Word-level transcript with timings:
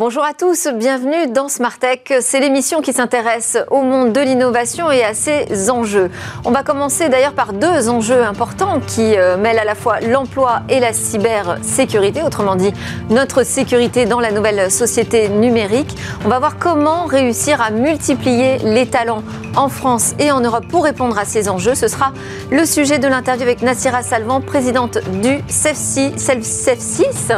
Bonjour 0.00 0.24
à 0.24 0.32
tous, 0.32 0.66
bienvenue 0.72 1.26
dans 1.30 1.50
Smart 1.50 1.78
Tech. 1.78 2.22
C'est 2.22 2.40
l'émission 2.40 2.80
qui 2.80 2.94
s'intéresse 2.94 3.58
au 3.70 3.82
monde 3.82 4.14
de 4.14 4.20
l'innovation 4.22 4.90
et 4.90 5.04
à 5.04 5.12
ses 5.12 5.68
enjeux. 5.68 6.10
On 6.46 6.50
va 6.52 6.62
commencer 6.62 7.10
d'ailleurs 7.10 7.34
par 7.34 7.52
deux 7.52 7.90
enjeux 7.90 8.24
importants 8.24 8.80
qui 8.80 9.18
euh, 9.18 9.36
mêlent 9.36 9.58
à 9.58 9.66
la 9.66 9.74
fois 9.74 10.00
l'emploi 10.00 10.62
et 10.70 10.80
la 10.80 10.94
cybersécurité, 10.94 12.22
autrement 12.22 12.56
dit 12.56 12.72
notre 13.10 13.42
sécurité 13.42 14.06
dans 14.06 14.20
la 14.20 14.32
nouvelle 14.32 14.70
société 14.70 15.28
numérique. 15.28 15.94
On 16.24 16.30
va 16.30 16.38
voir 16.38 16.56
comment 16.58 17.04
réussir 17.04 17.60
à 17.60 17.70
multiplier 17.70 18.56
les 18.64 18.86
talents 18.86 19.22
en 19.54 19.68
France 19.68 20.14
et 20.18 20.32
en 20.32 20.40
Europe 20.40 20.64
pour 20.66 20.84
répondre 20.84 21.18
à 21.18 21.26
ces 21.26 21.50
enjeux. 21.50 21.74
Ce 21.74 21.88
sera 21.88 22.14
le 22.50 22.64
sujet 22.64 22.98
de 22.98 23.06
l'interview 23.06 23.42
avec 23.42 23.60
Nassira 23.60 24.02
Salvan, 24.02 24.40
présidente 24.40 24.96
du 25.20 25.42
CEF6. 25.50 27.36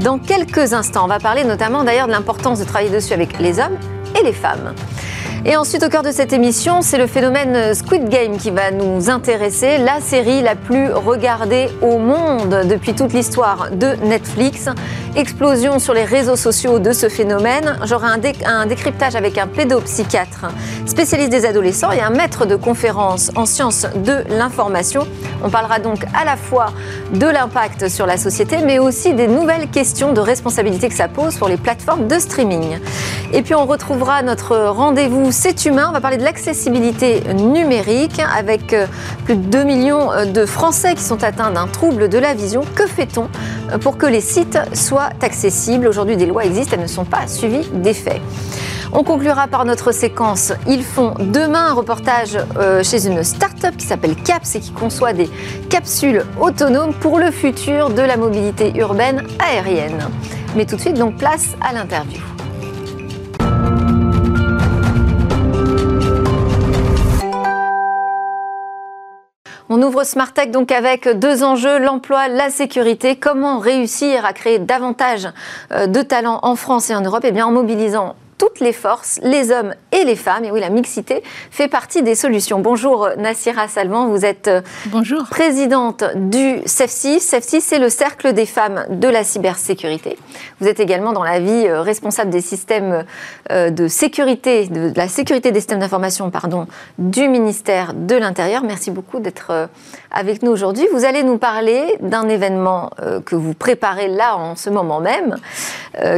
Dans 0.00 0.18
quelques 0.18 0.72
instants, 0.72 1.04
on 1.04 1.08
va 1.08 1.18
parler 1.18 1.44
notamment 1.44 1.79
d'ailleurs 1.84 2.06
de 2.06 2.12
l'importance 2.12 2.58
de 2.58 2.64
travailler 2.64 2.90
dessus 2.90 3.12
avec 3.12 3.38
les 3.38 3.58
hommes 3.58 3.78
et 4.18 4.22
les 4.22 4.32
femmes. 4.32 4.74
Et 5.46 5.56
ensuite, 5.56 5.82
au 5.82 5.88
cœur 5.88 6.02
de 6.02 6.12
cette 6.12 6.34
émission, 6.34 6.82
c'est 6.82 6.98
le 6.98 7.06
phénomène 7.06 7.74
Squid 7.74 8.10
Game 8.10 8.36
qui 8.36 8.50
va 8.50 8.70
nous 8.70 9.08
intéresser, 9.08 9.78
la 9.78 9.98
série 10.00 10.42
la 10.42 10.54
plus 10.54 10.92
regardée 10.92 11.68
au 11.80 11.96
monde 11.96 12.66
depuis 12.68 12.92
toute 12.92 13.14
l'histoire 13.14 13.70
de 13.70 13.94
Netflix. 14.04 14.68
Explosion 15.16 15.78
sur 15.78 15.94
les 15.94 16.04
réseaux 16.04 16.36
sociaux 16.36 16.78
de 16.78 16.92
ce 16.92 17.08
phénomène. 17.08 17.78
J'aurai 17.84 18.08
un, 18.44 18.66
décryptage 18.66 19.16
avec 19.16 19.38
un 19.38 19.46
pédopsychiatre 19.46 20.46
spécialiste 20.84 21.30
des 21.30 21.46
adolescents 21.46 21.90
et 21.90 22.00
un 22.00 22.10
maître 22.10 22.44
de 22.44 22.54
conférence 22.54 23.30
en 23.34 23.46
sciences 23.46 23.86
de 24.04 24.22
l'information. 24.28 25.06
On 25.42 25.48
parlera 25.48 25.78
donc 25.78 26.04
à 26.14 26.24
la 26.26 26.36
fois 26.36 26.66
de 27.14 27.26
l'impact 27.26 27.88
sur 27.88 28.06
la 28.06 28.18
société, 28.18 28.58
mais 28.64 28.78
aussi 28.78 29.14
des 29.14 29.26
nouvelles 29.26 29.68
questions 29.68 30.12
de 30.12 30.20
responsabilité 30.20 30.88
que 30.88 30.94
ça 30.94 31.08
pose 31.08 31.36
pour 31.36 31.48
les 31.48 31.56
plateformes 31.56 32.06
de 32.06 32.18
streaming. 32.18 32.78
Et 33.32 33.42
puis 33.42 33.54
on 33.54 33.64
retrouvera 33.64 34.22
notre 34.22 34.56
rendez-vous 34.68 35.29
c'est 35.30 35.64
humain. 35.66 35.86
On 35.88 35.92
va 35.92 36.00
parler 36.00 36.16
de 36.16 36.24
l'accessibilité 36.24 37.22
numérique 37.34 38.20
avec 38.36 38.72
euh, 38.72 38.86
plus 39.24 39.36
de 39.36 39.42
2 39.42 39.64
millions 39.64 40.12
euh, 40.12 40.24
de 40.24 40.46
Français 40.46 40.94
qui 40.94 41.02
sont 41.02 41.22
atteints 41.22 41.50
d'un 41.50 41.66
trouble 41.66 42.08
de 42.08 42.18
la 42.18 42.34
vision. 42.34 42.62
Que 42.74 42.86
fait-on 42.86 43.28
euh, 43.70 43.78
pour 43.78 43.98
que 43.98 44.06
les 44.06 44.20
sites 44.20 44.58
soient 44.74 45.10
accessibles? 45.20 45.86
Aujourd'hui, 45.86 46.16
des 46.16 46.26
lois 46.26 46.44
existent, 46.44 46.72
elles 46.74 46.82
ne 46.82 46.88
sont 46.88 47.04
pas 47.04 47.26
suivies 47.26 47.68
d'effets. 47.72 48.20
On 48.92 49.04
conclura 49.04 49.46
par 49.46 49.64
notre 49.64 49.92
séquence 49.92 50.52
Ils 50.66 50.82
font 50.82 51.14
demain 51.18 51.68
un 51.68 51.74
reportage 51.74 52.36
chez 52.82 53.06
une 53.06 53.22
start-up 53.22 53.76
qui 53.76 53.86
s'appelle 53.86 54.16
CAPS 54.16 54.56
et 54.56 54.60
qui 54.60 54.72
conçoit 54.72 55.12
des 55.12 55.30
capsules 55.68 56.24
autonomes 56.40 56.92
pour 56.94 57.20
le 57.20 57.30
futur 57.30 57.90
de 57.90 58.02
la 58.02 58.16
mobilité 58.16 58.72
urbaine 58.76 59.22
aérienne. 59.38 60.08
Mais 60.56 60.66
tout 60.66 60.74
de 60.74 60.80
suite, 60.80 60.98
donc 60.98 61.18
place 61.18 61.50
à 61.60 61.72
l'interview. 61.72 62.20
On 69.72 69.80
ouvre 69.82 70.02
Smart 70.02 70.32
Tech 70.32 70.50
donc 70.50 70.72
avec 70.72 71.08
deux 71.08 71.44
enjeux, 71.44 71.78
l'emploi, 71.78 72.26
la 72.26 72.50
sécurité. 72.50 73.14
Comment 73.14 73.60
réussir 73.60 74.24
à 74.24 74.32
créer 74.32 74.58
davantage 74.58 75.28
euh, 75.70 75.86
de 75.86 76.02
talents 76.02 76.40
en 76.42 76.56
France 76.56 76.90
et 76.90 76.94
en 76.96 77.02
Europe? 77.02 77.22
Eh 77.22 77.30
bien 77.30 77.46
en 77.46 77.52
mobilisant 77.52 78.16
toutes 78.40 78.60
les 78.60 78.72
forces, 78.72 79.20
les 79.22 79.52
hommes 79.52 79.74
et 79.92 80.02
les 80.02 80.16
femmes. 80.16 80.46
Et 80.46 80.50
oui, 80.50 80.60
la 80.60 80.70
mixité 80.70 81.22
fait 81.50 81.68
partie 81.68 82.02
des 82.02 82.14
solutions. 82.14 82.58
Bonjour 82.58 83.10
Nassira 83.18 83.68
Salman, 83.68 84.08
vous 84.08 84.24
êtes 84.24 84.48
euh, 84.48 84.62
Bonjour. 84.86 85.24
présidente 85.28 86.04
du 86.14 86.60
CEF6. 86.64 87.18
CEF6, 87.18 87.60
c'est 87.60 87.78
le 87.78 87.90
cercle 87.90 88.32
des 88.32 88.46
femmes 88.46 88.86
de 88.88 89.08
la 89.08 89.24
cybersécurité. 89.24 90.16
Vous 90.58 90.68
êtes 90.68 90.80
également 90.80 91.12
dans 91.12 91.22
la 91.22 91.38
vie 91.38 91.66
euh, 91.66 91.82
responsable 91.82 92.30
des 92.30 92.40
systèmes 92.40 93.04
euh, 93.50 93.68
de 93.68 93.88
sécurité, 93.88 94.68
de 94.68 94.90
la 94.96 95.08
sécurité 95.08 95.52
des 95.52 95.60
systèmes 95.60 95.80
d'information, 95.80 96.30
pardon, 96.30 96.66
du 96.96 97.28
ministère 97.28 97.92
de 97.92 98.16
l'Intérieur. 98.16 98.62
Merci 98.62 98.90
beaucoup 98.90 99.20
d'être 99.20 99.68
avec 100.10 100.42
nous 100.42 100.50
aujourd'hui. 100.50 100.86
Vous 100.94 101.04
allez 101.04 101.24
nous 101.24 101.36
parler 101.36 101.98
d'un 102.00 102.26
événement 102.26 102.90
que 103.26 103.36
vous 103.36 103.52
préparez 103.52 104.08
là 104.08 104.36
en 104.36 104.56
ce 104.56 104.70
moment 104.70 105.00
même, 105.00 105.36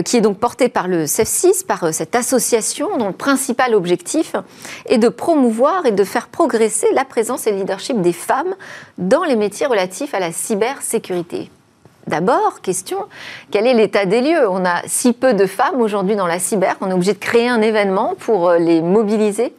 qui 0.04 0.16
est 0.16 0.20
donc 0.20 0.38
porté 0.38 0.68
par 0.68 0.86
le 0.86 1.04
CEF6, 1.04 1.66
par 1.66 1.92
cette 1.92 2.11
association 2.16 2.96
dont 2.98 3.08
le 3.08 3.12
principal 3.12 3.74
objectif 3.74 4.34
est 4.86 4.98
de 4.98 5.08
promouvoir 5.08 5.86
et 5.86 5.92
de 5.92 6.04
faire 6.04 6.28
progresser 6.28 6.86
la 6.94 7.04
présence 7.04 7.46
et 7.46 7.52
le 7.52 7.58
leadership 7.58 8.00
des 8.00 8.12
femmes 8.12 8.54
dans 8.98 9.24
les 9.24 9.36
métiers 9.36 9.66
relatifs 9.66 10.14
à 10.14 10.20
la 10.20 10.32
cybersécurité. 10.32 11.50
D'abord, 12.06 12.60
question, 12.62 12.98
quel 13.50 13.66
est 13.66 13.74
l'état 13.74 14.06
des 14.06 14.20
lieux? 14.20 14.48
On 14.50 14.64
a 14.64 14.82
si 14.86 15.12
peu 15.12 15.34
de 15.34 15.46
femmes 15.46 15.80
aujourd'hui 15.80 16.16
dans 16.16 16.26
la 16.26 16.40
cyber, 16.40 16.76
on 16.80 16.90
est 16.90 16.92
obligé 16.92 17.12
de 17.12 17.18
créer 17.18 17.48
un 17.48 17.62
événement 17.62 18.14
pour 18.18 18.48
euh, 18.48 18.58
les 18.58 18.80
mobiliser? 18.80 19.54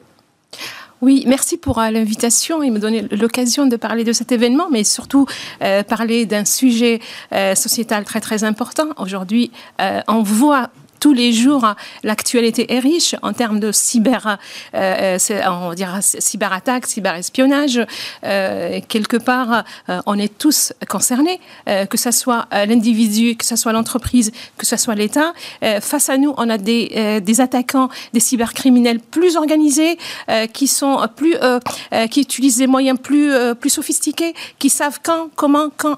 Oui, 1.02 1.24
merci 1.26 1.58
pour 1.58 1.80
euh, 1.80 1.90
l'invitation 1.90 2.62
et 2.62 2.70
me 2.70 2.80
donner 2.80 3.04
l'occasion 3.12 3.66
de 3.66 3.78
parler 3.78 4.04
de 4.04 4.12
cet 4.12 4.34
événement, 4.34 4.68
mais 4.70 4.84
surtout 4.84 5.26
euh, 5.62 5.84
parler 5.84 6.26
d'un 6.26 6.46
sujet 6.46 7.00
sociétal 7.56 8.04
très 8.04 8.20
très 8.20 8.44
important. 8.44 8.88
Aujourd'hui, 8.98 9.52
on 10.08 10.22
voit 10.22 10.70
tous 11.04 11.12
les 11.12 11.34
jours, 11.34 11.66
l'actualité 12.04 12.74
est 12.76 12.80
riche 12.80 13.14
en 13.24 13.34
termes 13.34 13.60
de 13.60 13.74
cyber, 13.74 14.38
euh, 14.74 15.18
euh, 15.32 15.42
on 15.48 15.74
dira 15.74 16.02
cyberattaque, 16.02 16.88
cyberespionnage. 16.88 17.86
Euh, 18.24 18.80
quelque 18.88 19.18
part, 19.18 19.66
on 20.06 20.18
est 20.18 20.38
tous 20.38 20.72
concernés, 20.88 21.42
que 21.66 21.98
ce 21.98 22.12
soit 22.12 22.48
l'individu, 22.54 23.36
que 23.36 23.44
ce 23.44 23.58
soit 23.58 23.74
l'entreprise, 23.74 24.32
que 24.58 24.66
ce 24.66 24.78
soit 24.78 24.96
l'État. 24.96 25.34
face 25.82 26.08
à 26.10 26.18
nous, 26.18 26.34
on 26.38 26.50
a 26.50 26.58
des, 26.58 27.20
des 27.20 27.42
attaquants, 27.42 27.90
des 28.14 28.22
cybercriminels 28.22 29.00
plus 29.00 29.36
organisés, 29.36 29.98
qui 30.54 30.68
sont 30.68 31.06
plus, 31.18 31.36
qui 32.12 32.22
utilisent 32.22 32.60
des 32.60 32.68
moyens 32.68 32.98
plus, 32.98 33.34
plus 33.60 33.70
sophistiqués, 33.70 34.34
qui 34.58 34.70
savent 34.70 35.02
quand, 35.04 35.28
comment, 35.36 35.68
quand 35.76 35.98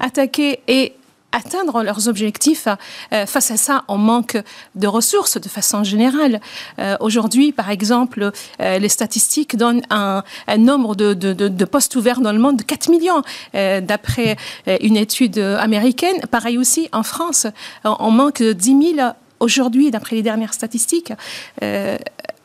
attaquer 0.00 0.58
et 0.66 0.94
atteindre 1.32 1.82
leurs 1.82 2.08
objectifs. 2.08 2.68
Euh, 3.12 3.26
face 3.26 3.50
à 3.50 3.56
ça, 3.56 3.84
on 3.88 3.98
manque 3.98 4.36
de 4.74 4.86
ressources 4.86 5.40
de 5.40 5.48
façon 5.48 5.84
générale. 5.84 6.40
Euh, 6.78 6.96
aujourd'hui, 7.00 7.52
par 7.52 7.70
exemple, 7.70 8.30
euh, 8.60 8.78
les 8.78 8.88
statistiques 8.88 9.56
donnent 9.56 9.82
un, 9.90 10.22
nombre 10.58 10.94
de, 10.94 11.64
postes 11.64 11.96
ouverts 11.96 12.20
dans 12.20 12.32
le 12.32 12.38
monde 12.38 12.56
de 12.56 12.62
4 12.62 12.90
millions, 12.90 13.22
d'après 13.52 14.36
une 14.80 14.96
étude 14.96 15.38
américaine. 15.38 16.20
Pareil 16.30 16.58
aussi 16.58 16.88
en 16.92 17.02
France, 17.02 17.46
on 17.84 18.10
manque 18.10 18.42
de 18.42 18.52
10 18.52 18.94
000 18.96 19.08
aujourd'hui, 19.38 19.90
d'après 19.90 20.16
les 20.16 20.22
dernières 20.22 20.54
statistiques 20.54 21.12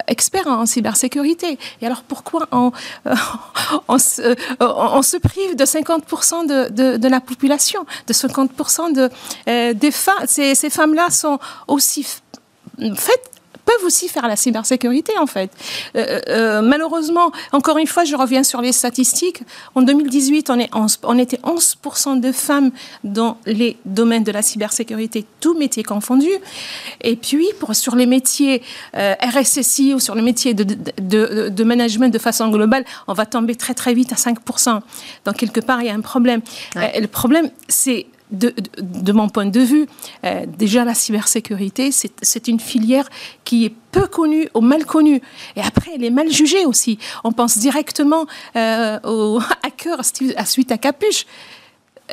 experts 0.08 0.48
en 0.48 0.66
cybersécurité. 0.66 1.58
Et 1.82 1.86
alors 1.86 2.04
pourquoi 2.04 2.48
on, 2.52 2.72
euh, 3.08 3.16
euh, 3.90 3.98
se, 3.98 5.18
prive 5.18 5.56
de 5.56 5.66
50% 5.66 6.46
de, 6.48 7.08
la 7.08 7.20
population, 7.20 7.86
de 8.08 8.14
50% 8.14 8.94
de, 8.94 9.10
euh, 9.48 9.74
des 9.74 9.92
femmes? 9.92 10.26
Ces 10.26 10.70
femmes-là 10.70 11.10
sont 11.10 11.40
aussi 11.68 12.06
faites 12.96 13.32
peuvent 13.76 13.86
aussi 13.86 14.08
faire 14.08 14.28
la 14.28 14.36
cybersécurité, 14.36 15.18
en 15.18 15.28
fait. 15.28 15.52
Euh, 15.96 16.06
euh, 16.06 16.22
euh, 16.30 16.62
malheureusement, 16.62 17.32
encore 17.52 17.78
une 17.78 17.88
fois, 17.88 18.04
je 18.04 18.16
reviens 18.16 18.44
sur 18.44 18.62
les 18.62 18.72
statistiques. 18.72 19.42
En 19.74 19.82
2018, 19.82 20.50
on, 20.50 20.60
est 20.60 20.70
on 21.04 21.18
était 21.18 21.38
11% 21.38 22.20
de 22.20 22.32
femmes 22.32 22.72
dans 23.04 23.38
les 23.46 23.78
domaines 23.86 24.24
de 24.24 24.32
la 24.32 24.42
cybersécurité, 24.42 25.26
tous 25.40 25.58
métiers 25.58 25.84
confondus. 25.84 26.38
Et 27.02 27.16
puis, 27.16 27.48
pour, 27.60 27.76
sur 27.76 27.96
les 27.96 28.06
métiers 28.06 28.62
RSSI 28.94 29.94
ou 29.94 30.00
sur 30.00 30.16
les 30.16 30.22
métiers 30.22 30.54
de, 30.54 30.64
de, 30.64 31.50
de, 31.50 31.64
management 31.64 32.10
de 32.10 32.20
façon 32.20 32.50
globale, 32.50 32.86
on 33.08 33.14
va 33.14 33.26
tomber 33.26 33.56
très, 33.56 33.74
très 33.74 33.94
vite 33.94 34.12
à 34.12 34.16
5%. 34.16 34.80
Donc, 35.26 35.38
quelque 35.38 35.60
part, 35.60 35.82
il 35.82 35.88
y 35.88 35.90
a 35.90 35.94
un 35.94 36.02
problème. 36.02 36.42
le 36.76 37.08
problème, 37.08 37.50
c'est 37.68 38.06
de, 38.32 39.12
mon 39.12 39.30
point 39.30 39.46
de 39.46 39.60
vue, 39.60 39.88
euh, 40.24 40.46
déjà 40.46 40.84
la 40.84 40.94
cybersécurité, 40.94 41.92
c'est 41.92 42.48
une 42.48 42.60
filière 42.60 43.08
qui 43.44 43.66
est 43.66 43.74
peu 43.92 44.08
connue 44.08 44.50
ou 44.54 44.62
mal 44.62 44.86
connue. 44.86 45.22
Et 45.56 45.62
après, 45.62 45.92
elle 45.96 46.04
est 46.04 46.10
mal 46.10 46.32
jugée 46.32 46.66
aussi. 46.66 46.98
On 47.24 47.32
pense 47.32 47.58
directement 47.58 48.26
euh, 48.56 49.00
aux 49.04 49.40
hackers 49.64 50.04
suite 50.46 50.72
à 50.72 50.78
Capuche. 50.78 51.26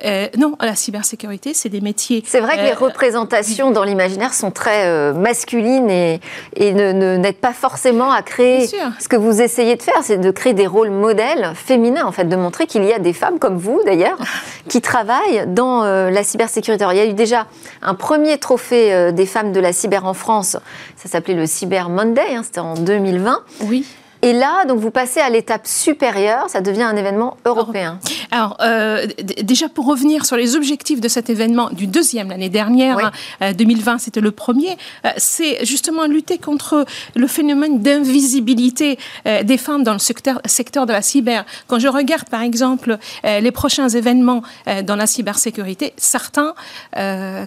Euh, 0.05 0.27
non, 0.39 0.57
la 0.61 0.75
cybersécurité, 0.75 1.55
c'est 1.55 1.69
des 1.69 1.81
métiers. 1.81 2.23
C'est 2.27 2.41
vrai 2.41 2.57
que 2.57 2.63
les 2.63 2.73
représentations 2.73 3.71
dans 3.71 3.85
l'imaginaire 3.85 4.33
sont 4.33 4.51
très 4.51 5.13
masculines 5.13 5.91
et, 5.91 6.21
et 6.57 6.73
ne, 6.73 7.17
n'aident 7.17 7.37
pas 7.37 7.53
forcément 7.53 8.11
à 8.11 8.23
créer. 8.23 8.67
Ce 8.99 9.09
que 9.09 9.17
vous 9.17 9.43
essayez 9.43 9.77
de 9.77 9.83
faire, 9.83 10.03
c'est 10.03 10.19
de 10.19 10.31
créer 10.31 10.55
des 10.55 10.67
rôles 10.67 10.91
modèles 10.91 11.53
féminins, 11.55 12.07
en 12.07 12.13
fait, 12.13 12.25
de 12.25 12.37
montrer 12.37 12.67
qu'il 12.67 12.85
y 12.85 12.93
a 12.93 12.99
des 12.99 13.13
femmes 13.13 13.39
comme 13.39 13.59
vous, 13.59 13.81
d'ailleurs, 13.85 14.19
qui 14.69 14.81
travaillent 14.81 15.45
dans 15.47 15.85
la 15.85 16.25
cybersécurité. 16.25 16.87
il 16.91 16.97
y 16.97 17.01
a 17.01 17.07
eu 17.07 17.15
déjà 17.15 17.47
un 17.83 17.95
premier 17.95 18.39
trophée 18.39 19.13
des 19.13 19.27
femmes 19.27 19.53
de 19.53 19.61
la 19.61 19.73
cyber 19.73 20.07
en 20.07 20.15
France. 20.15 20.57
Ça 20.97 21.09
s'appelait 21.09 21.35
le 21.35 21.47
Cyber 21.47 21.89
Monday, 21.89 22.35
hein, 22.35 22.43
c'était 22.45 22.61
en 22.61 22.75
2020. 22.75 23.43
Oui. 23.65 23.87
Et 24.25 24.33
là, 24.33 24.65
donc 24.67 24.79
vous 24.79 24.93
passez 24.93 25.19
à 25.19 25.29
l'étape 25.29 25.67
supérieure, 25.67 26.49
ça 26.49 26.61
devient 26.61 26.85
un 26.85 26.95
événement 26.95 27.37
européen. 27.45 27.99
Alors, 28.31 28.57
euh, 28.61 29.09
déjà 29.43 29.69
pour 29.69 29.87
revenir 29.87 30.27
sur 30.27 30.37
les 30.37 30.55
objectifs 30.55 31.01
de 31.01 31.09
cet 31.09 31.29
événement 31.29 31.71
du 31.71 31.89
deuxième 31.89 32.29
l'année 32.29 32.49
dernière, 32.49 33.11
2020 33.41 33.91
hein, 33.91 33.95
euh, 33.97 33.99
c'était 33.99 34.21
le 34.21 34.31
premier, 34.31 34.77
euh, 35.05 35.09
c'est 35.17 35.65
justement 35.65 36.07
lutter 36.07 36.39
contre 36.39 36.87
le 37.17 37.27
phénomène 37.27 37.83
d'invisibilité 37.83 38.97
des 39.43 39.59
femmes 39.59 39.83
dans 39.83 39.93
le 39.93 39.99
secteur, 39.99 40.41
secteur 40.45 40.87
de 40.87 40.93
la 40.93 41.03
cyber. 41.03 41.45
Quand 41.67 41.81
je 41.81 41.89
regarde 41.89 42.29
par 42.29 42.43
exemple 42.43 42.99
les 43.25 43.51
prochains 43.51 43.89
événements 43.89 44.43
dans 44.85 44.97
la 44.97 45.07
cybersécurité, 45.07 45.93
certains, 45.97 46.55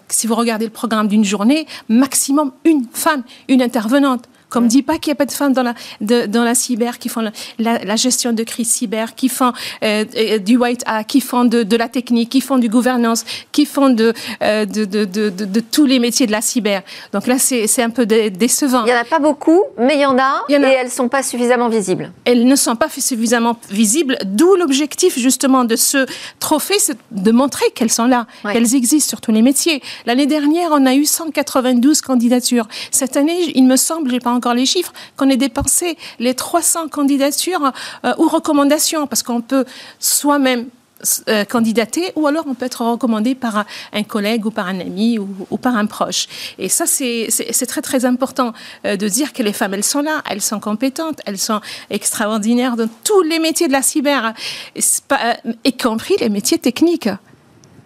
si 0.10 0.27
vous 0.27 0.36
regardez 0.36 0.66
le 0.66 0.72
programme 0.72 1.07
d'une 1.07 1.25
journée, 1.25 1.68
maximum 1.89 2.51
une 2.63 2.86
femme, 2.92 3.24
une 3.48 3.62
intervenante. 3.62 4.25
Comme 4.55 4.69
dit 4.69 4.83
pas 4.83 4.99
qu'il 4.99 5.11
n'y 5.11 5.15
a 5.15 5.17
pas 5.17 5.25
de 5.25 5.33
femmes 5.33 5.51
dans 5.51 5.63
la, 5.63 6.27
dans 6.27 6.45
la 6.45 6.55
cyber 6.55 6.97
qui 6.97 7.09
font 7.09 7.29
la, 7.59 7.95
gestion 7.97 8.31
de 8.31 8.41
crise 8.43 8.69
cyber, 8.69 9.13
qui 9.13 9.27
font 9.27 9.51
euh, 9.83 10.05
euh, 10.15 10.37
du 10.37 10.55
white 10.55 10.81
hat, 10.85 11.03
qui 11.03 11.19
font 11.19 11.43
de, 11.43 11.75
la 11.75 11.89
technique, 11.89 12.29
qui 12.29 12.39
font 12.39 12.57
du 12.57 12.69
gouvernance, 12.69 13.25
qui 13.51 13.65
font 13.65 13.89
de, 13.89 14.13
euh, 14.41 14.63
de, 14.63 14.85
de, 14.85 15.59
tous 15.59 15.85
les 15.85 15.99
métiers 15.99 16.25
de 16.25 16.31
la 16.31 16.39
cyber. 16.39 16.83
Donc 17.11 17.27
là, 17.27 17.37
c'est 17.37 17.81
un 17.81 17.89
peu 17.89 18.05
décevant. 18.05 18.85
Il 18.85 18.93
n'y 18.93 18.97
en 18.97 19.01
a 19.01 19.03
pas 19.03 19.19
beaucoup, 19.19 19.61
mais 19.77 19.95
il 19.95 20.01
y 20.01 20.05
en 20.05 20.17
a, 20.17 20.45
et 20.47 20.53
elles 20.53 20.85
ne 20.85 20.89
sont 20.89 21.09
pas 21.09 21.21
suffisamment 21.21 21.67
visibles. 21.67 22.13
Elles 22.23 22.47
ne 22.47 22.55
sont 22.55 22.77
pas 22.77 22.87
suffisamment 22.87 23.59
visibles, 23.69 24.17
d'où 24.23 24.55
l'objectif 24.55 25.19
justement 25.19 25.65
de 25.65 25.75
ce 25.75 26.05
trophée, 26.39 26.79
c'est 26.79 26.97
de 27.11 27.31
montrer 27.31 27.65
qu'elles 27.75 27.91
sont 27.91 28.07
là, 28.07 28.25
qu'elles 28.53 28.73
existent 28.73 29.09
sur 29.09 29.19
tous 29.19 29.33
les 29.33 29.41
métiers. 29.41 29.81
L'année 30.05 30.27
dernière, 30.27 30.69
on 30.71 30.85
a 30.85 30.95
eu 30.95 31.03
192 31.03 31.99
candidatures. 31.99 32.69
Cette 32.91 33.17
année, 33.17 33.51
il 33.53 33.65
me 33.67 33.75
semble, 33.75 34.11
j'ai 34.11 34.21
pas 34.21 34.31
encore 34.31 34.44
les 34.53 34.65
chiffres, 34.65 34.94
qu'on 35.18 35.30
ait 35.30 35.38
dépensé 35.38 35.97
les 36.19 36.33
300 36.33 36.89
candidatures 36.89 37.71
euh, 38.06 38.13
ou 38.18 38.27
recommandations, 38.27 39.07
parce 39.07 39.24
qu'on 39.24 39.42
peut 39.42 39.65
soi-même 40.00 40.68
euh, 41.27 41.44
candidater 41.44 42.13
ou 42.15 42.25
alors 42.25 42.45
on 42.47 42.53
peut 42.53 42.65
être 42.65 42.83
recommandé 42.86 43.36
par 43.36 43.65
un 43.92 44.03
collègue 44.03 44.45
ou 44.45 44.51
par 44.51 44.68
un 44.68 44.80
ami 44.80 45.19
ou, 45.19 45.57
par 45.57 45.75
un 45.75 45.86
proche. 45.86 46.27
Et 46.57 46.69
ça, 46.69 46.86
c'est 46.88 47.27
très 47.68 47.81
très 47.81 48.06
important 48.06 48.53
euh, 48.86 48.95
de 48.95 49.07
dire 49.09 49.33
que 49.33 49.44
les 49.44 49.51
femmes, 49.51 49.74
elles 49.74 49.83
sont 49.83 50.01
là, 50.01 50.24
elles 50.30 50.42
sont 50.42 50.62
compétentes, 50.62 51.19
elles 51.25 51.38
sont 51.38 51.59
extraordinaires 51.89 52.77
dans 52.77 52.89
tous 53.03 53.21
les 53.24 53.39
métiers 53.39 53.68
de 53.68 53.74
la 53.74 53.81
cyber, 53.81 54.33
y 55.65 55.74
compris 55.77 56.15
les 56.19 56.30
métiers 56.30 56.59
techniques. 56.59 57.09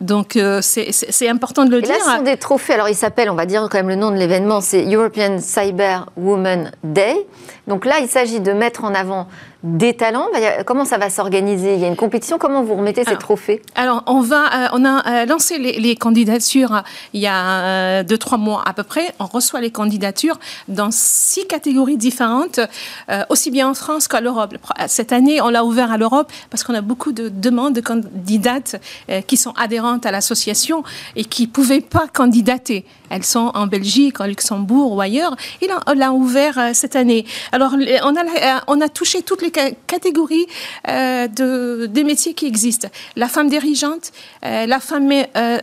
Donc 0.02 0.36
euh, 0.36 0.62
c'est 0.62 1.28
important 1.28 1.66
de 1.66 1.72
le 1.72 1.82
dire. 1.82 1.92
Là, 1.92 2.00
ce 2.00 2.18
sont 2.18 2.24
des 2.24 2.38
trophées. 2.38 2.74
Alors, 2.74 2.90
il 2.90 2.96
s'appelle, 2.96 3.30
on 3.30 3.36
va 3.36 3.46
dire 3.46 3.68
quand 3.70 3.78
même 3.78 3.90
le 3.90 3.96
nom 3.96 4.12
de 4.12 4.18
l'événement, 4.18 4.62
c'est 4.62 4.86
European 4.86 5.40
Cyber 5.40 6.10
Woman 6.16 6.72
Day. 6.84 7.28
Donc 7.68 7.86
là, 7.86 8.00
il 8.00 8.08
s'agit 8.08 8.40
de 8.40 8.54
mettre 8.54 8.84
en 8.84 8.94
avant 8.94 9.28
des 9.64 9.94
talents. 9.94 10.28
Comment 10.66 10.86
ça 10.86 10.98
va 10.98 11.10
s'organiser? 11.10 11.74
Il 11.74 11.82
y 11.82 11.86
a 11.86 11.88
une 11.88 11.98
compétition. 11.98 12.38
Comment 12.38 12.64
vous 12.64 12.76
remettez 12.76 13.04
ces 13.04 13.18
trophées? 13.18 13.62
Alors, 13.76 14.04
on, 14.08 14.22
va, 14.22 14.46
euh, 14.46 14.68
on 14.74 14.86
a 14.86 15.24
euh, 15.24 15.26
lancé 15.26 15.58
les, 15.58 15.96
candidatures 15.98 16.76
euh, 16.76 16.82
il 17.14 17.20
y 17.22 17.28
a 17.28 18.04
deux, 18.04 18.18
trois 18.18 18.38
mois 18.38 18.64
à 18.66 18.74
peu 18.74 18.84
près. 18.84 19.14
On 19.20 19.26
reçoit 19.26 19.60
les 19.60 19.72
candidatures 19.72 20.40
dans 20.70 20.90
six 20.92 21.46
catégories 21.46 21.98
différentes, 21.98 22.60
aussi 23.30 23.52
bien 23.52 23.70
en 23.70 23.74
France 23.74 24.08
qu'à 24.08 24.22
l'Europe. 24.22 24.56
Cette 24.88 25.12
année, 25.12 25.42
on 25.42 25.50
l'a 25.50 25.66
ouvert 25.66 25.92
à 25.92 25.98
l'Europe 25.98 26.32
parce 26.50 26.64
qu'on 26.64 26.74
a 26.74 26.82
beaucoup 26.82 27.12
de 27.12 27.30
demandes 27.30 27.74
de 27.74 27.82
candidates 27.82 28.80
qui 29.28 29.38
sont 29.38 29.54
adhérentes 29.58 30.06
à 30.06 30.12
l'association 30.12 30.84
et 31.16 31.26
qui 31.26 31.44
ne 31.44 31.52
pouvaient 31.52 31.82
pas 31.82 32.08
candidater. 32.08 32.86
Elles 33.10 33.26
sont 33.26 33.52
en 33.56 33.68
Belgique, 33.68 34.22
en 34.22 34.26
Luxembourg 34.26 34.94
ou 34.94 35.02
ailleurs. 35.02 35.36
Et 35.62 35.68
là, 35.68 35.80
on 35.88 35.94
l'a 35.94 36.12
ouvert 36.12 36.72
cette 36.74 36.96
année. 36.96 37.26
Alors, 37.52 37.74
on 38.04 38.16
a, 38.16 38.64
on 38.68 38.82
a 38.82 38.90
touché 38.90 39.24
toutes 39.24 39.42
les 39.42 39.49
catégories 39.52 40.48
euh, 40.88 41.28
de, 41.28 41.88
des 41.88 42.04
métiers 42.04 42.34
qui 42.34 42.46
existent. 42.46 42.90
La 43.16 43.28
femme 43.28 43.50
dirigeante, 43.50 44.12
euh, 44.46 44.66
la 44.66 44.80
femme 44.80 45.12
euh, 45.12 45.60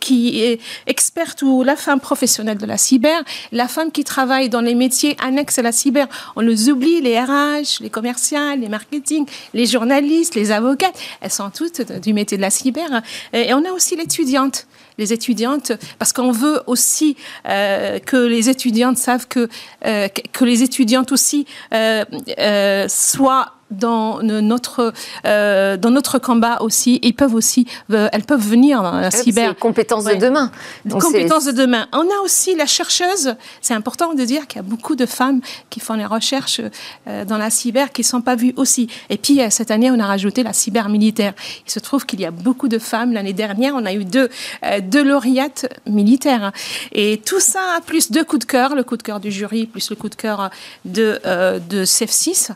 qui 0.00 0.42
est 0.42 0.60
experte 0.86 1.42
ou 1.42 1.62
la 1.62 1.76
femme 1.76 2.00
professionnelle 2.00 2.58
de 2.58 2.66
la 2.66 2.78
cyber, 2.78 3.22
la 3.52 3.68
femme 3.68 3.90
qui 3.90 4.04
travaille 4.04 4.48
dans 4.48 4.60
les 4.60 4.74
métiers 4.74 5.16
annexes 5.22 5.58
à 5.58 5.62
la 5.62 5.72
cyber. 5.72 6.06
On 6.36 6.40
les 6.40 6.68
oublie, 6.68 7.00
les 7.00 7.18
RH, 7.18 7.80
les 7.80 7.90
commerciales, 7.90 8.60
les 8.60 8.68
marketing, 8.68 9.26
les 9.52 9.66
journalistes, 9.66 10.34
les 10.34 10.52
avocats. 10.52 10.92
Elles 11.20 11.30
sont 11.30 11.50
toutes 11.50 11.92
du 12.00 12.12
métier 12.12 12.36
de 12.36 12.42
la 12.42 12.50
cyber. 12.50 13.02
Et 13.32 13.52
on 13.54 13.64
a 13.64 13.70
aussi 13.72 13.96
l'étudiante 13.96 14.66
les 14.98 15.12
étudiantes, 15.12 15.72
parce 15.98 16.12
qu'on 16.12 16.32
veut 16.32 16.60
aussi 16.66 17.16
euh, 17.48 17.98
que 17.98 18.16
les 18.16 18.48
étudiantes 18.48 18.98
savent 18.98 19.26
que, 19.28 19.48
euh, 19.84 20.08
que 20.08 20.44
les 20.44 20.62
étudiantes 20.62 21.12
aussi 21.12 21.46
euh, 21.72 22.86
soient 22.88 23.54
dans 23.74 24.22
notre 24.22 24.92
euh, 25.26 25.76
dans 25.76 25.90
notre 25.90 26.18
combat 26.18 26.58
aussi. 26.60 26.98
Ils 27.02 27.14
peuvent 27.14 27.34
aussi, 27.34 27.66
euh, 27.92 28.08
elles 28.12 28.24
peuvent 28.24 28.46
venir 28.46 28.82
dans 28.82 28.92
la 28.92 29.10
cyber. 29.10 29.56
Compétences 29.56 30.04
de 30.04 30.14
demain. 30.14 30.50
compétences 30.88 31.44
de 31.46 31.52
demain. 31.52 31.86
On 31.92 32.02
a 32.02 32.22
aussi 32.24 32.54
la 32.54 32.66
chercheuse. 32.66 33.34
C'est 33.60 33.74
important 33.74 34.14
de 34.14 34.24
dire 34.24 34.46
qu'il 34.46 34.56
y 34.56 34.64
a 34.64 34.68
beaucoup 34.68 34.96
de 34.96 35.06
femmes 35.06 35.40
qui 35.70 35.80
font 35.80 35.94
les 35.94 36.04
recherches 36.04 36.60
euh, 37.08 37.24
dans 37.24 37.38
la 37.38 37.50
cyber 37.50 37.92
qui 37.92 38.04
sont 38.04 38.20
pas 38.20 38.36
vues 38.36 38.54
aussi. 38.56 38.88
Et 39.10 39.16
puis 39.16 39.40
cette 39.50 39.70
année, 39.70 39.90
on 39.90 39.98
a 39.98 40.06
rajouté 40.06 40.42
la 40.42 40.52
cyber 40.52 40.88
militaire. 40.88 41.34
Il 41.66 41.70
se 41.70 41.78
trouve 41.78 42.06
qu'il 42.06 42.20
y 42.20 42.26
a 42.26 42.30
beaucoup 42.30 42.68
de 42.68 42.78
femmes. 42.78 43.12
L'année 43.12 43.32
dernière, 43.32 43.74
on 43.74 43.84
a 43.84 43.92
eu 43.92 44.04
deux 44.04 44.28
deux 44.82 45.02
lauréates 45.02 45.66
militaires. 45.86 46.52
Et 46.92 47.20
tout 47.24 47.40
ça 47.40 47.60
plus 47.86 48.10
deux 48.10 48.24
coups 48.24 48.46
de 48.46 48.50
cœur, 48.50 48.74
le 48.74 48.82
coup 48.82 48.96
de 48.96 49.02
cœur 49.02 49.20
du 49.20 49.30
jury 49.30 49.66
plus 49.66 49.90
le 49.90 49.96
coup 49.96 50.08
de 50.08 50.14
cœur 50.14 50.50
de 50.84 51.20
de 51.68 51.84
CEF6. 51.84 52.50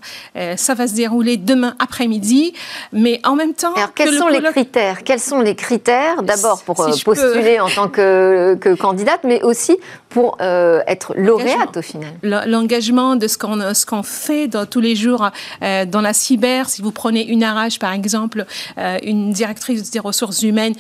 ça 0.56 0.74
va 0.74 0.86
se 0.86 0.94
dérouler 1.08 1.38
demain 1.38 1.74
après-midi, 1.78 2.52
mais 2.92 3.20
en 3.24 3.34
même 3.34 3.54
temps. 3.54 3.72
Alors, 3.74 3.94
quels 3.94 4.12
sont 4.12 4.28
les 4.28 4.42
critères? 4.42 5.04
Quels 5.04 5.20
sont 5.20 5.40
les 5.40 5.54
critères? 5.54 6.22
D'abord 6.22 6.62
pour 6.62 6.80
euh, 6.80 6.92
postuler 7.04 7.60
en 7.60 7.68
tant 7.68 7.88
que, 7.88 8.56
que, 8.60 8.74
candidate, 8.74 9.20
mais 9.24 9.42
aussi 9.42 9.78
pour 10.08 10.38
euh, 10.40 10.80
être 10.86 11.14
lauréate 11.16 11.76
au 11.76 11.82
final. 11.82 12.12
L'engagement 12.22 13.16
de 13.16 13.28
ce 13.28 13.38
qu'on 13.38 13.74
ce 13.74 13.86
qu'on 13.86 14.02
fait 14.02 14.48
dans, 14.48 14.66
tous 14.66 14.80
les 14.80 14.96
jours 14.96 15.30
euh, 15.62 15.84
dans 15.84 16.00
la 16.00 16.12
cyber. 16.12 16.68
Si 16.68 16.82
vous 16.82 16.92
prenez 16.92 17.26
une 17.26 17.42
arrache 17.42 17.78
par 17.78 17.92
exemple, 17.92 18.46
une 19.02 19.32
directrice 19.32 19.90
des 19.90 19.98
ressources 19.98 20.42
humaines 20.42 20.74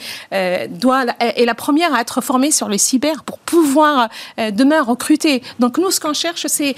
doit 0.70 1.04
est 1.18 1.44
la 1.44 1.54
première 1.54 1.94
à 1.94 2.00
être 2.00 2.20
formée 2.20 2.50
sur 2.50 2.68
les 2.68 2.78
cyber 2.78 3.22
pour 3.24 3.38
pouvoir 3.38 4.08
demain 4.52 4.82
recruter. 4.82 5.42
Donc 5.58 5.78
nous, 5.78 5.90
ce 5.90 6.00
qu'on 6.00 6.12
cherche, 6.12 6.46
c'est 6.46 6.74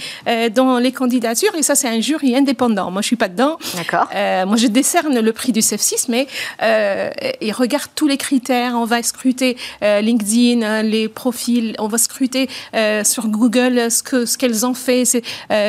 dans 0.52 0.78
les 0.78 0.92
candidatures, 0.92 1.54
et 1.56 1.62
ça 1.62 1.74
c'est 1.74 1.88
un 1.88 2.00
jury 2.00 2.36
indépendant. 2.36 2.90
Moi, 2.90 3.02
je 3.02 3.06
suis 3.06 3.16
pas 3.16 3.28
dedans. 3.28 3.58
D'accord. 3.76 4.08
Euh, 4.14 4.46
moi, 4.46 4.56
je 4.56 4.66
décerne 4.66 5.18
le 5.18 5.32
prix 5.32 5.52
du 5.52 5.60
CEF6, 5.60 6.06
mais 6.08 6.26
euh, 6.62 7.10
il 7.40 7.52
regarde 7.52 7.90
tous 7.94 8.06
les 8.06 8.16
critères. 8.16 8.74
On 8.74 8.84
va 8.84 9.02
scruter 9.02 9.56
euh, 9.82 10.00
LinkedIn, 10.00 10.82
les 10.82 11.08
profils. 11.08 11.74
On 11.78 11.88
va 11.88 11.98
scruter 11.98 12.39
euh, 12.74 13.04
sur 13.04 13.28
Google 13.28 13.90
ce 13.90 14.02
que 14.02 14.24
ce 14.24 14.38
qu'elles 14.38 14.64
ont 14.66 14.74
fait 14.74 15.04
ces, 15.04 15.22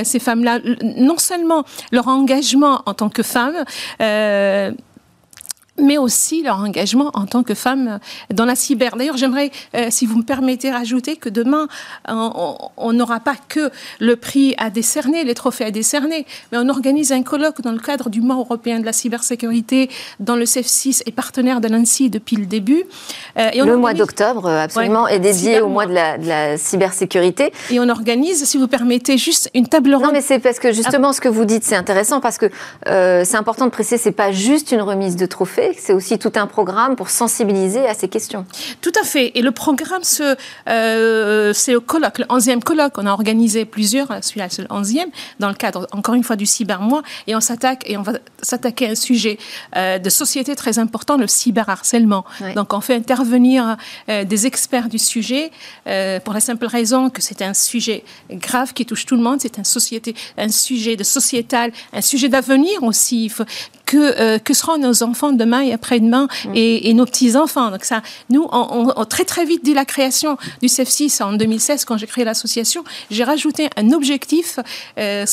ces 0.04 0.20
femmes-là. 0.20 0.60
Non 0.98 1.18
seulement 1.18 1.64
leur 1.92 2.08
engagement 2.08 2.82
en 2.86 2.94
tant 2.94 3.10
que 3.10 3.24
femmes 3.24 3.66
mais 5.82 5.98
aussi 5.98 6.44
leur 6.44 6.60
engagement 6.60 7.12
en 7.14 7.26
tant 7.26 7.44
que 7.44 7.54
femme 7.54 8.00
dans 8.34 8.46
la 8.46 8.56
cyber. 8.56 8.96
D'ailleurs, 8.96 9.18
j'aimerais, 9.18 9.52
euh, 9.76 9.88
si 9.90 10.06
vous 10.06 10.18
me 10.18 10.24
permettez, 10.24 10.72
rajouter 10.72 11.16
que 11.16 11.30
demain, 11.30 11.68
on 12.08 12.94
n'aura 12.94 13.20
pas 13.20 13.36
que 13.50 13.72
le 14.00 14.16
prix 14.16 14.56
à 14.58 14.70
décerner, 14.70 15.24
les 15.24 15.34
trophées 15.34 15.66
à 15.66 15.72
décerner, 15.72 16.26
mais 16.52 16.58
on 16.58 16.70
organise 16.70 17.12
un 17.12 17.24
colloque 17.24 17.62
dans 17.62 17.72
le 17.72 17.80
cadre 17.80 18.10
du 18.10 18.22
mois 18.22 18.36
européen 18.36 18.80
de 18.80 18.86
la 18.86 18.94
cybersécurité, 18.94 19.90
dans 20.20 20.36
le 20.36 20.46
CEF6 20.46 21.04
et 21.06 21.12
partenaire 21.12 21.62
de 21.62 21.68
l'ANSI 21.68 22.10
depuis 22.10 22.36
le 22.36 22.46
début. 22.46 22.84
Euh, 23.38 23.50
et 23.54 23.62
le 23.62 23.78
mois 23.78 23.94
d'octobre, 23.94 24.48
absolument, 24.48 25.08
est 25.08 25.20
dédié 25.20 25.62
au 25.62 25.70
mois 25.70 25.86
de 25.86 25.94
la, 25.94 26.18
de 26.18 26.28
la, 26.28 26.58
cybersécurité. 26.58 27.52
Et 27.70 27.80
on 27.80 27.90
organise, 27.90 28.44
si 28.46 28.58
vous 28.58 28.68
permettez, 28.68 29.18
juste 29.18 29.50
une 29.54 29.68
table 29.68 29.94
ronde. 29.94 30.06
Non, 30.06 30.12
mais 30.12 30.22
c'est 30.22 30.40
parce 30.40 30.60
que 30.60 30.72
justement, 30.72 31.14
ce 31.14 31.22
que 31.22 31.30
vous 31.30 31.46
dites, 31.46 31.64
c'est 31.64 31.76
intéressant 31.76 32.20
parce 32.20 32.38
que 32.38 32.48
euh, 32.88 33.24
c'est 33.26 33.38
important 33.38 33.66
de 33.66 33.72
préciser, 33.72 33.98
c'est 33.98 34.12
pas 34.12 34.32
juste 34.32 34.72
une 34.72 34.82
remise 34.82 35.16
de 35.16 35.26
trophée 35.26 35.71
C'est 35.78 35.94
aussi 35.94 36.18
tout 36.20 36.32
un 36.36 36.48
programme 36.48 36.96
pour 36.96 37.10
sensibiliser 37.10 37.86
à 37.88 37.94
ces 37.94 38.08
questions. 38.08 38.46
Tout 38.82 38.92
à 39.00 39.04
fait. 39.04 39.32
Et 39.36 39.42
le 39.42 39.52
programme, 39.52 40.02
euh, 40.68 41.54
c'est 41.54 41.74
le 41.74 41.80
colloque, 41.80 42.20
le 42.20 42.26
11e 42.26 42.62
colloque. 42.62 42.94
On 42.98 43.06
a 43.06 43.12
organisé 43.12 43.66
plusieurs, 43.66 44.08
celui-là 44.24 44.48
c'est 44.50 44.62
le 44.62 44.68
11e, 44.68 45.06
dans 45.40 45.50
le 45.50 45.54
cadre, 45.54 45.88
encore 45.92 46.16
une 46.16 46.24
fois, 46.24 46.36
du 46.36 46.46
cybermois. 46.46 47.02
Et 47.28 47.36
on 47.36 47.42
s'attaque 47.42 47.84
et 47.90 47.98
on 47.98 48.02
va 48.02 48.14
s'attaquer 48.42 48.88
à 48.88 48.92
un 48.92 48.96
sujet 48.96 49.38
euh, 49.76 50.00
de 50.00 50.10
société 50.10 50.56
très 50.56 50.80
important, 50.80 51.18
le 51.18 51.28
cyberharcèlement. 51.28 52.26
Donc 52.56 52.74
on 52.74 52.82
fait 52.82 52.96
intervenir 52.96 53.78
euh, 54.10 54.24
des 54.24 54.48
experts 54.48 54.90
du 54.90 55.00
sujet 55.00 55.52
pour 56.24 56.34
la 56.34 56.40
simple 56.40 56.66
raison 56.66 57.10
que 57.10 57.22
c'est 57.22 57.42
un 57.42 57.54
sujet 57.54 58.04
grave 58.32 58.74
qui 58.74 58.86
touche 58.86 59.06
tout 59.06 59.16
le 59.16 59.22
monde. 59.22 59.40
C'est 59.42 59.60
un, 59.60 59.64
société, 59.64 60.16
un 60.38 60.50
sujet 60.50 60.96
de 60.96 61.04
sociétal, 61.04 61.72
un 61.94 62.02
sujet 62.02 62.30
d'avenir 62.30 62.84
aussi. 62.84 63.32
Que, 63.92 63.98
euh, 63.98 64.40
que 64.40 64.54
seront 64.54 64.78
nos 64.78 65.04
enfants 65.04 65.34
demain 65.34 65.60
et 65.60 65.74
après-demain 65.74 66.30
mm. 66.46 66.52
et, 66.56 66.94
nos 66.94 67.06
petits-enfants. 67.06 67.72
Donc 67.72 67.84
ça, 67.84 68.02
nous, 68.30 68.48
on, 68.52 68.94
on, 68.96 69.06
très 69.06 69.26
très 69.26 69.44
vite, 69.44 69.66
dès 69.66 69.74
la 69.74 69.84
création 69.84 70.38
du 70.62 70.70
CEF6 70.70 71.22
en 71.22 71.34
2016, 71.34 71.84
quand 71.84 71.98
j'ai 71.98 72.08
créé 72.08 72.24
l'association, 72.24 72.86
j'ai 73.10 73.26
rajouté 73.26 73.70
un 73.76 73.92
objectif 73.92 74.60
euh, 74.98 75.26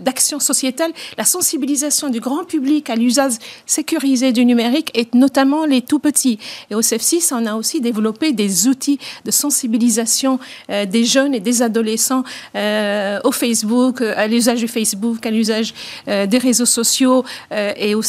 d'action 0.00 0.40
sociétale, 0.40 0.92
la 1.18 1.24
sensibilisation 1.24 2.08
du 2.08 2.20
grand 2.20 2.44
public 2.44 2.88
à 2.88 2.96
l'usage 2.96 3.34
sécurisé 3.66 4.32
du 4.32 4.46
numérique 4.46 4.90
et 4.94 5.08
notamment 5.12 5.66
les 5.66 5.82
tout 5.82 5.98
petits. 5.98 6.38
Et 6.70 6.74
au 6.74 6.80
CEF6, 6.80 7.34
on 7.34 7.44
a 7.44 7.54
aussi 7.54 7.82
développé 7.82 8.32
des 8.32 8.66
outils 8.66 8.98
de 9.26 9.30
sensibilisation 9.30 10.38
euh, 10.70 10.86
des 10.86 11.04
jeunes 11.04 11.34
et 11.34 11.40
des 11.40 11.60
adolescents 11.60 12.24
euh, 12.54 13.18
au 13.24 13.32
Facebook, 13.32 14.00
à 14.00 14.26
l'usage 14.26 14.60
du 14.60 14.68
Facebook, 14.68 15.26
à 15.26 15.30
l'usage 15.30 15.74
euh, 16.08 16.26
des 16.26 16.38
réseaux 16.38 16.66
sociaux 16.66 17.24
euh, 17.52 17.72
et 17.76 17.94
aussi 17.94 18.05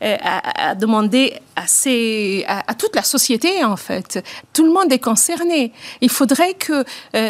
à, 0.00 0.74
demander 0.74 1.34
à, 1.56 2.74
toute 2.74 2.96
la 2.96 3.02
société, 3.02 3.64
en 3.64 3.76
fait. 3.76 4.24
Tout 4.52 4.64
le 4.64 4.72
monde 4.72 4.92
est 4.92 4.98
concerné. 4.98 5.72
Il 6.00 6.10
faudrait 6.10 6.54
que 6.54 6.84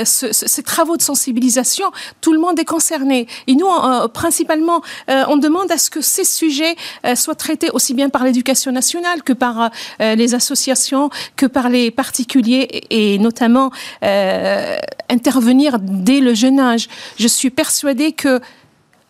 ces 0.05 0.63
travaux 0.63 0.97
de 0.97 1.03
sensibilisation, 1.03 1.91
tout 2.21 2.33
le 2.33 2.39
monde 2.39 2.59
est 2.59 2.65
concerné. 2.65 3.27
Et 3.47 3.55
nous, 3.55 3.69
principalement, 4.13 4.83
on 5.09 5.37
demande 5.37 5.71
à 5.71 5.79
ce 5.79 5.91
que 5.91 6.01
ces 6.01 6.25
sujets 6.25 6.77
soient 7.15 7.35
traités 7.35 7.71
aussi 7.71 7.95
bien 7.95 8.09
par 8.09 8.25
l'éducation 8.25 8.73
nationale 8.73 9.23
que 9.23 9.33
par 9.33 9.71
les 10.01 10.35
associations, 10.35 11.11
que 11.37 11.47
par 11.47 11.69
les 11.69 11.91
particuliers 11.91 12.85
et 12.91 13.19
notamment 13.19 13.71
intervenir 15.09 15.79
dès 15.81 16.21
le 16.21 16.35
jeune 16.35 16.61
âge. 16.61 16.89
Je 17.19 17.29
suis 17.29 17.51
persuadée 17.51 18.13
que 18.13 18.41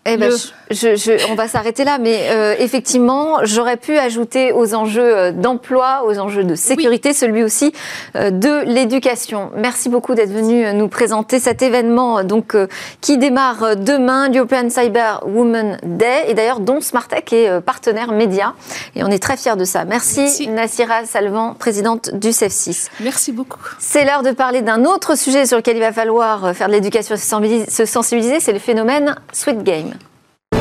eh 0.07 0.19
ben, 0.19 0.31
je, 0.71 1.31
on 1.31 1.35
va 1.35 1.49
s'arrêter 1.49 1.83
là, 1.85 1.97
mais 1.99 2.29
euh, 2.31 2.55
effectivement, 2.59 3.39
j'aurais 3.43 3.79
pu 3.79 3.97
ajouter 3.97 4.53
aux 4.53 4.75
enjeux 4.75 5.03
euh, 5.03 5.33
d'emploi, 5.33 6.05
aux 6.07 6.19
enjeux 6.19 6.45
de 6.45 6.55
sécurité, 6.55 7.15
celui 7.15 7.43
aussi 7.43 7.73
euh, 8.15 8.31
de 8.31 8.65
l'éducation. 8.67 9.51
Merci 9.57 9.89
beaucoup 9.89 10.15
d'être 10.15 10.33
venu 10.33 10.71
nous 10.75 10.89
présenter 10.89 11.39
cet 11.39 11.63
événement 11.63 12.23
donc 12.23 12.55
qui 13.01 13.17
démarre 13.17 13.77
demain, 13.77 14.29
l'European 14.29 14.69
Cyber 14.69 15.23
Women 15.27 15.79
Day, 15.83 16.25
et 16.29 16.35
d'ailleurs 16.35 16.61
dont 16.61 16.83
Smartech 16.83 17.33
est 17.33 17.61
partenaire 17.63 18.13
média, 18.13 18.55
et 18.95 19.05
on 19.05 19.09
est 19.09 19.23
très 19.23 19.39
fiers 19.39 19.57
de 19.57 19.65
ça. 19.65 19.87
Merci, 19.87 20.21
Merci. 20.21 20.49
Nassira 20.49 21.07
Salvan, 21.07 21.55
présidente 21.55 22.15
du 22.15 22.29
CEF6. 22.29 22.89
Merci 23.01 23.33
beaucoup. 23.33 23.61
C'est 23.79 24.05
l'heure 24.05 24.23
de 24.23 24.33
parler 24.33 24.61
d'un 24.61 24.85
autre 24.85 25.17
sujet 25.17 25.47
sur 25.47 25.57
lequel 25.57 25.77
il 25.77 25.81
va 25.81 25.93
falloir 25.93 26.55
faire 26.55 26.69
de 26.69 26.73
l'éducation 26.73 27.15
et 27.15 27.71
se 27.71 27.85
sensibiliser, 27.87 28.41
c'est 28.41 28.53
le 28.53 28.59
phénomène 28.59 29.15
Sweet 29.33 29.63
Game. 29.63 29.94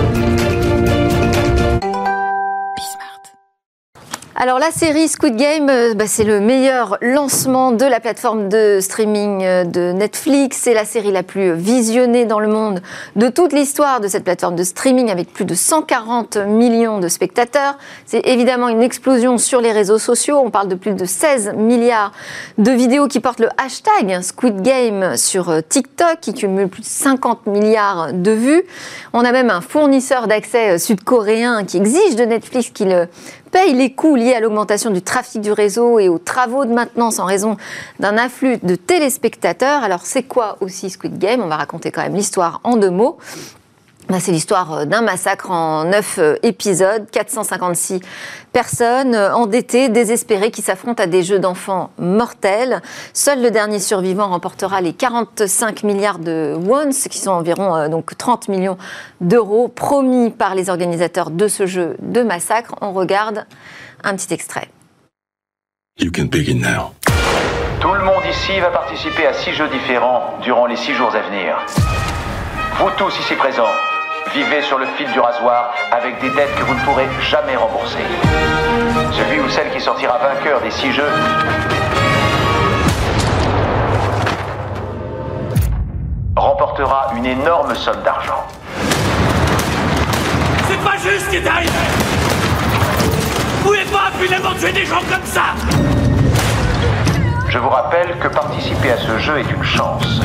Thank 0.03 0.27
you. 0.27 0.32
Alors 4.43 4.59
la 4.59 4.71
série 4.71 5.07
Squid 5.07 5.37
Game, 5.37 5.69
euh, 5.69 5.93
bah, 5.93 6.03
c'est 6.05 6.25
le 6.25 6.41
meilleur 6.41 6.97
lancement 6.99 7.71
de 7.71 7.85
la 7.85 8.01
plateforme 8.01 8.49
de 8.49 8.79
streaming 8.81 9.41
euh, 9.41 9.63
de 9.63 9.93
Netflix. 9.93 10.57
C'est 10.63 10.73
la 10.73 10.83
série 10.83 11.13
la 11.13 11.23
plus 11.23 11.53
visionnée 11.53 12.25
dans 12.25 12.41
le 12.41 12.49
monde 12.49 12.81
de 13.15 13.29
toute 13.29 13.53
l'histoire 13.53 14.01
de 14.01 14.09
cette 14.09 14.25
plateforme 14.25 14.57
de 14.57 14.63
streaming 14.63 15.09
avec 15.09 15.31
plus 15.31 15.45
de 15.45 15.55
140 15.55 16.35
millions 16.35 16.99
de 16.99 17.07
spectateurs. 17.07 17.77
C'est 18.05 18.27
évidemment 18.27 18.67
une 18.67 18.81
explosion 18.81 19.37
sur 19.37 19.61
les 19.61 19.71
réseaux 19.71 19.97
sociaux. 19.97 20.41
On 20.43 20.51
parle 20.51 20.67
de 20.67 20.75
plus 20.75 20.91
de 20.91 21.05
16 21.05 21.53
milliards 21.55 22.11
de 22.57 22.71
vidéos 22.71 23.07
qui 23.07 23.21
portent 23.21 23.39
le 23.39 23.49
hashtag 23.57 24.19
Squid 24.23 24.61
Game 24.61 25.15
sur 25.15 25.51
euh, 25.51 25.61
TikTok 25.61 26.19
qui 26.19 26.33
cumule 26.33 26.67
plus 26.67 26.81
de 26.81 26.87
50 26.87 27.47
milliards 27.47 28.11
de 28.11 28.31
vues. 28.31 28.63
On 29.13 29.23
a 29.23 29.31
même 29.31 29.49
un 29.49 29.61
fournisseur 29.61 30.27
d'accès 30.27 30.79
sud-coréen 30.79 31.63
qui 31.63 31.77
exige 31.77 32.17
de 32.17 32.25
Netflix 32.25 32.71
qu'il 32.71 33.07
paye 33.53 33.73
les 33.75 33.93
coûts 33.93 34.15
liés 34.15 34.33
à 34.33 34.39
l'augmentation 34.39 34.89
du 34.89 35.03
trafic 35.03 35.39
du 35.39 35.51
réseau 35.51 35.99
et 35.99 36.09
aux 36.09 36.17
travaux 36.17 36.65
de 36.65 36.73
maintenance 36.73 37.19
en 37.19 37.25
raison 37.25 37.55
d'un 37.99 38.17
afflux 38.17 38.57
de 38.63 38.75
téléspectateurs. 38.75 39.83
Alors 39.83 40.01
c'est 40.05 40.23
quoi 40.23 40.57
aussi 40.59 40.89
Squid 40.89 41.19
Game? 41.19 41.41
On 41.41 41.47
va 41.47 41.57
raconter 41.57 41.91
quand 41.91 42.01
même 42.01 42.15
l'histoire 42.15 42.59
en 42.63 42.77
deux 42.77 42.89
mots. 42.89 43.19
Bah, 44.09 44.19
c'est 44.19 44.31
l'histoire 44.31 44.73
euh, 44.73 44.85
d'un 44.85 45.01
massacre 45.01 45.49
en 45.49 45.85
neuf 45.85 46.17
euh, 46.17 46.35
épisodes, 46.43 47.09
456 47.11 48.01
personnes 48.51 49.15
euh, 49.15 49.33
endettées, 49.33 49.87
désespérées, 49.89 50.51
qui 50.51 50.61
s'affrontent 50.61 51.01
à 51.01 51.07
des 51.07 51.23
jeux 51.23 51.39
d'enfants 51.39 51.91
mortels. 51.97 52.81
Seul 53.13 53.41
le 53.41 53.49
dernier 53.49 53.79
survivant 53.79 54.27
remportera 54.27 54.81
les 54.81 54.93
45 54.93 55.83
milliards 55.83 56.19
de 56.19 56.53
wons, 56.57 57.07
qui 57.09 57.17
sont 57.17 57.31
environ 57.31 57.87
donc 57.87 58.17
30 58.17 58.49
millions 58.49 58.77
d'euros, 59.21 59.69
promis 59.69 60.31
par 60.31 60.53
les 60.53 60.69
organisateurs 60.69 61.29
de 61.29 61.47
ce 61.47 61.65
jeu 61.65 61.95
de 61.99 62.21
massacre. 62.21 62.75
On 62.81 62.91
regarde 62.91 63.45
un 64.03 64.15
petit 64.15 64.33
extrait. 64.33 64.69
You 65.99 66.11
can 66.11 66.25
begin 66.25 66.59
now. 66.59 66.91
Tout 67.79 67.93
le 67.93 68.03
monde 68.03 68.23
ici 68.29 68.59
va 68.59 68.69
participer 68.69 69.27
à 69.27 69.33
six 69.33 69.53
jeux 69.53 69.69
différents 69.69 70.39
durant 70.41 70.65
les 70.65 70.75
six 70.75 70.93
jours 70.93 71.15
à 71.15 71.21
venir. 71.21 71.65
Vous 72.77 72.89
tous 72.97 73.17
ici 73.19 73.35
présents, 73.35 73.69
vivez 74.33 74.63
sur 74.63 74.79
le 74.79 74.85
fil 74.97 75.09
du 75.11 75.19
rasoir 75.19 75.73
avec 75.91 76.19
des 76.19 76.29
dettes 76.31 76.55
que 76.55 76.63
vous 76.63 76.73
ne 76.73 76.79
pourrez 76.81 77.07
jamais 77.29 77.55
rembourser. 77.55 77.99
Celui 79.11 79.39
ou 79.39 79.49
celle 79.49 79.69
qui 79.71 79.79
sortira 79.79 80.17
vainqueur 80.17 80.59
des 80.61 80.71
six 80.71 80.91
jeux 80.91 81.11
remportera 86.35 87.11
une 87.15 87.25
énorme 87.25 87.75
somme 87.75 88.01
d'argent. 88.03 88.43
C'est 90.67 90.83
pas 90.83 90.97
juste 90.97 91.25
ce 91.25 91.29
qui 91.29 91.35
est 91.37 91.47
arrivé 91.47 91.71
Vous 93.59 93.67
pouvez 93.67 93.85
pas 93.85 94.09
finalement 94.19 94.53
tuer 94.59 94.71
des 94.71 94.85
gens 94.85 95.01
comme 95.09 95.25
ça? 95.25 95.53
Je 97.49 97.59
vous 97.59 97.69
rappelle 97.69 98.17
que 98.19 98.27
participer 98.29 98.91
à 98.93 98.97
ce 98.97 99.19
jeu 99.19 99.37
est 99.37 99.51
une 99.51 99.63
chance. 99.63 100.21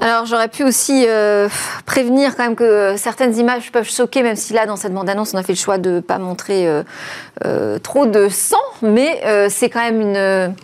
Alors 0.00 0.26
j'aurais 0.26 0.46
pu 0.46 0.62
aussi 0.62 1.06
euh, 1.08 1.48
prévenir 1.84 2.36
quand 2.36 2.44
même 2.44 2.54
que 2.54 2.94
certaines 2.96 3.36
images 3.36 3.72
peuvent 3.72 3.90
choquer, 3.90 4.22
même 4.22 4.36
si 4.36 4.52
là 4.52 4.64
dans 4.64 4.76
cette 4.76 4.94
bande-annonce 4.94 5.34
on 5.34 5.38
a 5.38 5.42
fait 5.42 5.54
le 5.54 5.58
choix 5.58 5.76
de 5.76 5.90
ne 5.90 6.00
pas 6.00 6.18
montrer 6.18 6.68
euh, 6.68 6.84
euh, 7.44 7.80
trop 7.80 8.06
de 8.06 8.28
sang, 8.28 8.56
mais 8.80 9.20
c'est 9.50 9.68
quand 9.68 9.82
même 9.82 10.00
une, 10.00 10.54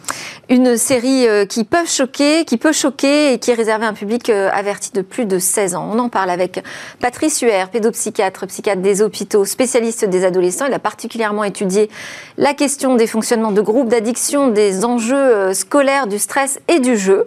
une 0.49 0.77
série 0.77 1.27
qui 1.49 1.65
peut 1.65 1.87
choquer, 1.87 2.45
qui 2.45 2.57
peut 2.57 2.73
choquer 2.73 3.33
et 3.33 3.39
qui 3.39 3.51
est 3.51 3.55
réservée 3.55 3.87
à 3.87 3.89
un 3.89 3.95
public 3.95 4.29
averti 4.31 4.93
de 4.93 5.03
plus 5.03 5.27
de 5.27 5.39
16 5.39 5.75
ans. 5.75 5.91
On 5.93 5.99
en 5.99 6.09
parle 6.09 6.31
avec 6.31 6.63
Patrice 7.01 7.41
Huer, 7.41 7.65
pédopsychiatre, 7.73 8.47
psychiatre 8.47 8.83
des 8.83 9.03
hôpitaux, 9.03 9.45
spécialiste 9.45 10.05
des 10.05 10.25
adolescents. 10.25 10.67
Il 10.67 10.75
a 10.75 10.79
particulièrement 10.79 11.45
étudié 11.45 11.89
la 12.37 12.55
question 12.55 12.95
des 12.95 13.07
fonctionnements 13.07 13.53
de 13.53 13.61
groupes 13.61 13.89
d'addiction, 13.89 14.49
des 14.49 14.85
enjeux 14.85 15.53
scolaires, 15.55 16.07
du 16.07 16.19
stress 16.19 16.59
et 16.69 16.81
du 16.81 16.97
jeu. 16.97 17.27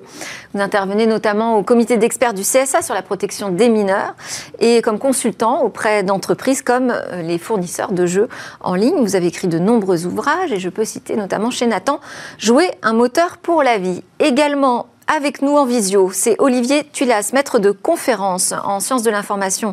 Vous 0.54 0.62
intervenez 0.62 1.06
notamment 1.06 1.58
au 1.58 1.64
comité 1.64 1.98
d'experts 1.98 2.34
du 2.34 2.42
CSA 2.42 2.82
sur 2.82 2.94
la 2.94 3.02
protection 3.02 3.50
des 3.50 3.70
mineurs 3.70 4.16
et 4.60 4.82
comme 4.82 4.98
consultant 4.98 5.62
auprès 5.62 6.04
d'entreprises 6.04 6.62
comme 6.62 6.92
euh, 6.92 7.22
les 7.22 7.38
fournisseurs 7.38 7.92
de 7.92 8.06
jeux 8.06 8.28
en 8.62 8.76
ligne. 8.76 8.96
Vous 9.02 9.16
avez 9.16 9.28
écrit 9.28 9.48
de 9.48 9.60
nombreux 9.60 10.06
ouvrages 10.06 10.52
et 10.52 10.60
je 10.60 10.70
peux 10.70 10.86
citer 10.86 11.16
notamment 11.16 11.52
chez 11.52 11.68
Nathan 11.68 12.00
Jouer 12.38 12.72
un 12.82 12.94
moteur 13.08 13.38
pour 13.38 13.64
la 13.64 13.78
vie. 13.78 14.04
Également 14.20 14.88
avec 15.08 15.42
nous 15.42 15.56
en 15.56 15.64
visio, 15.64 16.12
c'est 16.12 16.36
Olivier 16.40 16.84
Tulas, 16.92 17.30
maître 17.32 17.58
de 17.58 17.72
conférence 17.72 18.54
en 18.66 18.82
sciences 18.82 19.04
de 19.04 19.10
l'information 19.10 19.72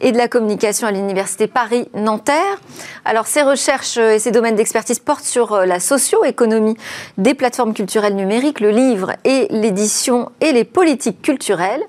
et 0.00 0.12
de 0.12 0.16
la 0.16 0.28
communication 0.28 0.86
à 0.86 0.92
l'Université 0.92 1.48
Paris-Nanterre. 1.48 2.60
Alors, 3.04 3.26
ses 3.26 3.42
recherches 3.42 3.96
et 3.96 4.20
ses 4.20 4.30
domaines 4.30 4.54
d'expertise 4.54 5.00
portent 5.00 5.24
sur 5.24 5.52
euh, 5.54 5.66
la 5.66 5.80
socio-économie 5.80 6.76
des 7.18 7.34
plateformes 7.34 7.74
culturelles 7.74 8.14
numériques, 8.14 8.60
le 8.60 8.70
livre 8.70 9.14
et 9.24 9.48
l'édition 9.50 10.30
et 10.40 10.52
les 10.52 10.62
politiques 10.62 11.20
culturelles. 11.20 11.82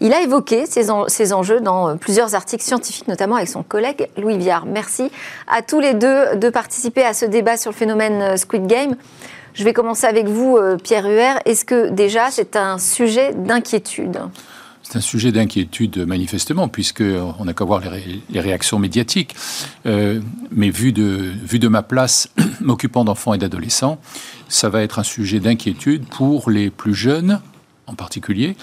Il 0.00 0.12
a 0.12 0.20
évoqué 0.20 0.66
ces, 0.66 0.90
enjeux 1.32 1.60
dans 1.62 1.88
euh, 1.88 1.94
plusieurs 1.94 2.34
articles 2.34 2.62
scientifiques, 2.62 3.08
notamment 3.08 3.36
avec 3.36 3.48
son 3.48 3.62
collègue 3.62 4.10
Louis 4.18 4.36
Viard. 4.36 4.66
Merci 4.66 5.10
à 5.48 5.62
tous 5.62 5.80
les 5.80 5.94
deux 5.94 6.36
de 6.36 6.50
participer 6.50 7.04
à 7.04 7.14
ce 7.14 7.24
débat 7.24 7.56
sur 7.56 7.70
le 7.70 7.76
phénomène 7.76 8.20
euh, 8.20 8.36
Squid 8.36 8.66
Game. 8.66 8.96
Je 9.54 9.64
vais 9.64 9.72
commencer 9.72 10.06
avec 10.06 10.26
vous, 10.26 10.56
euh, 10.56 10.76
Pierre 10.76 11.06
Huer. 11.06 11.34
Est-ce 11.44 11.64
que 11.64 11.90
déjà 11.90 12.30
c'est 12.30 12.56
un 12.56 12.78
sujet 12.78 13.34
d'inquiétude 13.34 14.18
c'est 14.84 14.98
un 14.98 15.00
sujet 15.00 15.32
d'inquiétude 15.32 16.04
manifestement, 16.06 16.68
puisque 16.68 17.04
on 17.38 17.44
n'a 17.44 17.54
qu'à 17.54 17.64
voir 17.64 17.80
les, 17.80 18.40
réactions 18.40 18.78
médiatiques. 18.78 19.34
Euh, 19.86 20.20
mais 20.50 20.70
vu 20.70 20.92
de, 20.92 21.32
vu 21.44 21.58
de 21.58 21.68
ma 21.68 21.82
place, 21.82 22.28
m'occupant 22.60 23.04
d'enfants 23.04 23.32
et 23.32 23.38
d'adolescents, 23.38 23.98
ça 24.48 24.68
va 24.68 24.82
être 24.82 24.98
un 24.98 25.02
sujet 25.04 25.40
d'inquiétude 25.40 26.04
pour 26.08 26.50
les 26.50 26.68
plus 26.68 26.94
jeunes 26.94 27.40
en 27.86 27.94
particulier, 27.94 28.56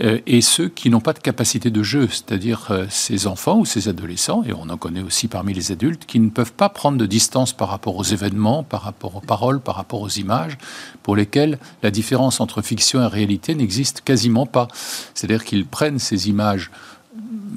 euh, 0.00 0.20
et 0.26 0.40
ceux 0.40 0.68
qui 0.68 0.90
n'ont 0.90 1.00
pas 1.00 1.14
de 1.14 1.18
capacité 1.18 1.70
de 1.70 1.82
jeu, 1.82 2.08
c'est-à-dire 2.08 2.66
euh, 2.70 2.86
ces 2.90 3.26
enfants 3.26 3.58
ou 3.58 3.64
ces 3.64 3.88
adolescents, 3.88 4.42
et 4.44 4.52
on 4.52 4.68
en 4.68 4.76
connaît 4.76 5.02
aussi 5.02 5.28
parmi 5.28 5.54
les 5.54 5.72
adultes, 5.72 6.04
qui 6.06 6.20
ne 6.20 6.28
peuvent 6.28 6.52
pas 6.52 6.68
prendre 6.68 6.98
de 6.98 7.06
distance 7.06 7.52
par 7.52 7.68
rapport 7.68 7.96
aux 7.96 8.04
événements, 8.04 8.62
par 8.62 8.82
rapport 8.82 9.16
aux 9.16 9.20
paroles, 9.20 9.60
par 9.60 9.76
rapport 9.76 10.02
aux 10.02 10.10
images, 10.10 10.58
pour 11.02 11.16
lesquelles 11.16 11.58
la 11.82 11.90
différence 11.90 12.40
entre 12.40 12.60
fiction 12.60 13.02
et 13.02 13.06
réalité 13.06 13.54
n'existe 13.54 14.02
quasiment 14.02 14.46
pas. 14.46 14.68
C'est-à-dire 15.14 15.44
qu'ils 15.44 15.66
prennent 15.66 15.98
ces 15.98 16.28
images 16.28 16.70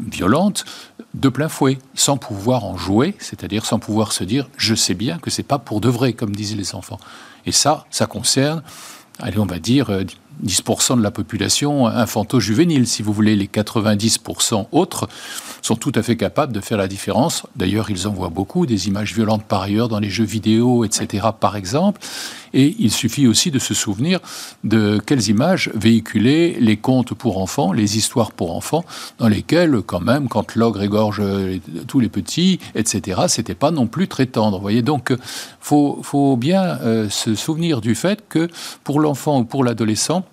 violentes 0.09 0.63
de 1.13 1.29
plein 1.29 1.49
fouet, 1.49 1.79
sans 1.95 2.17
pouvoir 2.17 2.65
en 2.65 2.77
jouer, 2.77 3.15
c'est-à-dire 3.19 3.65
sans 3.65 3.79
pouvoir 3.79 4.13
se 4.13 4.23
dire 4.23 4.47
je 4.57 4.75
sais 4.75 4.93
bien 4.93 5.17
que 5.17 5.29
c'est 5.29 5.43
pas 5.43 5.59
pour 5.59 5.81
de 5.81 5.89
vrai, 5.89 6.13
comme 6.13 6.35
disaient 6.35 6.55
les 6.55 6.75
enfants. 6.75 6.99
Et 7.45 7.51
ça, 7.51 7.85
ça 7.89 8.05
concerne, 8.05 8.63
allez, 9.19 9.39
on 9.39 9.45
va 9.45 9.59
dire, 9.59 9.89
euh, 9.89 10.03
10% 10.45 10.97
de 10.97 11.03
la 11.03 11.11
population 11.11 11.87
infanto-juvénile. 11.87 12.87
Si 12.87 13.01
vous 13.01 13.13
voulez, 13.13 13.35
les 13.35 13.47
90% 13.47 14.67
autres 14.71 15.07
sont 15.61 15.75
tout 15.75 15.91
à 15.95 16.03
fait 16.03 16.15
capables 16.15 16.53
de 16.53 16.61
faire 16.61 16.77
la 16.77 16.87
différence. 16.87 17.45
D'ailleurs, 17.55 17.89
ils 17.89 18.07
en 18.07 18.11
voient 18.11 18.29
beaucoup, 18.29 18.65
des 18.65 18.87
images 18.87 19.13
violentes 19.13 19.43
par 19.43 19.61
ailleurs 19.61 19.89
dans 19.89 19.99
les 19.99 20.09
jeux 20.09 20.23
vidéo, 20.23 20.85
etc., 20.85 21.27
par 21.39 21.55
exemple. 21.55 22.01
Et 22.53 22.75
il 22.79 22.91
suffit 22.91 23.27
aussi 23.27 23.51
de 23.51 23.59
se 23.59 23.73
souvenir 23.73 24.19
de 24.63 24.99
quelles 25.05 25.29
images 25.29 25.69
véhiculaient 25.75 26.57
les 26.59 26.77
contes 26.77 27.13
pour 27.13 27.37
enfants, 27.39 27.73
les 27.73 27.97
histoires 27.97 28.31
pour 28.31 28.55
enfants, 28.55 28.83
dans 29.19 29.27
lesquelles, 29.27 29.81
quand 29.85 29.99
même, 29.99 30.27
quand 30.27 30.55
l'ogre 30.55 30.81
égorge 30.81 31.21
tous 31.87 31.99
les 31.99 32.09
petits, 32.09 32.59
etc., 32.75 33.21
c'était 33.27 33.55
pas 33.55 33.71
non 33.71 33.87
plus 33.87 34.07
très 34.07 34.25
tendre. 34.25 34.57
Vous 34.57 34.63
voyez, 34.63 34.81
donc, 34.81 35.13
faut, 35.59 35.99
faut 36.01 36.37
bien 36.37 36.79
euh, 36.81 37.09
se 37.09 37.35
souvenir 37.35 37.81
du 37.81 37.93
fait 37.93 38.23
que 38.27 38.47
pour 38.83 38.99
l'enfant 38.99 39.41
ou 39.41 39.43
pour 39.43 39.63
l'adolescent, 39.63 40.23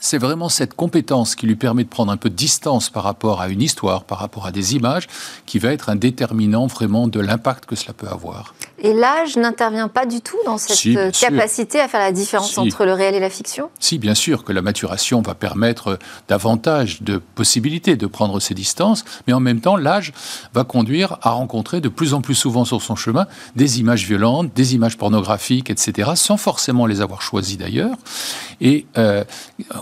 c'est 0.00 0.18
vraiment 0.18 0.48
cette 0.48 0.74
compétence 0.74 1.34
qui 1.34 1.46
lui 1.46 1.56
permet 1.56 1.84
de 1.84 1.88
prendre 1.88 2.12
un 2.12 2.16
peu 2.16 2.30
de 2.30 2.34
distance 2.34 2.90
par 2.90 3.02
rapport 3.02 3.40
à 3.40 3.48
une 3.48 3.62
histoire, 3.62 4.04
par 4.04 4.18
rapport 4.18 4.46
à 4.46 4.52
des 4.52 4.74
images, 4.74 5.06
qui 5.46 5.58
va 5.58 5.72
être 5.72 5.88
un 5.88 5.96
déterminant 5.96 6.66
vraiment 6.66 7.08
de 7.08 7.20
l'impact 7.20 7.66
que 7.66 7.76
cela 7.76 7.92
peut 7.92 8.08
avoir. 8.08 8.54
Et 8.78 8.92
l'âge 8.92 9.36
n'intervient 9.36 9.88
pas 9.88 10.04
du 10.04 10.20
tout 10.20 10.36
dans 10.44 10.58
cette 10.58 11.18
capacité 11.18 11.80
à 11.80 11.88
faire 11.88 12.00
la 12.00 12.12
différence 12.12 12.56
entre 12.58 12.84
le 12.84 12.92
réel 12.92 13.14
et 13.14 13.20
la 13.20 13.30
fiction? 13.30 13.70
Si, 13.80 13.98
bien 13.98 14.14
sûr, 14.14 14.44
que 14.44 14.52
la 14.52 14.62
maturation 14.62 15.22
va 15.22 15.34
permettre 15.34 15.98
davantage 16.28 17.02
de 17.02 17.16
possibilités 17.16 17.96
de 17.96 18.06
prendre 18.06 18.38
ces 18.38 18.54
distances, 18.54 19.04
mais 19.26 19.32
en 19.32 19.40
même 19.40 19.60
temps, 19.60 19.76
l'âge 19.76 20.12
va 20.52 20.64
conduire 20.64 21.18
à 21.22 21.30
rencontrer 21.30 21.80
de 21.80 21.88
plus 21.88 22.14
en 22.14 22.20
plus 22.20 22.34
souvent 22.34 22.64
sur 22.64 22.82
son 22.82 22.96
chemin 22.96 23.26
des 23.54 23.80
images 23.80 24.04
violentes, 24.04 24.52
des 24.54 24.74
images 24.74 24.98
pornographiques, 24.98 25.70
etc., 25.70 26.10
sans 26.14 26.36
forcément 26.36 26.86
les 26.86 27.00
avoir 27.00 27.22
choisies 27.22 27.56
d'ailleurs, 27.56 27.96
et 28.60 28.86
euh, 28.96 29.24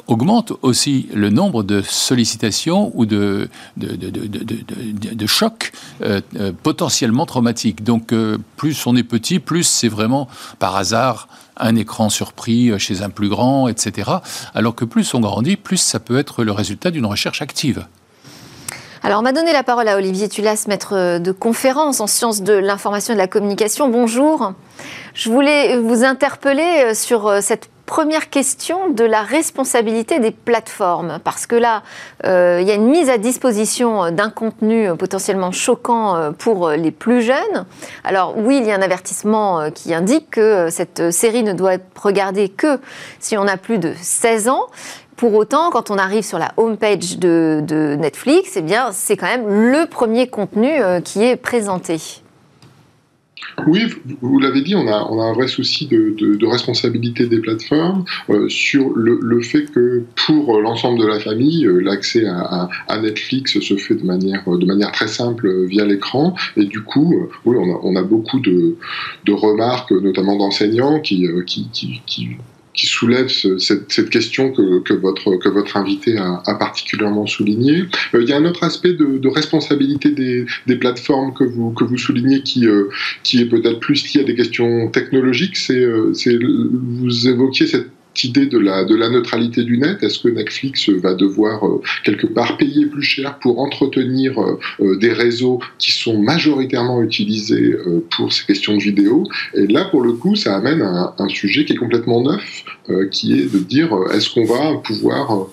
augmente 0.06 0.52
aussi 0.62 1.08
le 1.12 1.30
nombre 1.30 1.62
de 1.62 1.82
sollicitations 1.82 2.90
ou 2.94 3.06
de, 3.06 3.48
de, 3.76 5.26
chocs 5.26 5.72
euh, 6.02 6.20
euh, 6.36 6.52
potentiellement 6.62 7.26
traumatiques. 7.26 7.84
Donc, 7.84 8.12
plus 8.56 8.86
on 8.86 8.96
est 8.96 9.02
petit, 9.02 9.38
plus 9.38 9.64
c'est 9.64 9.88
vraiment 9.88 10.28
par 10.58 10.76
hasard 10.76 11.28
un 11.56 11.76
écran 11.76 12.08
surpris 12.08 12.78
chez 12.80 13.02
un 13.02 13.10
plus 13.10 13.28
grand, 13.28 13.68
etc. 13.68 14.10
Alors 14.54 14.74
que 14.74 14.84
plus 14.84 15.14
on 15.14 15.20
grandit, 15.20 15.56
plus 15.56 15.76
ça 15.76 16.00
peut 16.00 16.18
être 16.18 16.42
le 16.42 16.52
résultat 16.52 16.90
d'une 16.90 17.06
recherche 17.06 17.42
active. 17.42 17.86
Alors, 19.04 19.20
on 19.20 19.22
m'a 19.22 19.32
donné 19.32 19.52
la 19.52 19.62
parole 19.62 19.86
à 19.86 19.96
Olivier 19.96 20.30
Tulas, 20.30 20.64
maître 20.66 21.18
de 21.18 21.30
conférence 21.30 22.00
en 22.00 22.06
sciences 22.06 22.40
de 22.40 22.54
l'information 22.54 23.12
et 23.12 23.16
de 23.16 23.20
la 23.20 23.28
communication. 23.28 23.90
Bonjour. 23.90 24.54
Je 25.12 25.28
voulais 25.30 25.76
vous 25.76 26.04
interpeller 26.04 26.94
sur 26.94 27.42
cette 27.42 27.68
première 27.86 28.30
question 28.30 28.90
de 28.90 29.04
la 29.04 29.22
responsabilité 29.22 30.18
des 30.18 30.30
plateformes, 30.30 31.18
parce 31.22 31.46
que 31.46 31.56
là, 31.56 31.82
euh, 32.24 32.58
il 32.60 32.66
y 32.66 32.70
a 32.70 32.74
une 32.74 32.88
mise 32.88 33.10
à 33.10 33.18
disposition 33.18 34.10
d'un 34.10 34.30
contenu 34.30 34.88
potentiellement 34.96 35.52
choquant 35.52 36.16
euh, 36.16 36.30
pour 36.30 36.70
les 36.70 36.90
plus 36.90 37.22
jeunes. 37.22 37.66
Alors 38.02 38.34
oui, 38.36 38.58
il 38.60 38.66
y 38.66 38.72
a 38.72 38.74
un 38.74 38.82
avertissement 38.82 39.60
euh, 39.60 39.70
qui 39.70 39.92
indique 39.92 40.30
que 40.30 40.70
cette 40.70 41.10
série 41.10 41.42
ne 41.42 41.52
doit 41.52 41.74
être 41.74 42.02
regardée 42.02 42.48
que 42.48 42.80
si 43.20 43.36
on 43.36 43.46
a 43.46 43.56
plus 43.56 43.78
de 43.78 43.92
16 44.00 44.48
ans. 44.48 44.66
Pour 45.16 45.34
autant, 45.34 45.70
quand 45.70 45.90
on 45.90 45.98
arrive 45.98 46.24
sur 46.24 46.40
la 46.40 46.52
homepage 46.56 47.18
de, 47.18 47.60
de 47.62 47.94
Netflix, 47.94 48.54
eh 48.56 48.62
bien, 48.62 48.90
c'est 48.92 49.16
quand 49.16 49.26
même 49.26 49.46
le 49.48 49.86
premier 49.86 50.26
contenu 50.26 50.80
qui 51.04 51.22
est 51.22 51.36
présenté. 51.36 52.23
Oui, 53.66 53.86
vous 54.20 54.38
l'avez 54.38 54.62
dit, 54.62 54.74
on 54.74 54.86
a, 54.88 55.24
un 55.24 55.32
vrai 55.32 55.48
souci 55.48 55.86
de, 55.86 56.46
responsabilité 56.46 57.26
des 57.26 57.40
plateformes 57.40 58.04
euh, 58.30 58.48
sur 58.48 58.92
le, 58.94 59.40
fait 59.42 59.70
que 59.70 60.04
pour 60.26 60.60
l'ensemble 60.60 61.00
de 61.00 61.06
la 61.06 61.18
famille, 61.18 61.66
euh, 61.66 61.80
l'accès 61.80 62.26
à, 62.26 62.68
Netflix 63.00 63.58
se 63.60 63.76
fait 63.76 63.94
de 63.94 64.04
manière, 64.04 64.92
très 64.92 65.08
simple 65.08 65.66
via 65.66 65.84
l'écran. 65.84 66.34
Et 66.56 66.64
du 66.64 66.82
coup, 66.82 67.14
euh, 67.14 67.30
oui, 67.44 67.56
on 67.56 67.96
a, 67.96 68.02
beaucoup 68.02 68.40
de, 68.40 68.76
remarques, 69.28 69.92
notamment 69.92 70.36
d'enseignants, 70.36 71.00
qui 71.00 71.26
qui 72.74 72.86
soulève 72.86 73.28
cette, 73.28 73.90
cette, 73.90 74.10
question 74.10 74.50
que, 74.52 74.80
que, 74.80 74.92
votre, 74.94 75.36
que 75.36 75.48
votre 75.48 75.76
invité 75.76 76.18
a, 76.18 76.42
a 76.44 76.54
particulièrement 76.54 77.26
souligné. 77.26 77.84
Euh, 78.14 78.22
il 78.22 78.28
y 78.28 78.32
a 78.32 78.36
un 78.36 78.44
autre 78.44 78.64
aspect 78.64 78.92
de, 78.92 79.18
de 79.18 79.28
responsabilité 79.28 80.10
des, 80.10 80.44
des, 80.66 80.76
plateformes 80.76 81.32
que 81.32 81.44
vous, 81.44 81.70
que 81.70 81.84
vous 81.84 81.96
soulignez 81.96 82.42
qui, 82.42 82.66
euh, 82.66 82.88
qui 83.22 83.40
est 83.40 83.46
peut-être 83.46 83.80
plus 83.80 84.12
lié 84.12 84.22
à 84.22 84.24
des 84.24 84.34
questions 84.34 84.88
technologiques. 84.90 85.56
C'est, 85.56 85.78
euh, 85.78 86.12
vous 86.22 87.28
évoquiez 87.28 87.66
cette 87.66 87.90
idée 88.22 88.46
de 88.46 88.58
la, 88.58 88.84
de 88.84 88.94
la 88.94 89.08
neutralité 89.08 89.64
du 89.64 89.78
net? 89.78 90.02
Est-ce 90.02 90.20
que 90.20 90.28
Netflix 90.28 90.88
va 90.88 91.14
devoir 91.14 91.66
euh, 91.66 91.80
quelque 92.04 92.26
part 92.26 92.56
payer 92.56 92.86
plus 92.86 93.02
cher 93.02 93.38
pour 93.38 93.58
entretenir 93.58 94.38
euh, 94.38 94.58
euh, 94.80 94.96
des 94.96 95.12
réseaux 95.12 95.58
qui 95.78 95.90
sont 95.90 96.22
majoritairement 96.22 97.02
utilisés 97.02 97.74
pour 98.16 98.32
ces 98.32 98.44
questions 98.44 98.76
de 98.76 98.82
vidéo 98.82 99.24
Et 99.54 99.66
là, 99.66 99.84
pour 99.86 100.02
le 100.02 100.12
coup, 100.12 100.36
ça 100.36 100.54
amène 100.56 100.82
à 100.82 101.14
un, 101.18 101.28
sujet 101.28 101.64
qui 101.64 101.72
est 101.72 101.76
complètement 101.76 102.22
neuf, 102.22 102.64
qui 103.10 103.32
est 103.32 103.52
de 103.52 103.58
dire 103.58 103.90
est-ce 104.12 104.30
qu'on 104.32 104.44
va 104.44 104.76
pouvoir 104.84 105.48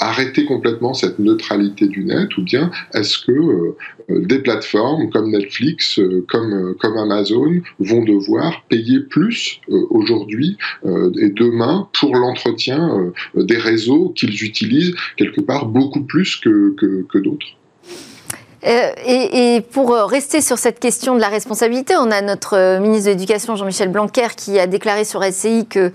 arrêter 0.00 0.44
complètement 0.44 0.94
cette 0.94 1.18
neutralité 1.18 1.88
du 1.88 2.04
net? 2.04 2.36
Ou 2.38 2.42
bien 2.42 2.70
est-ce 2.94 3.18
que 3.18 3.74
des 4.08 4.38
plateformes 4.38 5.10
comme 5.10 5.30
Netflix, 5.30 6.00
comme, 6.28 6.74
comme 6.80 6.96
Amazon 6.96 7.60
vont 7.80 8.04
devoir 8.04 8.62
payer 8.68 9.00
plus 9.00 9.60
aujourd'hui 9.90 10.56
et 11.20 11.30
demain 11.30 11.88
pour 11.98 12.05
l'entretien 12.14 13.12
euh, 13.36 13.42
des 13.42 13.58
réseaux 13.58 14.12
qu'ils 14.16 14.42
utilisent 14.42 14.94
quelque 15.16 15.40
part 15.40 15.66
beaucoup 15.66 16.02
plus 16.02 16.36
que, 16.36 16.74
que, 16.76 17.18
d'autres. 17.18 17.46
Euh, 18.66 18.90
et, 19.06 19.60
pour 19.70 19.94
rester 19.94 20.40
sur 20.40 20.58
cette 20.58 20.80
question 20.80 21.14
de 21.14 21.20
la 21.20 21.28
responsabilité, 21.28 21.94
on 21.96 22.10
a 22.10 22.20
notre 22.20 22.56
euh, 22.56 22.80
ministre 22.80 23.06
de 23.06 23.10
l'Éducation, 23.10 23.54
Jean-Michel 23.54 23.90
Blanquer, 23.90 24.28
qui 24.36 24.58
a 24.58 24.66
déclaré 24.66 25.04
sur 25.04 25.22
SCI 25.22 25.66
que 25.66 25.92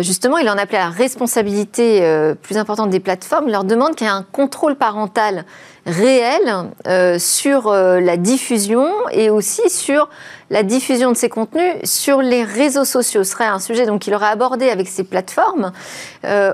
justement, 0.00 0.38
il 0.38 0.48
en 0.48 0.56
appelait 0.56 0.78
à 0.78 0.84
la 0.84 0.90
responsabilité 0.90 2.02
plus 2.42 2.56
importante 2.56 2.90
des 2.90 3.00
plateformes. 3.00 3.50
Leur 3.50 3.64
demande 3.64 3.94
qu'il 3.96 4.06
y 4.06 4.10
ait 4.10 4.12
un 4.12 4.26
contrôle 4.30 4.76
parental 4.76 5.44
réel 5.86 6.70
sur 7.18 7.70
la 7.72 8.16
diffusion 8.16 8.86
et 9.12 9.30
aussi 9.30 9.68
sur 9.68 10.08
la 10.50 10.62
diffusion 10.62 11.10
de 11.10 11.16
ces 11.16 11.28
contenus 11.28 11.74
sur 11.84 12.22
les 12.22 12.44
réseaux 12.44 12.84
sociaux. 12.84 13.24
Ce 13.24 13.32
serait 13.32 13.46
un 13.46 13.58
sujet 13.58 13.86
qu'il 13.98 14.14
aurait 14.14 14.26
abordé 14.26 14.70
avec 14.70 14.88
ces 14.88 15.04
plateformes. 15.04 15.72
Euh, 16.24 16.52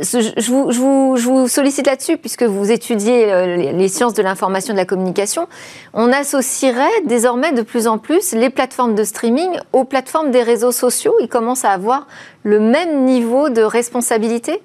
je, 0.00 0.50
vous, 0.50 1.48
sollicite 1.48 1.86
là-dessus, 1.86 2.16
puisque 2.16 2.44
vous 2.44 2.70
étudiez 2.70 3.32
euh, 3.32 3.56
les 3.56 3.88
sciences 3.88 4.14
de 4.14 4.22
l'information 4.22 4.72
et 4.72 4.76
de 4.76 4.80
la 4.80 4.84
communication. 4.84 5.48
On 5.92 6.12
associerait 6.12 7.02
désormais 7.06 7.52
de 7.52 7.62
plus 7.62 7.88
en 7.88 7.98
plus 7.98 8.32
les 8.32 8.50
plateformes 8.50 8.94
de 8.94 9.02
streaming 9.02 9.50
aux 9.72 9.84
plateformes 9.84 10.30
des 10.30 10.42
réseaux 10.42 10.72
sociaux. 10.72 11.14
Ils 11.20 11.28
commencent 11.28 11.64
à 11.64 11.70
avoir 11.70 12.06
le 12.44 12.60
même 12.60 13.04
niveau 13.04 13.48
de 13.48 13.62
responsabilité 13.62 14.62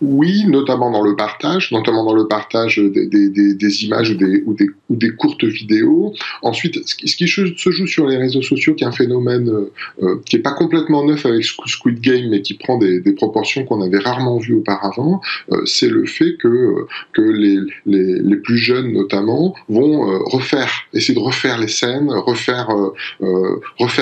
oui, 0.00 0.44
notamment 0.46 0.90
dans 0.90 1.02
le 1.02 1.16
partage, 1.16 1.72
notamment 1.72 2.04
dans 2.04 2.14
le 2.14 2.26
partage 2.26 2.78
des, 2.78 3.84
images 3.84 4.10
ou 4.10 4.14
des, 4.14 4.70
ou 4.88 4.96
des, 4.96 5.10
courtes 5.10 5.44
vidéos. 5.44 6.14
Ensuite, 6.42 6.86
ce 6.86 6.94
qui, 6.94 7.26
se 7.28 7.70
joue 7.70 7.86
sur 7.86 8.06
les 8.06 8.16
réseaux 8.16 8.42
sociaux, 8.42 8.74
qui 8.74 8.84
est 8.84 8.86
un 8.86 8.92
phénomène 8.92 9.48
euh, 9.48 9.72
euh, 10.02 10.20
qui 10.24 10.36
n'est 10.36 10.42
pas 10.42 10.52
complètement 10.52 11.04
neuf 11.04 11.26
avec 11.26 11.44
Squid 11.44 12.00
Game, 12.00 12.28
mais 12.30 12.42
qui 12.42 12.54
prend 12.54 12.78
des, 12.78 13.00
proportions 13.16 13.64
qu'on 13.64 13.80
avait 13.80 13.98
rarement 13.98 14.38
vues 14.38 14.56
auparavant, 14.56 15.20
euh, 15.50 15.62
c'est 15.64 15.88
le 15.88 16.04
fait 16.04 16.36
que, 16.36 16.86
les, 17.16 18.36
plus 18.36 18.58
jeunes, 18.58 18.92
notamment, 18.92 19.54
vont 19.68 20.18
refaire, 20.26 20.70
essayer 20.92 21.14
de 21.14 21.20
refaire 21.20 21.58
les 21.58 21.68
scènes, 21.68 22.10
refaire, 22.10 22.68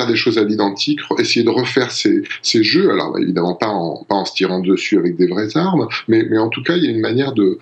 des 0.06 0.16
choses 0.16 0.38
à 0.38 0.44
l'identique, 0.44 1.00
essayer 1.18 1.44
de 1.44 1.50
refaire 1.50 1.90
ces, 1.92 2.24
jeux. 2.62 2.90
Alors, 2.90 3.16
évidemment, 3.18 3.54
pas 3.54 3.68
en, 3.68 4.24
se 4.24 4.34
tirant 4.34 4.60
dessus 4.60 4.98
avec 4.98 5.16
des 5.16 5.26
vrais 5.26 5.56
armes, 5.56 5.63
mais, 6.08 6.38
en 6.38 6.48
tout 6.48 6.62
cas, 6.62 6.76
il 6.76 6.84
y 6.84 6.86
a 6.86 6.90
une 6.90 7.00
manière 7.00 7.32
de, 7.32 7.58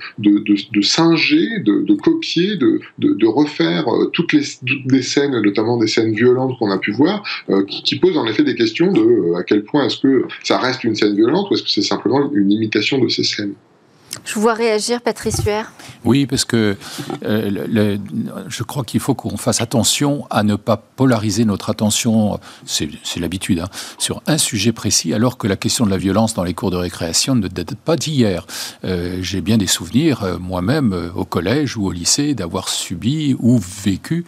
singer, 0.83 1.61
de, 1.61 1.95
copier, 1.95 2.57
de, 2.57 3.27
refaire 3.27 3.87
toutes 4.13 4.33
les, 4.33 4.43
toutes 4.67 4.93
les 4.93 5.03
scènes, 5.03 5.41
notamment 5.41 5.77
des 5.77 5.87
scènes 5.87 6.15
violentes 6.15 6.59
qu'on 6.59 6.71
a 6.71 6.79
pu 6.79 6.93
voir, 6.93 7.23
qui, 7.69 7.83
qui 7.83 7.99
posent 7.99 8.17
en 8.17 8.27
effet 8.27 8.43
des 8.43 8.55
questions 8.55 8.93
de 8.93 9.35
à 9.39 9.43
quel 9.43 9.65
point 9.65 9.87
est-ce 9.87 9.99
que 9.99 10.25
ça 10.43 10.59
reste 10.59 10.85
une 10.85 10.95
scène 10.95 11.15
violente 11.15 11.51
ou 11.51 11.55
est-ce 11.55 11.63
que 11.63 11.71
c'est 11.71 11.83
simplement 11.83 12.31
une 12.33 12.51
imitation 12.51 12.99
de 12.99 13.09
ces 13.09 13.25
scènes. 13.25 13.55
Je 14.25 14.39
vois 14.39 14.55
réagir, 14.55 15.01
Patrice 15.01 15.43
Huer. 15.45 15.65
Oui, 16.05 16.27
parce 16.27 16.45
que 16.45 16.77
euh, 17.25 17.99
je 18.49 18.63
crois 18.63 18.85
qu'il 18.85 19.01
faut 19.01 19.15
qu'on 19.15 19.37
fasse 19.37 19.61
attention 19.61 20.27
à 20.31 20.43
ne 20.43 20.57
pas 20.57 20.77
polariser 20.77 21.45
notre 21.45 21.71
attention, 21.71 22.39
c'est 22.67 22.91
l'habitude, 23.17 23.61
hein, 23.61 23.69
sur 23.99 24.23
un 24.27 24.39
sujet 24.39 24.73
précis, 24.73 25.15
alors 25.15 25.39
que 25.39 25.47
la 25.47 25.57
question 25.57 25.85
de 25.87 25.91
la 25.91 25.97
violence 25.97 26.35
dans 26.35 26.45
les 26.45 26.55
cours 26.55 26.71
de 26.71 26.77
récréation 26.77 27.35
ne 27.35 27.49
date 27.49 27.75
pas 27.75 27.97
d'hier. 27.97 28.47
Euh, 28.85 29.19
j'ai 29.23 29.41
bien 29.41 29.59
des 29.59 29.67
souvenirs, 29.67 30.23
euh, 30.23 30.39
moi-même, 30.39 31.11
au 31.15 31.25
collège 31.25 31.77
ou 31.77 31.87
au 31.87 31.93
lycée, 31.93 32.35
d'avoir 32.35 32.69
subi 32.69 33.37
ou 33.39 33.61
vécu 33.85 34.25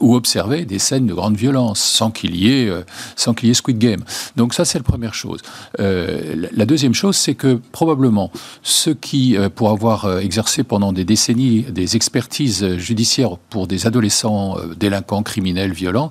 ou 0.00 0.14
observé 0.14 0.64
des 0.64 0.78
scènes 0.78 1.06
de 1.06 1.14
grande 1.14 1.36
violence, 1.36 1.80
sans 1.80 2.10
qu'il 2.10 2.36
y 2.36 2.52
ait, 2.52 2.70
sans 3.16 3.34
qu'il 3.34 3.48
y 3.48 3.50
ait 3.50 3.54
Squid 3.54 3.78
Game. 3.78 4.04
Donc 4.36 4.54
ça, 4.54 4.64
c'est 4.64 4.78
la 4.78 4.84
première 4.84 5.14
chose. 5.14 5.40
la 5.78 6.66
deuxième 6.66 6.94
chose, 6.94 7.16
c'est 7.16 7.34
que 7.34 7.60
probablement 7.72 8.30
ceux 8.62 8.94
qui 8.94 9.11
euh, 9.14 9.48
pour 9.48 9.70
avoir 9.70 10.04
euh, 10.04 10.18
exercé 10.20 10.64
pendant 10.64 10.92
des 10.92 11.04
décennies 11.04 11.62
des 11.62 11.96
expertises 11.96 12.76
judiciaires 12.76 13.36
pour 13.36 13.66
des 13.66 13.86
adolescents 13.86 14.56
euh, 14.58 14.74
délinquants, 14.74 15.22
criminels, 15.22 15.72
violents, 15.72 16.10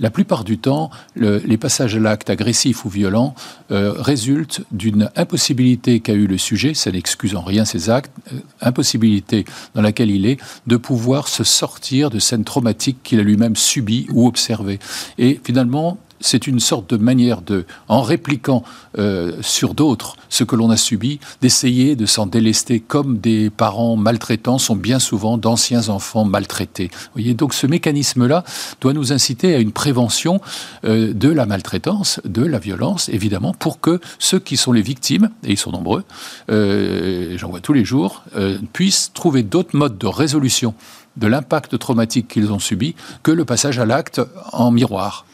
la 0.00 0.10
plupart 0.10 0.44
du 0.44 0.58
temps, 0.58 0.90
les 1.16 1.56
passages 1.56 1.96
à 1.96 1.98
l'acte 1.98 2.30
agressif 2.30 2.84
ou 2.84 2.88
violent 2.88 3.34
résultent 3.68 4.60
d'une 4.70 5.10
impossibilité 5.16 5.98
qu'a 5.98 6.12
eu 6.12 6.28
le 6.28 6.38
sujet, 6.38 6.72
ça 6.72 6.92
n'excuse 6.92 7.34
en 7.34 7.42
rien 7.42 7.64
ses 7.64 7.90
actes, 7.90 8.12
impossibilité 8.60 9.44
dans 9.74 9.82
laquelle 9.82 10.12
il 10.12 10.24
est 10.24 10.38
de 10.68 10.76
pouvoir 10.76 11.26
se 11.26 11.42
sortir 11.42 12.10
de 12.10 12.20
scènes 12.20 12.44
traumatiques 12.44 13.02
qu'il 13.02 13.18
a 13.18 13.24
lui-même 13.24 13.56
subies 13.56 14.06
ou 14.12 14.28
observées. 14.28 14.78
Et 15.18 15.40
finalement, 15.42 15.98
c'est 16.20 16.46
une 16.46 16.60
sorte 16.60 16.90
de 16.90 16.96
manière 16.96 17.42
de, 17.42 17.64
en 17.88 18.02
répliquant 18.02 18.62
euh, 18.98 19.32
sur 19.40 19.74
d'autres 19.74 20.16
ce 20.28 20.44
que 20.44 20.56
l'on 20.56 20.70
a 20.70 20.76
subi, 20.76 21.20
d'essayer 21.40 21.96
de 21.96 22.06
s'en 22.06 22.26
délester 22.26 22.80
comme 22.80 23.18
des 23.18 23.50
parents 23.50 23.96
maltraitants 23.96 24.58
sont 24.58 24.76
bien 24.76 24.98
souvent 24.98 25.38
d'anciens 25.38 25.88
enfants 25.88 26.24
maltraités. 26.24 26.90
Voyez, 27.14 27.34
donc 27.34 27.54
ce 27.54 27.66
mécanisme-là 27.66 28.44
doit 28.80 28.92
nous 28.92 29.12
inciter 29.12 29.54
à 29.54 29.58
une 29.58 29.72
prévention 29.72 30.40
euh, 30.84 31.12
de 31.12 31.28
la 31.28 31.46
maltraitance, 31.46 32.20
de 32.24 32.44
la 32.44 32.58
violence, 32.58 33.08
évidemment, 33.08 33.52
pour 33.52 33.80
que 33.80 34.00
ceux 34.18 34.38
qui 34.38 34.56
sont 34.56 34.72
les 34.72 34.82
victimes, 34.82 35.30
et 35.44 35.52
ils 35.52 35.58
sont 35.58 35.72
nombreux, 35.72 36.04
euh, 36.50 37.36
j'en 37.38 37.48
vois 37.48 37.60
tous 37.60 37.72
les 37.72 37.84
jours, 37.84 38.24
puissent 38.72 39.12
trouver 39.14 39.42
d'autres 39.42 39.76
modes 39.76 39.98
de 39.98 40.06
résolution 40.06 40.74
de 41.18 41.26
l'impact 41.26 41.78
traumatique 41.78 42.28
qu'ils 42.28 42.52
ont 42.52 42.58
subi 42.58 42.94
que 43.22 43.30
le 43.30 43.44
passage 43.44 43.78
à 43.78 43.86
l'acte 43.86 44.20
en 44.52 44.70
miroir. 44.70 45.26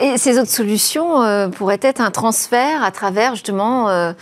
Et 0.00 0.16
ces 0.16 0.38
autres 0.38 0.50
solutions 0.50 1.22
euh, 1.22 1.48
pourraient 1.48 1.80
être 1.82 2.00
un 2.00 2.10
transfert 2.10 2.84
à 2.84 2.90
travers 2.92 3.34
justement 3.34 3.88
euh, 3.88 4.12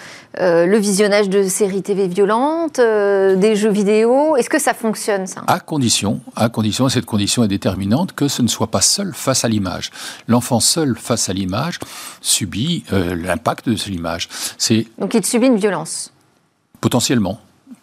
euh, 0.41 0.65
le 0.65 0.79
visionnage 0.79 1.29
de 1.29 1.43
séries 1.43 1.83
TV 1.83 2.09
violentes, 2.09 2.81
des 2.81 3.57
jeux 3.57 3.71
vidéo. 3.71 4.37
Est-ce 4.37 4.49
que 4.49 4.59
ça 4.59 4.73
fonctionne 4.73 5.27
ça? 5.27 5.43
À 5.47 5.61
condition, 5.61 6.21
à 6.35 6.49
condition, 6.49 6.87
et 6.87 6.91
cette 6.91 7.05
condition 7.05 7.45
est 7.45 7.49
déterminante, 7.49 8.15
que 8.15 8.29
ce 8.29 8.41
ne 8.43 8.49
soit 8.49 8.69
pas 8.69 8.81
seul 8.81 9.13
face 9.15 9.45
à 9.45 9.49
l'image. 9.49 9.91
L'enfant 10.29 10.61
seul 10.61 10.97
face 10.97 11.29
à 11.29 11.35
l'image 11.35 11.79
subit 12.21 12.85
l'impact 12.91 13.69
de 13.69 13.77
cette 13.77 13.95
image. 13.95 14.29
Donc 14.99 15.15
il 15.15 15.25
subit 15.25 15.47
une 15.47 15.57
violence. 15.57 16.13
Potentiellement 16.81 17.41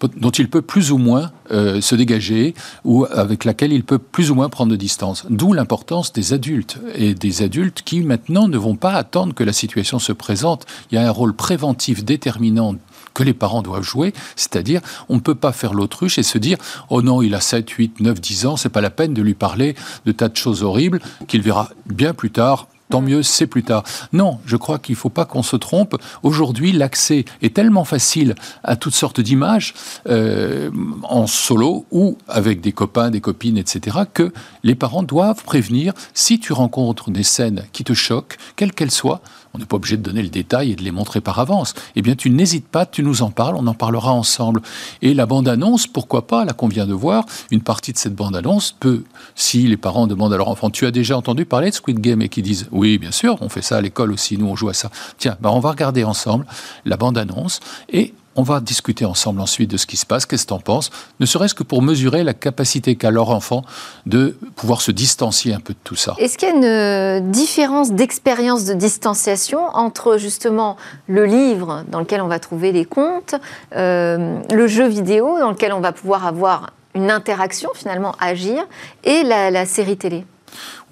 dont 0.08 0.32
il 0.32 0.50
peut 0.50 0.62
plus 0.62 0.92
ou 0.92 0.98
moins 0.98 1.32
euh, 1.52 1.82
se 1.82 1.96
dégager 1.96 2.54
ou 2.84 3.06
avec 3.06 3.46
laquelle 3.46 3.74
il 3.74 3.84
peut 3.84 4.00
plus 4.00 4.32
ou 4.32 4.36
moins 4.36 4.50
prendre 4.50 4.72
de 4.72 4.76
distance. 4.76 5.26
D'où 5.30 5.54
l'importance 5.54 6.14
des 6.14 6.34
adultes 6.34 6.80
et 6.96 7.14
des 7.14 7.42
adultes 7.42 7.82
qui 7.84 8.02
maintenant 8.02 8.48
ne 8.48 8.58
vont 8.58 8.76
pas 8.76 8.94
attendre 8.94 9.34
que 9.34 9.44
la 9.44 9.54
situation 9.54 10.00
se 10.00 10.12
présente. 10.12 10.66
Il 10.92 10.96
y 10.96 10.98
a 10.98 11.08
un 11.08 11.12
rôle 11.12 11.34
préventif 11.34 12.04
déterminant 12.04 12.76
que 13.14 13.24
les 13.24 13.34
parents 13.34 13.62
doivent 13.62 13.84
jouer, 13.84 14.14
c'est-à-dire 14.36 14.82
on 15.08 15.16
ne 15.16 15.20
peut 15.20 15.36
pas 15.36 15.52
faire 15.52 15.74
l'autruche 15.74 16.18
et 16.18 16.24
se 16.24 16.38
dire 16.38 16.58
oh 16.90 17.02
non, 17.02 17.22
il 17.22 17.36
a 17.36 17.42
7, 17.42 17.70
8, 17.70 18.00
9, 18.00 18.20
10 18.20 18.46
ans, 18.48 18.58
c'est 18.58 18.70
pas 18.70 18.82
la 18.82 18.90
peine 18.90 19.14
de 19.14 19.22
lui 19.22 19.36
parler 19.36 19.76
de 20.06 20.12
tas 20.12 20.30
de 20.30 20.36
choses 20.36 20.64
horribles 20.64 21.00
qu'il 21.28 21.42
verra 21.42 21.70
bien 21.86 22.14
plus 22.14 22.32
tard 22.32 22.68
tant 22.94 23.02
mieux, 23.02 23.24
c'est 23.24 23.48
plus 23.48 23.64
tard. 23.64 23.82
Non, 24.12 24.38
je 24.46 24.56
crois 24.56 24.78
qu'il 24.78 24.94
ne 24.94 24.98
faut 24.98 25.10
pas 25.10 25.26
qu'on 25.26 25.42
se 25.42 25.56
trompe. 25.56 26.00
Aujourd'hui, 26.22 26.72
l'accès 26.72 27.26
est 27.42 27.56
tellement 27.56 27.86
facile 27.86 28.36
à 28.64 28.76
toutes 28.76 28.94
sortes 28.94 29.20
d'images, 29.20 29.74
euh, 30.08 30.70
en 31.02 31.26
solo 31.26 31.88
ou 31.90 32.20
avec 32.28 32.62
des 32.62 32.72
copains, 32.72 33.10
des 33.10 33.20
copines, 33.20 33.58
etc., 33.58 33.98
que 34.14 34.32
les 34.62 34.76
parents 34.76 35.02
doivent 35.02 35.44
prévenir 35.44 35.94
si 36.14 36.40
tu 36.40 36.54
rencontres 36.54 37.10
des 37.10 37.24
scènes 37.24 37.64
qui 37.72 37.84
te 37.84 37.94
choquent, 37.96 38.38
quelles 38.56 38.74
qu'elles 38.74 38.92
soient, 38.92 39.22
on 39.54 39.60
n'est 39.60 39.66
pas 39.66 39.76
obligé 39.76 39.98
de 39.98 40.02
donner 40.02 40.24
le 40.24 40.30
détail 40.30 40.72
et 40.72 40.76
de 40.76 40.84
les 40.84 40.92
montrer 40.92 41.22
par 41.22 41.40
avance. 41.40 41.74
Eh 41.96 42.02
bien, 42.02 42.16
tu 42.16 42.30
n'hésites 42.30 42.68
pas, 42.68 42.86
tu 42.86 43.04
nous 43.04 43.22
en 43.22 43.30
parles, 43.30 43.56
on 43.56 43.68
en 43.68 43.74
parlera 43.74 44.12
ensemble. 44.12 44.62
Et 45.02 45.14
la 45.14 45.26
bande-annonce, 45.26 45.86
pourquoi 45.86 46.26
pas, 46.26 46.44
là 46.44 46.54
qu'on 46.54 46.68
vient 46.68 46.88
de 46.88 46.94
voir, 46.94 47.26
une 47.52 47.62
partie 47.62 47.94
de 47.94 47.98
cette 47.98 48.16
bande-annonce 48.16 48.76
peut, 48.80 49.04
si 49.36 49.68
les 49.68 49.78
parents 49.78 50.08
demandent 50.08 50.34
à 50.34 50.38
leur 50.38 50.50
enfant, 50.50 50.70
tu 50.70 50.86
as 50.86 50.92
déjà 50.92 51.18
entendu 51.18 51.46
parler 51.46 51.70
de 51.70 51.76
Squid 51.76 52.00
Game 52.00 52.22
et 52.22 52.30
qu'ils 52.30 52.44
disent, 52.44 52.68
oui, 52.72 52.98
bien 52.98 53.12
sûr, 53.12 53.38
on 53.42 53.50
fait 53.50 53.62
ça 53.62 53.78
à 53.78 53.82
l'école 53.82 54.12
aussi, 54.12 54.38
nous 54.38 54.48
on 54.48 54.56
joue 54.56 54.70
à 54.70 54.74
ça. 54.74 54.90
Tiens, 55.18 55.38
bah 55.40 55.52
on 55.54 55.60
va 55.60 55.72
regarder 55.72 56.04
ensemble 56.04 56.46
la 56.86 56.98
bande-annonce 56.98 57.60
et 57.90 58.14
on 58.36 58.44
va 58.44 58.60
discuter 58.60 59.06
ensemble 59.06 59.42
ensuite 59.42 59.70
de 59.70 59.78
ce 59.78 59.86
qui 59.86 59.98
se 59.98 60.06
passe, 60.06 60.26
qu'est-ce 60.26 60.44
que 60.44 60.50
tu 60.50 60.54
en 60.54 60.60
penses, 60.60 60.90
ne 61.20 61.26
serait-ce 61.26 61.54
que 61.54 61.64
pour 61.64 61.82
mesurer 61.82 62.24
la 62.24 62.34
capacité 62.34 62.96
qu'a 62.96 63.12
leur 63.12 63.30
enfant 63.30 63.64
de 64.06 64.38
pouvoir 64.56 64.82
se 64.82 64.92
distancier 64.92 65.54
un 65.54 65.60
peu 65.60 65.74
de 65.74 65.80
tout 65.84 65.96
ça. 65.96 66.16
Est-ce 66.18 66.38
qu'il 66.38 66.50
y 66.50 66.52
a 66.52 66.56
une 66.56 66.64
euh, 66.64 67.20
différence 67.20 67.92
d'expérience 67.92 68.66
de 68.66 68.74
distanciation 68.74 69.60
entre 69.74 70.18
justement 70.18 70.78
le 71.08 71.26
livre 71.26 71.84
dans 71.90 72.00
lequel 72.00 72.22
on 72.22 72.28
va 72.28 72.40
trouver 72.40 72.72
les 72.72 72.86
contes, 72.86 73.36
euh, 73.76 74.40
le 74.52 74.68
jeu 74.68 74.88
vidéo 74.88 75.40
dans 75.40 75.52
lequel 75.52 75.74
on 75.74 75.80
va 75.80 75.92
pouvoir 75.92 76.26
avoir 76.26 76.72
une 76.96 77.10
interaction 77.10 77.72
finalement, 77.74 78.16
agir, 78.20 78.64
et 79.04 79.24
la 79.24 79.66
série 79.66 79.98
télé? 79.98 80.26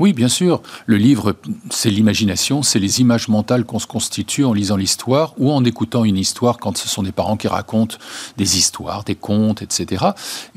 Oui, 0.01 0.13
bien 0.13 0.29
sûr. 0.29 0.63
Le 0.87 0.97
livre, 0.97 1.35
c'est 1.69 1.91
l'imagination, 1.91 2.63
c'est 2.63 2.79
les 2.79 3.01
images 3.01 3.27
mentales 3.27 3.65
qu'on 3.65 3.77
se 3.77 3.85
constitue 3.85 4.43
en 4.43 4.51
lisant 4.51 4.75
l'histoire 4.75 5.35
ou 5.37 5.51
en 5.51 5.63
écoutant 5.63 6.03
une 6.05 6.17
histoire 6.17 6.57
quand 6.57 6.75
ce 6.75 6.89
sont 6.89 7.03
des 7.03 7.11
parents 7.11 7.37
qui 7.37 7.47
racontent 7.47 7.97
des 8.35 8.57
histoires, 8.57 9.03
des 9.03 9.13
contes, 9.13 9.61
etc., 9.61 10.05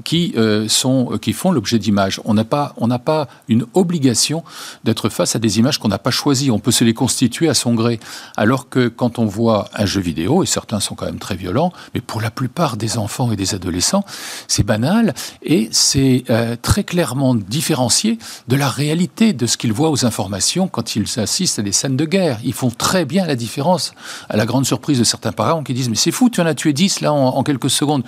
qui, 0.02 0.32
euh, 0.38 0.66
sont, 0.66 1.18
qui 1.20 1.34
font 1.34 1.52
l'objet 1.52 1.78
d'images. 1.78 2.22
On 2.24 2.32
n'a 2.32 2.44
pas, 2.44 2.74
pas 3.04 3.28
une 3.48 3.66
obligation 3.74 4.44
d'être 4.84 5.10
face 5.10 5.36
à 5.36 5.38
des 5.38 5.58
images 5.58 5.76
qu'on 5.76 5.88
n'a 5.88 5.98
pas 5.98 6.10
choisies. 6.10 6.50
On 6.50 6.58
peut 6.58 6.72
se 6.72 6.84
les 6.84 6.94
constituer 6.94 7.50
à 7.50 7.54
son 7.54 7.74
gré. 7.74 8.00
Alors 8.38 8.70
que 8.70 8.88
quand 8.88 9.18
on 9.18 9.26
voit 9.26 9.68
un 9.74 9.84
jeu 9.84 10.00
vidéo, 10.00 10.42
et 10.42 10.46
certains 10.46 10.80
sont 10.80 10.94
quand 10.94 11.04
même 11.04 11.18
très 11.18 11.36
violents, 11.36 11.70
mais 11.94 12.00
pour 12.00 12.22
la 12.22 12.30
plupart 12.30 12.78
des 12.78 12.96
enfants 12.96 13.30
et 13.30 13.36
des 13.36 13.54
adolescents, 13.54 14.06
c'est 14.48 14.64
banal 14.64 15.12
et 15.42 15.68
c'est 15.70 16.24
euh, 16.30 16.56
très 16.62 16.84
clairement 16.84 17.34
différencié 17.34 18.18
de 18.48 18.56
la 18.56 18.70
réalité 18.70 19.33
de 19.34 19.46
ce 19.46 19.56
qu'ils 19.56 19.72
voient 19.72 19.90
aux 19.90 20.04
informations 20.04 20.68
quand 20.68 20.96
ils 20.96 21.18
assistent 21.18 21.58
à 21.58 21.62
des 21.62 21.72
scènes 21.72 21.96
de 21.96 22.04
guerre. 22.04 22.38
Ils 22.44 22.52
font 22.52 22.70
très 22.70 23.04
bien 23.04 23.26
la 23.26 23.36
différence, 23.36 23.92
à 24.28 24.36
la 24.36 24.46
grande 24.46 24.66
surprise 24.66 24.98
de 24.98 25.04
certains 25.04 25.32
parents 25.32 25.62
qui 25.62 25.74
disent 25.74 25.88
Mais 25.88 25.96
c'est 25.96 26.10
fou, 26.10 26.30
tu 26.30 26.40
en 26.40 26.46
as 26.46 26.54
tué 26.54 26.72
10 26.72 27.00
là 27.00 27.12
en, 27.12 27.42
quelques 27.42 27.70
secondes. 27.70 28.04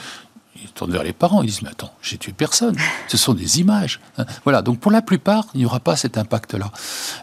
Ils 0.62 0.70
tournent 0.70 0.90
vers 0.90 1.02
les 1.02 1.12
parents, 1.12 1.42
ils 1.42 1.46
disent 1.46 1.62
Mais 1.62 1.68
attends, 1.68 1.92
j'ai 2.02 2.18
tué 2.18 2.32
personne. 2.32 2.76
Ce 3.08 3.16
sont 3.16 3.34
des 3.34 3.60
images. 3.60 4.00
Hein. 4.18 4.24
Voilà, 4.44 4.62
donc 4.62 4.78
pour 4.78 4.90
la 4.90 5.02
plupart, 5.02 5.46
il 5.54 5.60
n'y 5.60 5.66
aura 5.66 5.80
pas 5.80 5.96
cet 5.96 6.18
impact-là. 6.18 6.70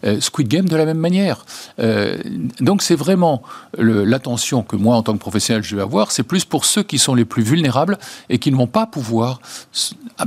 Euh, 0.06 0.22
Squid 0.22 0.48
Game 0.48 0.70
de 0.70 0.76
la 0.76 0.86
même 0.86 0.98
manière. 0.98 1.46
Euh, 1.80 2.18
donc 2.60 2.82
c'est 2.82 2.96
vraiment 2.96 3.42
l'attention 3.78 4.63
que 4.63 4.76
moi, 4.76 4.96
en 4.96 5.04
tant 5.04 5.13
que 5.13 5.20
professionnel, 5.20 5.63
je 5.63 5.76
vais 5.76 5.82
avoir, 5.82 6.12
c'est 6.12 6.24
plus 6.24 6.46
pour 6.46 6.66
ceux 6.66 6.84
qui 6.84 7.00
sont 7.00 7.16
les 7.16 7.26
plus 7.26 7.44
vulnérables 7.44 7.98
et 8.30 8.39
qui 8.39 8.52
ne 8.52 8.56
vont 8.56 8.68
pas 8.68 8.86
pouvoir 8.86 9.42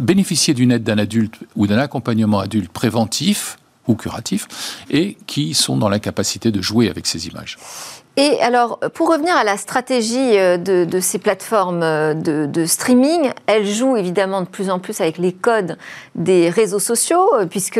bénéficier 0.01 0.55
d'une 0.55 0.73
aide 0.73 0.83
d'un 0.83 0.99
adulte 0.99 1.35
ou 1.55 1.67
d'un 1.67 1.79
accompagnement 1.79 2.41
adulte 2.41 2.73
préventif 2.73 3.59
ou 3.87 3.95
curatifs, 3.95 4.47
et 4.91 5.17
qui 5.27 5.55
sont 5.55 5.77
dans 5.77 5.89
l'incapacité 5.89 6.51
de 6.51 6.61
jouer 6.63 6.89
avec 6.91 7.07
ces 7.07 7.27
images. 7.27 7.59
Et 8.19 8.41
alors, 8.41 8.79
pour 8.95 9.11
revenir 9.11 9.37
à 9.37 9.45
la 9.45 9.59
stratégie 9.59 10.39
euh, 10.39 10.57
de, 10.57 11.01
ces 11.01 11.19
plateformes 11.19 11.83
euh, 11.83 12.15
de, 12.15 12.65
streaming, 12.65 13.31
elles 13.47 13.67
jouent 13.67 13.99
évidemment 13.99 14.41
de 14.41 14.47
plus 14.47 14.71
en 14.71 14.79
plus 14.79 15.03
avec 15.03 15.19
les 15.19 15.33
codes 15.35 15.77
des 16.15 16.49
réseaux 16.49 16.79
sociaux, 16.79 17.35
euh, 17.35 17.45
puisque 17.45 17.79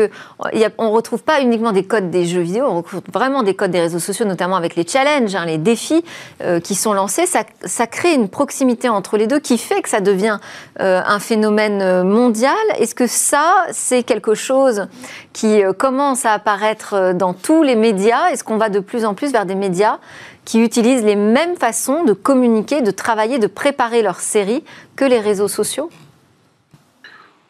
on 0.77 0.85
ne 0.85 0.91
retrouve 0.91 1.23
pas 1.23 1.41
uniquement 1.41 1.71
des 1.71 1.85
codes 1.85 2.11
des 2.11 2.27
jeux 2.27 2.41
vidéo, 2.41 2.65
on 2.69 2.77
retrouve 2.77 3.01
vraiment 3.11 3.41
des 3.41 3.55
codes 3.55 3.71
des 3.71 3.79
réseaux 3.79 3.97
sociaux, 3.97 4.27
notamment 4.27 4.57
avec 4.57 4.75
les 4.75 4.85
challenges, 4.87 5.33
hein, 5.33 5.45
les 5.45 5.57
défis 5.57 6.03
qui 6.63 6.75
sont 6.75 6.93
lancés. 6.93 7.25
Ça, 7.25 7.87
crée 7.87 8.13
une 8.13 8.29
proximité 8.29 8.89
entre 8.89 9.17
les 9.17 9.25
deux 9.25 9.39
qui 9.39 9.57
fait 9.57 9.81
que 9.81 9.89
ça 9.89 10.01
devient 10.01 10.37
un 10.79 11.19
phénomène 11.19 12.03
mondial. 12.03 12.55
Est-ce 12.77 12.93
que 12.93 13.07
ça, 13.07 13.65
c'est 13.71 14.03
quelque 14.03 14.35
chose 14.35 14.87
qui 15.33 15.61
commence 15.77 16.25
à 16.25 16.33
apparaître 16.33 17.13
dans 17.13 17.33
tous 17.33 17.63
les 17.63 17.75
médias? 17.75 18.29
Est-ce 18.31 18.43
qu'on 18.43 18.57
va 18.57 18.69
de 18.69 18.79
plus 18.79 19.05
en 19.05 19.13
plus 19.13 19.31
vers 19.31 19.45
des 19.45 19.55
médias 19.55 19.97
qui 20.47 20.61
utilisent 20.61 21.03
les 21.03 21.17
mêmes 21.17 21.57
façons 21.57 22.05
de 22.05 22.13
communiquer, 22.13 22.81
de 22.81 22.91
travailler, 22.91 23.37
de 23.37 23.47
préparer 23.47 24.01
leur 24.01 24.21
série 24.21 24.63
que 24.95 25.03
les 25.03 25.19
réseaux 25.19 25.49
sociaux? 25.49 25.89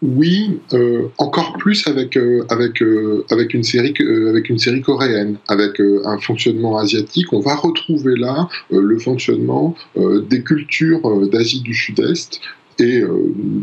Oui, 0.02 0.60
euh, 0.74 1.08
encore 1.20 1.58
plus 1.58 1.88
avec 1.88 2.18
euh, 2.18 2.44
avec 2.50 2.82
euh, 2.82 3.24
avec 3.30 3.54
une 3.54 3.64
série 3.64 3.94
avec 4.30 4.50
une 4.50 4.58
série 4.58 4.82
coréenne, 4.82 5.38
avec 5.48 5.80
un 5.80 6.18
fonctionnement 6.18 6.78
asiatique. 6.78 7.34
On 7.34 7.40
va 7.40 7.56
retrouver 7.56 8.16
là 8.16 8.50
le 8.72 8.98
fonctionnement 8.98 9.76
des 9.96 10.42
cultures 10.44 11.28
d'Asie 11.30 11.62
du 11.62 11.76
Sud-Est 11.76 12.42
et 12.80 13.02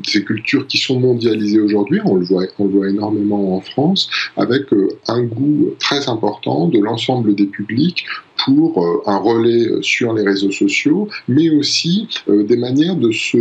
ces 0.05 0.25
cultures 0.25 0.66
qui 0.66 0.79
sont 0.79 0.99
mondialisées 0.99 1.61
aujourd'hui, 1.61 2.01
on 2.05 2.16
le 2.16 2.25
voit, 2.25 2.47
on 2.59 2.64
le 2.64 2.70
voit 2.70 2.88
énormément 2.88 3.57
en 3.57 3.61
France, 3.61 4.11
avec 4.37 4.62
un 5.07 5.23
goût 5.23 5.70
très 5.79 6.09
important 6.09 6.66
de 6.66 6.81
l'ensemble 6.81 7.37
des 7.37 7.47
publics 7.47 8.07
pour 8.44 8.85
euh, 8.85 9.03
un 9.07 9.16
relais 9.16 9.68
sur 9.83 10.12
les 10.12 10.23
réseaux 10.23 10.51
sociaux, 10.51 11.09
mais 11.29 11.51
aussi 11.51 12.09
euh, 12.29 12.44
des 12.44 12.57
manières 12.57 12.97
de 12.97 13.11
se, 13.11 13.37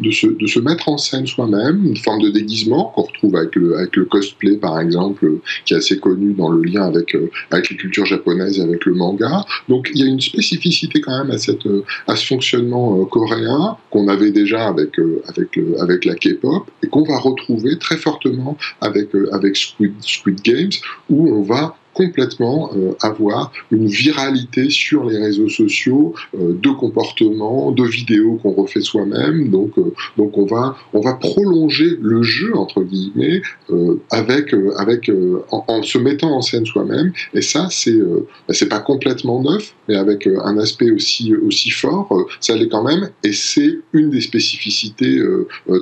de, 0.00 0.10
se, 0.10 0.26
de 0.26 0.46
se 0.46 0.60
mettre 0.60 0.88
en 0.88 0.98
scène 0.98 1.26
soi-même, 1.26 1.84
une 1.84 1.96
forme 1.96 2.22
de 2.22 2.30
déguisement 2.30 2.92
qu'on 2.94 3.02
retrouve 3.02 3.36
avec 3.36 3.54
le, 3.56 3.76
avec 3.76 3.96
le 3.96 4.04
cosplay 4.04 4.56
par 4.56 4.80
exemple, 4.80 5.38
qui 5.64 5.74
est 5.74 5.78
assez 5.78 5.98
connu 5.98 6.34
dans 6.34 6.50
le 6.50 6.62
lien 6.62 6.82
avec, 6.82 7.14
euh, 7.14 7.30
avec 7.50 7.70
les 7.70 7.76
cultures 7.76 8.06
japonaises 8.06 8.58
et 8.58 8.62
avec 8.62 8.84
le 8.84 8.94
manga. 8.94 9.44
Donc 9.68 9.90
il 9.94 10.00
y 10.00 10.02
a 10.02 10.06
une 10.06 10.20
spécificité 10.20 11.00
quand 11.00 11.18
même 11.18 11.30
à, 11.30 11.38
cette, 11.38 11.66
à 12.06 12.16
ce 12.16 12.26
fonctionnement 12.26 13.04
coréen 13.06 13.76
qu'on 13.90 14.08
avait 14.08 14.30
déjà 14.30 14.66
avec, 14.66 14.98
avec, 15.28 15.56
le, 15.56 15.80
avec 15.80 16.04
la 16.04 16.14
K-pop 16.14 16.70
et 16.82 16.88
qu'on 16.88 17.04
va 17.04 17.18
retrouver 17.18 17.78
très 17.78 17.96
fortement 17.96 18.56
avec, 18.80 19.08
avec 19.32 19.56
Squid, 19.56 19.94
Squid 20.00 20.40
Games, 20.42 20.70
où 21.08 21.30
on 21.30 21.42
va 21.42 21.76
complètement 21.94 22.70
euh, 22.76 22.92
avoir 23.00 23.52
une 23.70 23.86
viralité 23.86 24.68
sur 24.68 25.04
les 25.04 25.18
réseaux 25.18 25.48
sociaux 25.48 26.14
euh, 26.34 26.52
de 26.52 26.70
comportements, 26.70 27.70
de 27.70 27.84
vidéos 27.84 28.38
qu'on 28.42 28.52
refait 28.52 28.80
soi-même. 28.80 29.48
Donc, 29.48 29.78
euh, 29.78 29.94
donc 30.16 30.36
on 30.36 30.44
va 30.44 30.76
on 30.92 31.00
va 31.00 31.14
prolonger 31.14 31.96
le 32.00 32.22
jeu 32.22 32.56
entre 32.56 32.82
guillemets 32.82 33.40
avec 34.10 34.54
avec 34.76 35.10
en, 35.50 35.82
se 35.82 35.98
mettant 35.98 36.36
en 36.36 36.42
scène 36.42 36.66
soi-même. 36.66 37.12
Et 37.32 37.42
ça 37.42 37.68
c'est 37.70 37.98
c'est 38.50 38.68
pas 38.68 38.80
complètement 38.80 39.40
neuf, 39.42 39.74
mais 39.88 39.96
avec 39.96 40.26
un 40.26 40.58
aspect 40.58 40.90
aussi 40.90 41.34
aussi 41.34 41.70
fort, 41.70 42.26
ça 42.40 42.56
l'est 42.56 42.68
quand 42.68 42.82
même. 42.82 43.10
Et 43.22 43.32
c'est 43.32 43.78
une 43.92 44.10
des 44.10 44.20
spécificités 44.20 45.20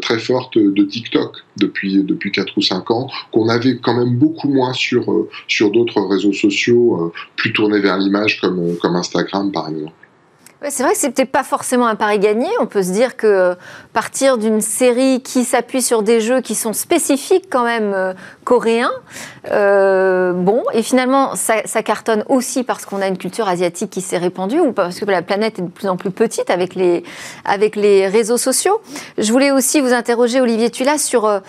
très 0.02 0.18
fortes 0.18 0.58
de 0.58 0.82
TikTok 0.82 1.36
depuis 1.56 2.02
depuis 2.02 2.32
4 2.32 2.56
ou 2.56 2.62
5 2.62 2.90
ans 2.90 3.08
qu'on 3.30 3.48
avait 3.48 3.78
quand 3.78 3.96
même 3.96 4.16
beaucoup 4.16 4.48
moins 4.48 4.72
sur 4.74 5.26
sur 5.48 5.70
d'autres 5.70 6.01
réseaux 6.08 6.32
sociaux 6.32 6.96
euh, 7.00 7.12
plus 7.36 7.52
tournés 7.52 7.80
vers 7.80 7.98
l'image 7.98 8.40
comme, 8.40 8.58
euh, 8.58 8.74
comme 8.80 8.96
Instagram 8.96 9.50
par 9.52 9.68
exemple 9.68 9.92
c'est 10.68 10.84
vrai 10.84 10.92
que 10.92 10.98
c'était 10.98 11.24
pas 11.24 11.42
forcément 11.42 11.88
un 11.88 11.96
pari 11.96 12.20
gagné. 12.20 12.46
On 12.60 12.66
peut 12.66 12.84
se 12.84 12.92
dire 12.92 13.16
que 13.16 13.26
euh, 13.26 13.54
partir 13.92 14.38
d'une 14.38 14.60
série 14.60 15.20
qui 15.20 15.42
s'appuie 15.42 15.82
sur 15.82 16.04
des 16.04 16.20
jeux 16.20 16.40
qui 16.40 16.54
sont 16.54 16.72
spécifiques 16.72 17.46
quand 17.50 17.64
même 17.64 18.14
coréens, 18.44 18.92
euh, 19.50 20.32
bon, 20.32 20.62
et 20.72 20.82
finalement 20.82 21.34
ça, 21.34 21.62
cartonne 21.82 22.24
aussi 22.28 22.62
parce 22.62 22.84
qu'on 22.84 23.02
a 23.02 23.08
une 23.08 23.18
culture 23.18 23.48
asiatique 23.48 23.90
qui 23.90 24.00
s'est 24.00 24.18
répandue 24.18 24.60
ou 24.60 24.72
parce 24.72 25.00
que 25.00 25.04
la 25.04 25.22
planète 25.22 25.58
est 25.58 25.62
de 25.62 25.68
plus 25.68 25.88
en 25.88 25.96
plus 25.96 26.10
petite 26.10 26.48
avec 26.48 26.74
les, 26.74 27.02
avec 27.44 27.74
les 27.76 28.06
réseaux 28.06 28.36
sociaux. 28.36 28.80
Je 29.18 29.32
voulais 29.32 29.50
aussi 29.50 29.80
vous 29.80 29.92
interroger, 29.92 30.40
Olivier 30.40 30.70
Tula, 30.70 30.98
sur 30.98 31.40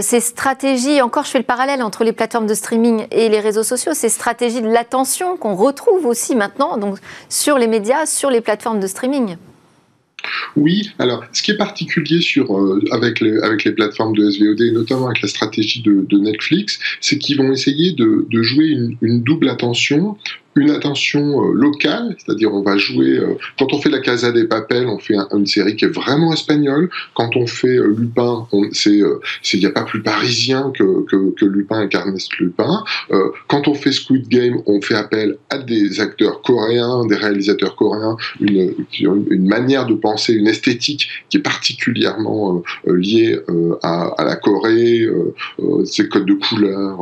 ces 0.00 0.20
stratégies, 0.20 1.02
encore 1.02 1.24
je 1.24 1.30
fais 1.30 1.38
le 1.38 1.44
parallèle 1.44 1.82
entre 1.82 2.04
les 2.04 2.12
plateformes 2.12 2.46
de 2.46 2.54
streaming 2.54 3.06
et 3.10 3.28
les 3.28 3.40
réseaux 3.40 3.64
sociaux, 3.64 3.92
ces 3.94 4.08
stratégies 4.08 4.62
de 4.62 4.68
l'attention 4.68 5.36
qu'on 5.36 5.54
retrouve 5.54 6.06
aussi 6.06 6.36
maintenant 6.36 6.76
donc, 6.76 6.98
sur 7.28 7.58
les 7.58 7.66
médias, 7.66 8.06
sur 8.06 8.30
les 8.30 8.40
plateformes 8.40 8.80
de 8.80 8.86
streaming. 8.86 9.36
Oui, 10.56 10.90
alors 10.98 11.24
ce 11.32 11.42
qui 11.42 11.50
est 11.50 11.56
particulier 11.56 12.20
sur, 12.20 12.56
euh, 12.56 12.80
avec, 12.92 13.20
les, 13.20 13.38
avec 13.38 13.64
les 13.64 13.72
plateformes 13.72 14.14
de 14.14 14.30
SVOD, 14.30 14.72
notamment 14.72 15.06
avec 15.06 15.22
la 15.22 15.28
stratégie 15.28 15.82
de, 15.82 16.18
Netflix, 16.18 16.78
c'est 17.00 17.18
qu'ils 17.18 17.38
vont 17.38 17.50
essayer 17.52 17.92
de, 17.92 18.26
jouer 18.42 18.66
une, 18.66 18.96
une, 19.02 19.22
double 19.22 19.48
attention 19.48 20.16
une 20.54 20.70
attention 20.70 21.42
euh, 21.42 21.52
locale, 21.52 22.14
c'est-à-dire 22.18 22.52
on 22.52 22.62
va 22.62 22.76
jouer, 22.76 23.18
euh, 23.18 23.38
quand 23.58 23.72
on 23.72 23.80
fait 23.80 23.88
la 23.88 24.00
Casa 24.00 24.32
des 24.32 24.44
Papel, 24.44 24.86
on 24.86 24.98
fait 24.98 25.14
une 25.32 25.46
série 25.46 25.76
qui 25.76 25.84
est 25.84 25.94
vraiment 25.94 26.32
espagnole, 26.32 26.90
quand 27.14 27.36
on 27.36 27.46
fait 27.46 27.78
euh, 27.78 27.94
Lupin, 27.96 28.46
il 28.52 29.14
n'y 29.54 29.66
a 29.66 29.70
pas 29.70 29.84
plus 29.84 30.02
parisien 30.02 30.72
que, 30.76 31.04
que, 31.06 31.44
Lupin 31.44 31.82
et 31.82 31.88
Ernest 31.94 32.36
Lupin, 32.38 32.84
quand 33.48 33.68
on 33.68 33.74
fait 33.74 33.92
Squid 33.92 34.28
Game, 34.28 34.62
on 34.66 34.80
fait 34.80 34.94
appel 34.94 35.36
à 35.50 35.58
des 35.58 36.00
acteurs 36.00 36.40
coréens, 36.42 37.04
des 37.06 37.16
réalisateurs 37.16 37.76
coréens, 37.76 38.16
une, 38.40 38.74
une 38.98 39.46
manière 39.46 39.86
de 39.86 39.94
penser, 39.94 40.34
une 40.34 40.46
esthétique 40.46 41.08
qui 41.28 41.38
est 41.38 41.42
particulièrement 41.42 42.62
liée 42.86 43.38
à, 43.82 44.14
à, 44.18 44.24
la 44.24 44.36
Corée, 44.36 45.06
ses 45.84 46.08
codes 46.08 46.26
de 46.26 46.34
couleur, 46.34 46.98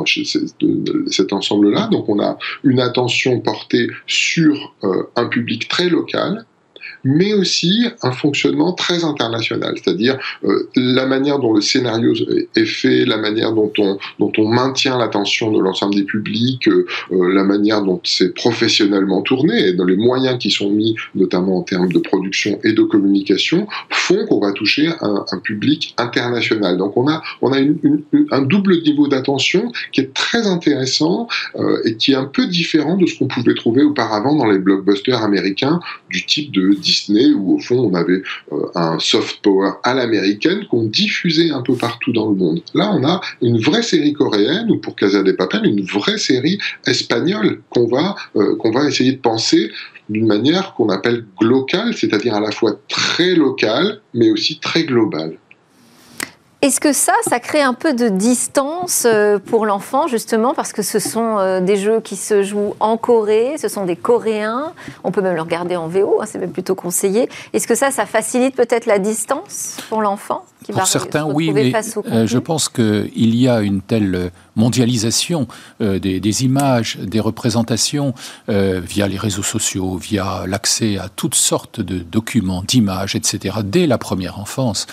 cet 1.06 1.32
ensemble-là, 1.32 1.88
donc 1.92 2.08
on 2.08 2.20
a 2.20 2.38
une 2.64 2.80
attention 2.80 3.39
porté 3.40 3.88
sur 4.06 4.74
euh, 4.84 5.10
un 5.16 5.26
public 5.26 5.68
très 5.68 5.88
local 5.88 6.44
mais 7.04 7.32
aussi 7.34 7.86
un 8.02 8.12
fonctionnement 8.12 8.72
très 8.72 9.04
international, 9.04 9.74
c'est-à-dire 9.82 10.18
euh, 10.44 10.68
la 10.76 11.06
manière 11.06 11.38
dont 11.38 11.52
le 11.52 11.60
scénario 11.60 12.14
est 12.56 12.64
fait, 12.64 13.04
la 13.04 13.16
manière 13.16 13.52
dont 13.52 13.72
on, 13.78 13.98
dont 14.18 14.32
on 14.38 14.48
maintient 14.48 14.98
l'attention 14.98 15.50
de 15.50 15.60
l'ensemble 15.60 15.94
des 15.94 16.04
publics, 16.04 16.68
euh, 16.68 16.86
euh, 17.12 17.32
la 17.32 17.44
manière 17.44 17.82
dont 17.82 18.00
c'est 18.04 18.34
professionnellement 18.34 19.22
tourné, 19.22 19.68
et 19.68 19.72
dans 19.72 19.84
les 19.84 19.96
moyens 19.96 20.38
qui 20.38 20.50
sont 20.50 20.70
mis, 20.70 20.96
notamment 21.14 21.58
en 21.58 21.62
termes 21.62 21.92
de 21.92 21.98
production 21.98 22.58
et 22.64 22.72
de 22.72 22.82
communication, 22.82 23.66
font 23.90 24.26
qu'on 24.26 24.40
va 24.40 24.52
toucher 24.52 24.88
un, 25.00 25.24
un, 25.30 25.38
public 25.38 25.94
international. 25.96 26.76
Donc 26.76 26.96
on 26.96 27.08
a, 27.08 27.22
on 27.40 27.52
a 27.52 27.58
une, 27.58 28.02
un 28.30 28.42
double 28.42 28.82
niveau 28.82 29.08
d'attention 29.08 29.72
qui 29.92 30.00
est 30.00 30.12
très 30.12 30.46
intéressant 30.46 31.28
et 31.84 31.96
qui 31.96 32.12
est 32.12 32.16
un 32.16 32.24
peu 32.24 32.46
différent 32.46 32.96
de 32.96 33.06
ce 33.06 33.18
qu'on 33.18 33.26
pouvait 33.26 33.54
trouver 33.54 33.82
auparavant 33.82 34.34
dans 34.34 34.46
les 34.46 34.58
blockbusters 34.58 35.22
américains 35.22 35.80
du 36.10 36.26
type 36.26 36.52
de 36.52 36.74
Disney, 36.90 37.32
où 37.32 37.56
au 37.56 37.58
fond 37.58 37.78
on 37.90 37.94
avait 37.94 38.22
euh, 38.52 38.66
un 38.74 38.98
soft 38.98 39.40
power 39.42 39.72
à 39.82 39.94
l'américaine 39.94 40.66
qu'on 40.70 40.84
diffusait 40.84 41.50
un 41.50 41.62
peu 41.62 41.74
partout 41.74 42.12
dans 42.12 42.28
le 42.28 42.36
monde. 42.36 42.60
Là, 42.74 42.90
on 42.92 43.04
a 43.04 43.20
une 43.42 43.58
vraie 43.58 43.82
série 43.82 44.12
coréenne, 44.12 44.70
ou 44.70 44.78
pour 44.78 44.96
Casa 44.96 45.22
de 45.22 45.32
Papel, 45.32 45.64
une 45.64 45.84
vraie 45.84 46.18
série 46.18 46.58
espagnole 46.86 47.60
qu'on 47.70 47.86
va, 47.86 48.16
euh, 48.36 48.56
qu'on 48.56 48.70
va 48.70 48.88
essayer 48.88 49.12
de 49.12 49.18
penser 49.18 49.70
d'une 50.08 50.26
manière 50.26 50.74
qu'on 50.74 50.88
appelle 50.88 51.24
globale, 51.40 51.94
c'est-à-dire 51.94 52.34
à 52.34 52.40
la 52.40 52.50
fois 52.50 52.72
très 52.88 53.34
locale, 53.34 54.00
mais 54.12 54.30
aussi 54.30 54.58
très 54.58 54.84
globale. 54.84 55.36
Est-ce 56.62 56.78
que 56.78 56.92
ça, 56.92 57.14
ça 57.26 57.40
crée 57.40 57.62
un 57.62 57.72
peu 57.72 57.94
de 57.94 58.10
distance 58.10 59.04
euh, 59.06 59.38
pour 59.38 59.64
l'enfant, 59.64 60.08
justement, 60.08 60.52
parce 60.52 60.74
que 60.74 60.82
ce 60.82 60.98
sont 60.98 61.38
euh, 61.38 61.60
des 61.62 61.76
jeux 61.76 62.00
qui 62.00 62.16
se 62.16 62.42
jouent 62.42 62.74
en 62.80 62.98
Corée, 62.98 63.56
ce 63.56 63.68
sont 63.68 63.86
des 63.86 63.96
Coréens, 63.96 64.74
on 65.02 65.10
peut 65.10 65.22
même 65.22 65.36
le 65.36 65.40
regarder 65.40 65.76
en 65.76 65.88
VO, 65.88 66.20
hein, 66.20 66.26
c'est 66.26 66.38
même 66.38 66.52
plutôt 66.52 66.74
conseillé. 66.74 67.30
Est-ce 67.54 67.66
que 67.66 67.74
ça, 67.74 67.90
ça 67.90 68.04
facilite 68.04 68.54
peut-être 68.56 68.84
la 68.84 68.98
distance 68.98 69.78
pour 69.88 70.02
l'enfant 70.02 70.44
Pour 70.70 70.86
certains, 70.86 71.24
oui, 71.24 71.50
mais 71.50 71.72
euh, 71.74 72.26
je 72.26 72.38
pense 72.38 72.68
qu'il 72.68 73.34
y 73.34 73.48
a 73.48 73.60
une 73.60 73.80
telle 73.80 74.30
mondialisation 74.60 75.48
des, 75.80 76.20
des, 76.20 76.44
images, 76.44 76.98
des 76.98 77.20
représentations 77.20 78.14
via 78.48 79.08
les 79.08 79.18
réseaux 79.18 79.42
sociaux, 79.42 79.96
via 79.96 80.44
l'accès 80.46 80.98
à 80.98 81.08
toutes 81.08 81.34
sortes 81.34 81.80
de 81.80 81.98
documents, 81.98 82.62
d'images, 82.66 83.16
etc., 83.16 83.58
dès 83.64 83.86
la 83.86 83.98
première 83.98 84.38
enfance, 84.38 84.86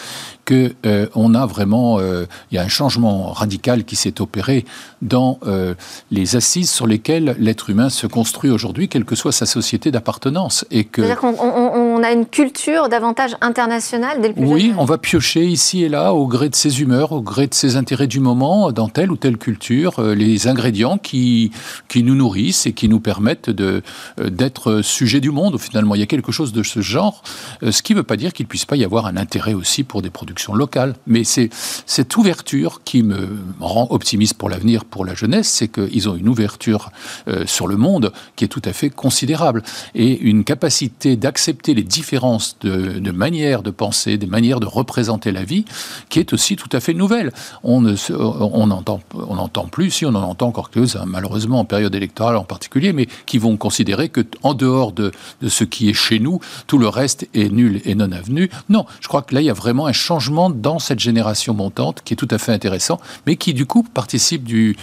que 0.47 0.73
euh, 0.85 1.07
on 1.13 1.35
a 1.35 1.45
vraiment, 1.45 1.99
euh, 1.99 2.25
il 2.51 2.55
y 2.55 2.57
a 2.57 2.63
un 2.63 2.69
changement 2.69 3.33
radical 3.33 3.83
qui 3.83 3.97
s'est 3.97 4.21
opéré 4.21 4.63
dans 5.01 5.39
euh, 5.45 5.75
les 6.09 6.37
assises 6.37 6.71
sur 6.71 6.87
lesquelles 6.87 7.35
l'être 7.37 7.69
humain 7.69 7.89
se 7.89 8.07
construit 8.07 8.49
aujourd'hui, 8.49 8.87
quelle 8.87 9.03
que 9.03 9.15
soit 9.15 9.33
sa 9.33 9.45
société 9.45 9.91
d'appartenance. 9.91 10.65
Et 10.71 10.85
que 10.85 11.01
on, 11.97 12.03
a 12.03 12.11
une 12.11 12.25
culture 12.25 12.89
davantage 12.89 13.35
internationale 13.41 14.21
dès 14.21 14.29
le 14.29 14.33
plus 14.33 14.45
Oui, 14.45 14.73
on 14.77 14.85
va 14.85 14.97
piocher 14.97 15.45
ici 15.45 15.83
et 15.83 15.89
là, 15.89 16.13
au 16.13 16.27
gré 16.27 16.49
de 16.49 16.55
ses 16.55 16.81
humeurs, 16.81 17.11
au 17.11 17.21
gré 17.21 17.47
de 17.47 17.53
ses 17.53 17.75
intérêts 17.75 18.07
du 18.07 18.19
moment, 18.19 18.71
dans 18.71 18.89
telle 18.89 19.11
ou 19.11 19.17
telle 19.17 19.37
culture, 19.37 20.01
les 20.01 20.47
ingrédients 20.47 20.97
qui 20.97 21.51
qui 21.87 22.03
nous 22.03 22.15
nourrissent 22.15 22.65
et 22.65 22.73
qui 22.73 22.89
nous 22.89 22.99
permettent 22.99 23.49
de 23.49 23.81
d'être 24.17 24.81
sujet 24.81 25.19
du 25.19 25.31
monde. 25.31 25.59
Finalement, 25.59 25.95
il 25.95 25.99
y 25.99 26.03
a 26.03 26.07
quelque 26.07 26.31
chose 26.31 26.53
de 26.53 26.63
ce 26.63 26.81
genre, 26.81 27.23
ce 27.69 27.81
qui 27.81 27.93
ne 27.93 27.99
veut 27.99 28.03
pas 28.03 28.17
dire 28.17 28.33
qu'il 28.33 28.47
puisse 28.47 28.65
pas 28.65 28.75
y 28.75 28.83
avoir 28.83 29.05
un 29.05 29.17
intérêt 29.17 29.53
aussi 29.53 29.83
pour 29.83 30.01
des 30.01 30.09
productions 30.09 30.53
locale. 30.53 30.95
Mais 31.07 31.23
c'est 31.23 31.49
cette 31.85 32.15
ouverture 32.17 32.81
qui 32.83 33.03
me 33.03 33.29
rend 33.59 33.87
optimiste 33.89 34.35
pour 34.35 34.49
l'avenir, 34.49 34.85
pour 34.85 35.05
la 35.05 35.13
jeunesse, 35.13 35.47
c'est 35.47 35.67
qu'ils 35.67 36.09
ont 36.09 36.15
une 36.15 36.29
ouverture 36.29 36.91
euh, 37.27 37.45
sur 37.45 37.67
le 37.67 37.77
monde 37.77 38.11
qui 38.35 38.45
est 38.45 38.47
tout 38.47 38.61
à 38.65 38.73
fait 38.73 38.89
considérable 38.89 39.63
et 39.95 40.19
une 40.19 40.43
capacité 40.43 41.15
d'accepter 41.15 41.73
les 41.73 41.83
différences 41.87 42.57
de, 42.61 42.99
de 42.99 43.11
manière 43.11 43.63
de 43.63 43.71
penser, 43.71 44.17
des 44.17 44.27
manières 44.27 44.59
de 44.59 44.65
représenter 44.65 45.31
la 45.31 45.43
vie, 45.43 45.65
qui 46.09 46.19
est 46.19 46.33
aussi 46.33 46.55
tout 46.55 46.69
à 46.71 46.79
fait 46.79 46.93
nouvelle. 46.93 47.31
On 47.63 47.81
ne, 47.81 47.95
plus, 49.71 49.91
si 49.91 50.05
on 50.05 50.09
en 50.09 50.23
entend 50.23 50.47
encore 50.47 50.69
que 50.69 50.79
malheureusement 51.05 51.59
en 51.59 51.65
période 51.65 51.93
électorale 51.95 52.35
en 52.35 52.43
particulier, 52.43 52.93
mais 52.93 53.07
qui 53.25 53.37
vont 53.37 53.57
considérer 53.57 54.09
que 54.09 54.21
en 54.43 54.53
dehors 54.53 54.91
de, 54.91 55.11
ce 55.45 55.63
qui 55.63 55.89
est 55.89 55.93
chez 55.93 56.19
nous, 56.19 56.39
tout 56.67 56.77
le 56.77 56.87
reste 56.87 57.27
est 57.33 57.51
nul 57.51 57.81
et 57.85 57.95
non 57.95 58.11
avenu. 58.11 58.49
Non, 58.69 58.85
je 59.01 59.07
crois 59.07 59.21
que 59.21 59.33
là 59.33 59.41
il 59.41 59.45
y 59.45 59.49
a 59.49 59.53
vraiment 59.53 59.87
un 59.87 59.93
changement 59.93 60.49
dans 60.49 60.79
cette 60.79 60.99
génération 60.99 61.53
montante 61.53 62.01
qui 62.03 62.13
est 62.13 62.17
tout 62.17 62.27
à 62.31 62.37
fait 62.37 62.51
intéressant, 62.51 62.99
mais 63.25 63.35
qui 63.35 63.53
du 63.53 63.65
coup 63.65 63.83
participe 63.83 64.43
de, 64.45 64.75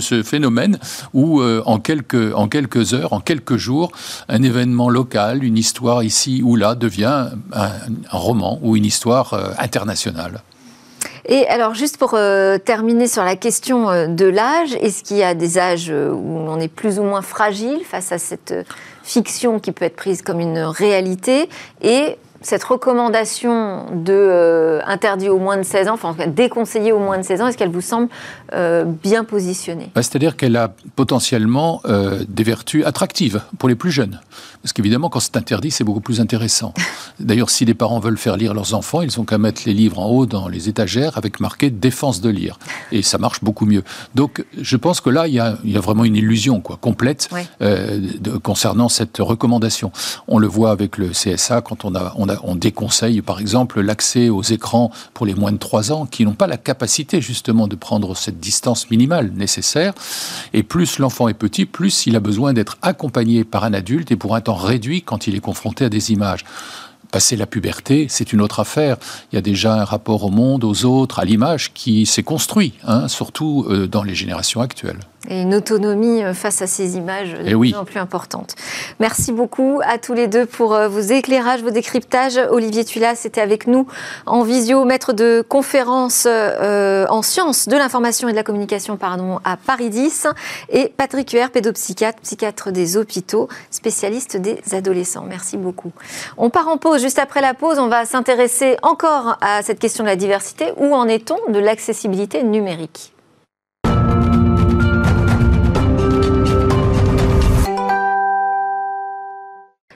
ce, 0.00 0.22
phénomène 0.22 0.78
où 1.12 1.40
euh, 1.40 1.62
en 1.66 1.78
quelques 1.78 2.94
heures, 2.94 3.12
en 3.12 3.20
quelques 3.20 3.56
jours, 3.56 3.92
un 4.28 4.42
événement 4.42 4.88
local, 4.88 5.44
une 5.44 5.58
histoire 5.58 6.02
ici 6.02 6.21
ou 6.42 6.56
là 6.56 6.74
devient 6.74 7.28
un, 7.52 7.70
roman 8.10 8.58
ou 8.62 8.76
une 8.76 8.84
histoire 8.84 9.34
euh, 9.34 9.50
internationale. 9.58 10.42
Et 11.26 11.46
alors, 11.46 11.74
juste 11.74 11.98
pour 11.98 12.14
euh, 12.14 12.58
terminer 12.58 13.06
sur 13.06 13.22
la 13.22 13.36
question 13.36 14.08
de 14.08 14.24
l'âge, 14.24 14.74
est-ce 14.80 15.04
qu'il 15.04 15.18
y 15.18 15.22
a 15.22 15.34
des 15.34 15.56
âges 15.56 15.90
où 15.90 16.38
on 16.48 16.58
est 16.58 16.68
plus 16.68 16.98
ou 16.98 17.04
moins 17.04 17.22
fragile 17.22 17.80
face 17.84 18.10
à 18.10 18.18
cette 18.18 18.54
fiction 19.04 19.60
qui 19.60 19.70
peut 19.70 19.84
être 19.84 19.96
prise 19.96 20.22
comme 20.22 20.40
une 20.40 20.58
réalité? 20.58 21.48
Et 21.80 22.18
cette 22.42 22.64
recommandation 22.64 23.86
de 23.94 24.12
euh, 24.12 24.80
interdit 24.86 25.28
au 25.28 25.38
moins 25.38 25.56
de 25.56 25.62
16 25.62 25.88
ans, 25.88 25.94
enfin 25.94 26.14
déconseillé 26.26 26.92
au 26.92 26.98
moins 26.98 27.18
de 27.18 27.22
16 27.22 27.40
ans, 27.40 27.46
est-ce 27.46 27.56
qu'elle 27.56 27.70
vous 27.70 27.80
semble 27.80 28.08
euh, 28.52 28.84
bien 28.84 29.24
positionnée? 29.24 29.90
Bah, 29.94 30.02
C'est-à-dire 30.02 30.36
qu'elle 30.36 30.56
a 30.56 30.72
potentiellement 30.96 31.80
euh, 31.84 32.24
des 32.28 32.42
vertus 32.42 32.84
attractives 32.84 33.42
pour 33.58 33.68
les 33.68 33.74
plus 33.74 33.90
jeunes. 33.90 34.20
Parce 34.62 34.72
qu'évidemment, 34.72 35.08
quand 35.08 35.20
c'est 35.20 35.36
interdit, 35.36 35.70
c'est 35.70 35.84
beaucoup 35.84 36.00
plus 36.00 36.20
intéressant. 36.20 36.74
D'ailleurs, 37.20 37.50
si 37.50 37.64
les 37.64 37.74
parents 37.74 37.98
veulent 37.98 38.18
faire 38.18 38.36
lire 38.36 38.54
leurs 38.54 38.74
enfants, 38.74 39.02
ils 39.02 39.20
ont 39.20 39.24
qu'à 39.24 39.38
mettre 39.38 39.62
les 39.66 39.74
livres 39.74 39.98
en 39.98 40.06
haut 40.06 40.26
dans 40.26 40.48
les 40.48 40.68
étagères 40.68 41.18
avec 41.18 41.40
marqué 41.40 41.70
défense 41.70 42.20
de 42.20 42.28
lire. 42.28 42.58
Et 42.90 43.02
ça 43.02 43.18
marche 43.18 43.42
beaucoup 43.42 43.66
mieux. 43.66 43.82
Donc, 44.14 44.44
je 44.60 44.76
pense 44.76 45.00
que 45.00 45.10
là, 45.10 45.26
il 45.26 45.34
y 45.34 45.40
a, 45.40 45.56
vraiment 45.80 46.04
une 46.04 46.16
illusion 46.16 46.60
quoi, 46.60 46.76
complète 46.76 47.28
concernant 48.42 48.88
cette 48.88 49.18
recommandation. 49.18 49.90
On 50.28 50.38
le 50.38 50.46
voit 50.46 50.70
avec 50.70 50.96
le 50.96 51.08
CSA 51.08 51.60
quand 51.60 51.84
on 51.84 51.94
a, 51.94 52.12
on 52.16 52.28
a 52.28 52.36
on 52.42 52.54
déconseille 52.54 53.20
par 53.22 53.40
exemple 53.40 53.80
l'accès 53.80 54.28
aux 54.28 54.42
écrans 54.42 54.90
pour 55.14 55.26
les 55.26 55.34
moins 55.34 55.52
de 55.52 55.56
3 55.56 55.92
ans 55.92 56.06
qui 56.06 56.24
n'ont 56.24 56.34
pas 56.34 56.46
la 56.46 56.56
capacité 56.56 57.20
justement 57.20 57.68
de 57.68 57.76
prendre 57.76 58.16
cette 58.16 58.40
distance 58.40 58.90
minimale 58.90 59.32
nécessaire. 59.34 59.94
Et 60.52 60.62
plus 60.62 60.98
l'enfant 60.98 61.28
est 61.28 61.34
petit, 61.34 61.66
plus 61.66 62.06
il 62.06 62.16
a 62.16 62.20
besoin 62.20 62.52
d'être 62.52 62.78
accompagné 62.82 63.44
par 63.44 63.64
un 63.64 63.74
adulte 63.74 64.10
et 64.10 64.16
pour 64.16 64.34
un 64.34 64.40
temps 64.40 64.51
réduit 64.54 65.02
quand 65.02 65.26
il 65.26 65.34
est 65.34 65.40
confronté 65.40 65.84
à 65.84 65.88
des 65.88 66.12
images. 66.12 66.44
Passer 67.12 67.36
la 67.36 67.44
puberté, 67.44 68.06
c'est 68.08 68.32
une 68.32 68.40
autre 68.40 68.58
affaire. 68.58 68.96
Il 69.30 69.34
y 69.34 69.38
a 69.38 69.42
déjà 69.42 69.74
un 69.74 69.84
rapport 69.84 70.24
au 70.24 70.30
monde, 70.30 70.64
aux 70.64 70.86
autres, 70.86 71.18
à 71.18 71.26
l'image 71.26 71.74
qui 71.74 72.06
s'est 72.06 72.22
construit, 72.22 72.72
hein, 72.86 73.06
surtout 73.06 73.66
euh, 73.68 73.86
dans 73.86 74.02
les 74.02 74.14
générations 74.14 74.62
actuelles 74.62 75.00
et 75.28 75.42
une 75.42 75.54
autonomie 75.54 76.20
euh, 76.24 76.34
face 76.34 76.62
à 76.62 76.66
ces 76.66 76.96
images 76.96 77.34
de 77.34 77.44
eh 77.46 77.54
plus 77.54 77.76
en 77.76 77.84
plus 77.84 78.00
importantes. 78.00 78.56
Merci 78.98 79.30
beaucoup 79.30 79.80
à 79.86 79.96
tous 79.96 80.14
les 80.14 80.26
deux 80.26 80.46
pour 80.46 80.74
euh, 80.74 80.88
vos 80.88 80.98
éclairages, 80.98 81.62
vos 81.62 81.70
décryptages. 81.70 82.40
Olivier 82.50 82.84
Tulas 82.84 83.22
était 83.24 83.40
avec 83.40 83.68
nous 83.68 83.86
en 84.26 84.42
visio, 84.42 84.84
maître 84.84 85.12
de 85.12 85.44
conférence 85.48 86.26
en 86.26 87.22
sciences 87.22 87.68
de 87.68 87.76
l'information 87.76 88.28
et 88.28 88.32
de 88.32 88.36
la 88.36 88.42
communication 88.42 88.96
pardon, 88.96 89.38
à 89.44 89.56
Paris 89.56 89.90
10, 89.90 90.26
et 90.70 90.92
Patrick 90.96 91.30
Huer, 91.30 91.46
pédopsychiatre, 91.52 92.20
psychiatre 92.22 92.72
des 92.72 92.96
hôpitaux, 92.96 93.48
spécialiste 93.70 94.36
des 94.36 94.58
adolescents. 94.72 95.24
Merci 95.28 95.56
beaucoup. 95.56 95.92
On 96.36 96.50
part 96.50 96.66
en 96.66 96.78
pause. 96.78 97.01
Juste 97.02 97.18
après 97.18 97.40
la 97.40 97.52
pause, 97.52 97.80
on 97.80 97.88
va 97.88 98.04
s'intéresser 98.04 98.76
encore 98.82 99.36
à 99.40 99.64
cette 99.64 99.80
question 99.80 100.04
de 100.04 100.08
la 100.08 100.14
diversité. 100.14 100.66
Où 100.76 100.94
en 100.94 101.08
est-on 101.08 101.50
de 101.50 101.58
l'accessibilité 101.58 102.44
numérique? 102.44 103.12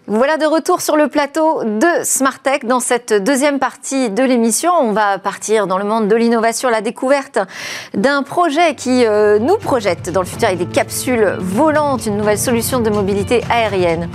Voilà 0.08 0.36
de 0.36 0.46
retour 0.46 0.82
sur 0.82 0.96
le 0.96 1.08
plateau 1.08 1.64
de 1.64 2.04
Smart 2.04 2.38
Tech. 2.38 2.60
Dans 2.62 2.78
cette 2.78 3.12
deuxième 3.12 3.58
partie 3.58 4.08
de 4.08 4.22
l'émission, 4.22 4.70
on 4.80 4.92
va 4.92 5.18
partir 5.18 5.66
dans 5.66 5.78
le 5.78 5.84
monde 5.84 6.06
de 6.06 6.14
l'innovation, 6.14 6.68
la 6.68 6.80
découverte 6.80 7.40
d'un 7.92 8.22
projet 8.22 8.76
qui 8.76 9.04
euh, 9.04 9.40
nous 9.40 9.56
projette 9.56 10.10
dans 10.10 10.20
le 10.20 10.26
futur 10.26 10.46
avec 10.46 10.60
des 10.60 10.66
capsules 10.66 11.34
volantes, 11.40 12.06
une 12.06 12.18
nouvelle 12.18 12.38
solution 12.38 12.78
de 12.78 12.88
mobilité 12.88 13.42
aérienne. 13.50 14.08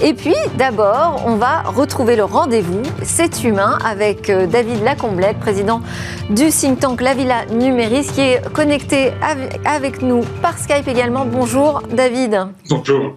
Et 0.00 0.14
puis, 0.14 0.34
d'abord, 0.56 1.22
on 1.26 1.36
va 1.36 1.60
retrouver 1.60 2.16
le 2.16 2.24
rendez-vous, 2.24 2.82
c'est 3.02 3.44
humain, 3.44 3.78
avec 3.84 4.30
euh, 4.30 4.46
David 4.46 4.82
Lacomblette, 4.82 5.38
président 5.40 5.82
du 6.30 6.48
think 6.48 6.80
tank 6.80 7.02
La 7.02 7.12
Villa 7.12 7.44
Numéris, 7.52 8.06
qui 8.14 8.22
est 8.22 8.52
connecté 8.54 9.12
avec 9.66 10.00
nous 10.00 10.22
par 10.40 10.56
Skype 10.56 10.88
également. 10.88 11.26
Bonjour 11.26 11.82
David. 11.90 12.46
Bonjour. 12.70 13.14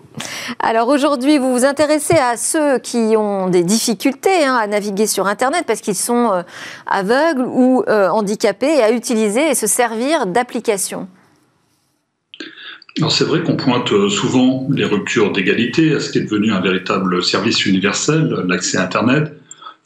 Alors 0.60 0.88
aujourd'hui, 0.88 1.38
vous 1.38 1.52
vous 1.52 1.66
intéressez 1.66 2.16
à 2.16 2.38
ceux 2.38 2.80
qui 2.80 3.16
ont 3.18 3.50
des 3.50 3.64
difficultés 3.64 4.46
hein, 4.46 4.56
à 4.56 4.68
naviguer 4.68 5.08
sur 5.08 5.28
Internet 5.28 5.66
parce 5.68 5.82
qu'ils 5.82 5.96
sont 5.96 6.32
euh, 6.32 6.42
aveugles 6.86 7.46
ou 7.46 7.84
euh, 7.88 8.10
handicapés 8.10 8.78
et 8.78 8.84
à 8.84 8.92
utiliser 8.92 9.52
et 9.52 9.56
se 9.56 9.68
servir 9.68 10.26
d'applications. 10.26 11.08
c'est 13.10 13.26
vrai 13.26 13.44
qu'on 13.44 13.56
pointe 13.56 13.92
euh, 13.92 14.10
souvent 14.10 14.68
les 14.70 14.86
ruptures 14.86 15.32
d'égalité 15.32 15.94
à 15.94 16.00
ce 16.00 16.12
qui 16.12 16.20
est 16.20 16.24
devenu 16.24 16.52
un 16.52 16.62
véritable 16.62 17.24
service 17.24 17.66
universel, 17.66 18.44
l'accès 18.48 18.78
à 18.78 18.84
Internet, 18.84 19.34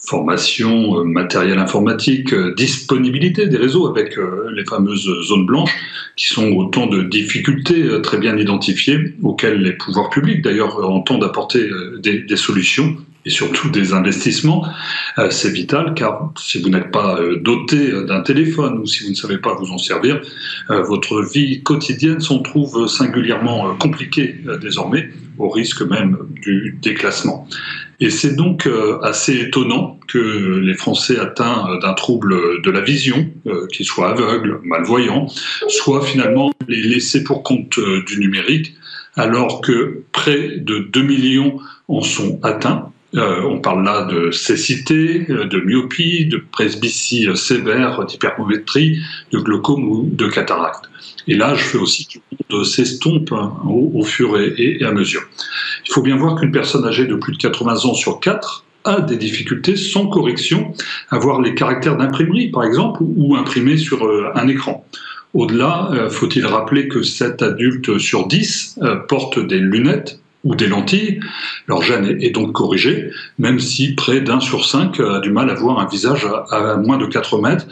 formation, 0.02 1.00
euh, 1.00 1.04
matériel 1.04 1.60
informatique, 1.60 2.34
euh, 2.34 2.54
disponibilité 2.56 3.46
des 3.46 3.58
réseaux 3.58 3.88
avec 3.88 4.18
euh, 4.18 4.52
les 4.56 4.66
fameuses 4.66 5.08
zones 5.24 5.46
blanches, 5.46 5.74
qui 6.16 6.28
sont 6.28 6.52
autant 6.54 6.88
de 6.88 7.04
difficultés 7.04 8.02
très 8.02 8.18
bien 8.18 8.36
identifiées 8.38 9.16
auxquelles 9.24 9.62
les 9.62 9.74
pouvoirs 9.74 10.10
publics 10.10 10.42
d'ailleurs 10.42 10.78
entendent 10.84 11.24
apporter 11.24 11.70
des, 12.00 12.36
solutions 12.36 12.98
et 13.26 13.30
surtout 13.30 13.70
des 13.70 13.94
investissements, 13.94 14.66
c'est 15.30 15.52
vital 15.52 15.94
car 15.96 16.34
si 16.38 16.62
vous 16.62 16.70
n'êtes 16.70 16.92
pas 16.92 17.18
doté 17.40 17.92
d'un 18.06 18.22
téléphone 18.22 18.80
ou 18.80 18.86
si 18.86 19.06
vous 19.06 19.12
ne 19.12 19.16
savez 19.16 19.38
pas 19.38 19.56
vous 19.56 19.72
en 19.72 19.78
servir, 19.78 20.20
votre 20.68 21.24
vie 21.24 21.64
quotidienne 21.64 22.20
s'en 22.20 22.40
trouve 22.40 22.88
singulièrement 22.88 23.74
compliquée 23.76 24.36
désormais, 24.62 25.10
au 25.40 25.50
risque 25.50 25.82
même 25.82 26.18
du 26.42 26.78
déclassement. 26.82 27.48
Et 28.02 28.10
c'est 28.10 28.36
donc 28.36 28.66
euh, 28.66 29.00
assez 29.04 29.40
étonnant 29.40 30.00
que 30.08 30.18
les 30.18 30.74
Français 30.74 31.20
atteints 31.20 31.68
euh, 31.70 31.80
d'un 31.80 31.94
trouble 31.94 32.62
de 32.64 32.72
la 32.72 32.82
vision, 32.82 33.30
euh, 33.46 33.68
qu'ils 33.68 33.86
soient 33.86 34.10
aveugles, 34.10 34.60
malvoyants, 34.64 35.28
soient 35.68 36.04
finalement 36.04 36.52
les 36.68 36.82
laissés 36.82 37.24
pour 37.24 37.44
compte 37.44 37.80
du 38.08 38.20
numérique, 38.20 38.76
alors 39.16 39.62
que 39.62 40.02
près 40.12 40.58
de 40.58 40.80
2 40.80 41.02
millions 41.04 41.60
en 41.88 42.02
sont 42.02 42.40
atteints. 42.42 42.92
On 43.14 43.60
parle 43.60 43.84
là 43.84 44.06
de 44.06 44.32
cécité, 44.32 45.26
de 45.28 45.60
myopie, 45.60 46.26
de 46.26 46.38
presbytie 46.38 47.28
sévère, 47.36 48.06
d'hypermétrie, 48.06 49.00
de 49.32 49.40
glaucome 49.40 49.84
ou 49.84 50.10
de 50.12 50.28
cataracte. 50.28 50.92
Et 51.28 51.36
là, 51.36 51.56
je 51.56 51.64
fais 51.64 51.78
aussi 51.78 52.08
de 52.50 52.64
s'estompe 52.64 53.32
hein, 53.32 53.54
au, 53.66 54.04
fur 54.04 54.40
et, 54.40 54.84
à 54.84 54.92
mesure. 54.92 55.22
Il 55.88 55.94
faut 55.94 56.02
bien 56.02 56.16
voir 56.16 56.40
qu'une 56.40 56.52
personne 56.52 56.86
âgée 56.86 57.06
de 57.06 57.16
plus 57.16 57.34
de 57.34 57.38
80 57.38 57.86
ans 57.86 57.94
sur 57.94 58.20
4 58.20 58.66
a 58.84 59.02
des 59.02 59.18
difficultés 59.18 59.76
sans 59.76 60.08
correction 60.08 60.74
à 61.10 61.20
voir 61.20 61.42
les 61.42 61.54
caractères 61.54 61.98
d'imprimerie, 61.98 62.50
par 62.50 62.64
exemple, 62.64 63.02
ou 63.04 63.36
imprimés 63.36 63.78
sur 63.78 64.04
euh, 64.06 64.32
un 64.34 64.48
écran. 64.48 64.86
Au-delà, 65.34 65.90
euh, 65.94 66.10
faut-il 66.10 66.46
rappeler 66.46 66.88
que 66.88 67.04
7 67.04 67.42
adultes 67.44 68.00
sur 68.00 68.28
10 68.28 68.80
euh, 68.82 68.96
portent 69.08 69.40
des 69.40 69.60
lunettes 69.60 70.20
ou 70.44 70.56
des 70.56 70.68
lentilles. 70.68 71.20
Leur 71.68 71.82
gène 71.82 72.18
est 72.22 72.32
donc 72.32 72.54
corrigé, 72.54 73.12
même 73.40 73.60
si 73.60 73.94
près 73.96 74.22
d'un 74.22 74.40
sur 74.40 74.66
cinq 74.66 75.00
a 75.00 75.20
du 75.20 75.32
mal 75.32 75.50
à 75.50 75.54
voir 75.54 75.80
un 75.80 75.88
visage 75.88 76.28
à, 76.50 76.78
moins 76.78 76.98
de 76.98 77.06
4 77.06 77.40
mètres 77.42 77.66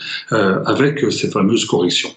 avec 0.66 1.12
ces 1.12 1.30
fameuses 1.30 1.66
corrections. 1.66 2.12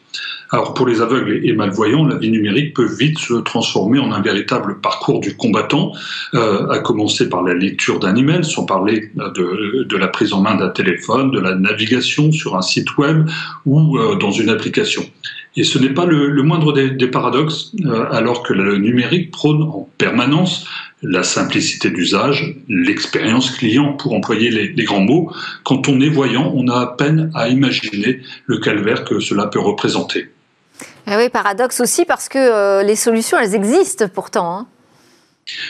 Alors 0.52 0.74
pour 0.74 0.86
les 0.86 1.00
aveugles 1.00 1.40
et 1.46 1.52
malvoyants, 1.54 2.06
la 2.06 2.16
vie 2.16 2.30
numérique 2.30 2.74
peut 2.74 2.86
vite 2.86 3.18
se 3.18 3.34
transformer 3.40 3.98
en 3.98 4.12
un 4.12 4.20
véritable 4.20 4.80
parcours 4.80 5.20
du 5.20 5.34
combattant, 5.34 5.92
euh, 6.34 6.68
à 6.68 6.78
commencer 6.80 7.30
par 7.30 7.42
la 7.42 7.54
lecture 7.54 7.98
d'un 7.98 8.14
email, 8.14 8.44
sans 8.44 8.66
parler 8.66 9.10
de, 9.16 9.84
de, 9.84 9.96
la 9.96 10.08
prise 10.08 10.34
en 10.34 10.42
main 10.42 10.54
d'un 10.54 10.68
téléphone, 10.68 11.30
de 11.30 11.40
la 11.40 11.54
navigation 11.54 12.30
sur 12.32 12.54
un 12.54 12.60
site 12.60 12.98
web 12.98 13.26
ou 13.64 13.96
euh, 13.96 14.16
dans 14.16 14.30
une 14.30 14.50
application. 14.50 15.02
Et 15.56 15.64
ce 15.64 15.78
n'est 15.78 15.92
pas 15.92 16.06
le, 16.06 16.42
moindre 16.42 16.72
des, 16.72 17.06
paradoxes, 17.08 17.72
euh, 17.84 18.06
alors 18.10 18.42
que 18.42 18.54
le 18.54 18.78
numérique 18.78 19.30
prône 19.30 19.62
en 19.62 19.88
permanence 19.98 20.66
la 21.02 21.22
simplicité 21.22 21.90
d'usage, 21.90 22.56
l'expérience 22.68 23.50
client, 23.50 23.92
pour 23.94 24.14
employer 24.14 24.50
les, 24.50 24.68
les, 24.68 24.84
grands 24.84 25.00
mots. 25.00 25.32
Quand 25.64 25.88
on 25.88 26.00
est 26.00 26.08
voyant, 26.08 26.52
on 26.54 26.68
a 26.68 26.80
à 26.80 26.86
peine 26.86 27.30
à 27.34 27.48
imaginer 27.48 28.20
le 28.46 28.58
calvaire 28.58 29.04
que 29.04 29.20
cela 29.20 29.46
peut 29.46 29.60
représenter. 29.60 30.30
Eh 31.06 31.16
oui, 31.16 31.28
paradoxe 31.28 31.80
aussi 31.80 32.04
parce 32.04 32.28
que 32.28 32.38
euh, 32.38 32.82
les 32.82 32.96
solutions, 32.96 33.36
elles 33.38 33.54
existent 33.54 34.06
pourtant. 34.08 34.58
Hein. 34.58 34.66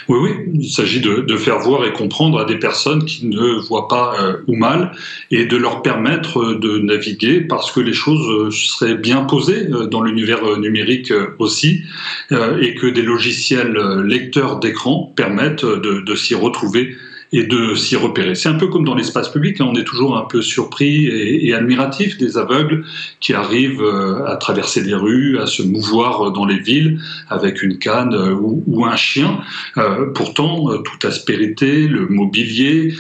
Oui, 0.08 0.18
oui, 0.20 0.30
il 0.52 0.70
s'agit 0.70 1.00
de, 1.00 1.37
faire 1.37 1.58
voir 1.58 1.85
et 1.87 1.92
comprendre 1.92 2.38
à 2.38 2.44
des 2.44 2.58
personnes 2.58 3.04
qui 3.06 3.26
ne 3.26 3.58
voient 3.66 3.88
pas 3.88 4.14
euh, 4.20 4.37
ou 4.46 4.54
mal 4.54 4.92
et 5.30 5.46
de 5.46 5.56
leur 5.56 5.80
permettre 5.80 6.54
de 6.54 6.78
naviguer 6.78 7.40
parce 7.40 7.72
que 7.72 7.80
les 7.80 7.94
choses 7.94 8.28
euh, 8.30 8.50
seraient 8.50 8.96
bien 8.96 9.24
posées 9.24 9.68
euh, 9.70 9.87
dans 9.87 10.02
l'univers 10.02 10.58
numérique 10.58 11.12
aussi 11.38 11.85
et 12.30 12.74
que 12.74 12.87
des 12.87 13.02
logiciels 13.02 13.77
lecteurs 14.04 14.58
d'écran 14.58 15.12
permettent 15.16 15.64
de 15.64 16.14
s'y 16.14 16.35
retrouver 16.35 16.96
et 17.33 17.44
de 17.44 17.74
s'y 17.74 17.96
repérer. 17.96 18.35
C'est 18.35 18.50
un 18.50 18.54
peu 18.54 18.66
comme 18.66 18.85
dans 18.85 18.94
l'espace 18.94 19.30
public, 19.30 19.60
hein, 19.60 19.68
on 19.70 19.74
est 19.74 19.85
toujours 19.85 20.18
un 20.18 20.26
peu 20.26 20.42
surpris 20.42 21.06
et, 21.06 21.54
admiratif 21.54 22.18
des 22.18 22.37
aveugles 22.37 22.85
qui 23.20 23.33
arrivent 23.33 23.83
euh, 23.83 24.26
à 24.26 24.37
traverser 24.37 24.83
les 24.83 24.94
rues, 24.94 25.38
à 25.38 25.46
se 25.46 25.62
mouvoir 25.62 26.33
dans 26.33 26.44
les 26.44 26.58
villes 26.58 27.00
avec 27.28 27.62
une 27.62 27.78
canne 27.78 28.14
euh, 28.14 28.35
ou, 28.35 28.85
un 28.85 28.96
chien. 28.96 29.40
Euh, 29.78 30.06
pourtant, 30.14 30.68
toute 30.83 31.04
aspérité, 31.04 31.87
le 31.87 32.06
mobilier, 32.06 32.94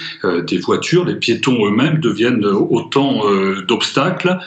des 0.46 0.58
voitures, 0.58 1.04
les 1.04 1.16
piétons 1.16 1.66
eux-mêmes 1.66 1.98
deviennent 1.98 2.44
autant 2.44 3.22
d'obstacles 3.66 4.38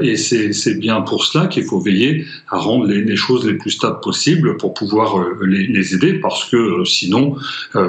et 0.00 0.16
c'est 0.16 0.78
bien 0.78 1.02
pour 1.02 1.24
cela 1.24 1.46
qu'il 1.46 1.64
faut 1.64 1.78
veiller 1.78 2.26
à 2.50 2.58
rendre 2.58 2.86
les, 2.86 3.16
choses 3.16 3.46
les 3.46 3.54
plus 3.54 3.70
stables 3.70 4.00
possibles 4.00 4.56
pour 4.56 4.74
pouvoir 4.74 5.24
les 5.42 5.94
aider 5.94 6.14
parce 6.14 6.44
que 6.50 6.84
sinon, 6.84 7.36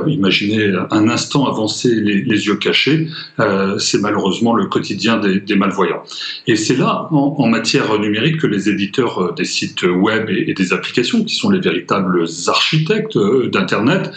imaginez 0.07 0.71
un 0.91 1.09
instant 1.09 1.32
avancer 1.41 1.95
les, 1.95 2.45
yeux 2.45 2.55
cachés, 2.55 3.07
euh, 3.39 3.77
c'est 3.77 3.99
malheureusement 3.99 4.53
le 4.53 4.67
quotidien 4.67 5.17
des, 5.17 5.55
malvoyants. 5.55 6.03
Et 6.47 6.55
c'est 6.55 6.75
là, 6.75 7.07
en, 7.11 7.47
matière 7.47 7.99
numérique, 7.99 8.38
que 8.38 8.47
les 8.47 8.69
éditeurs 8.69 9.19
euh, 9.19 9.34
des 9.34 9.45
sites 9.45 9.84
web 9.84 10.29
et, 10.29 10.53
des 10.53 10.73
applications, 10.73 11.23
qui 11.23 11.36
sont 11.36 11.49
les 11.49 11.59
véritables 11.59 12.25
architectes 12.47 13.17
euh, 13.17 13.49
d'Internet, 13.49 14.11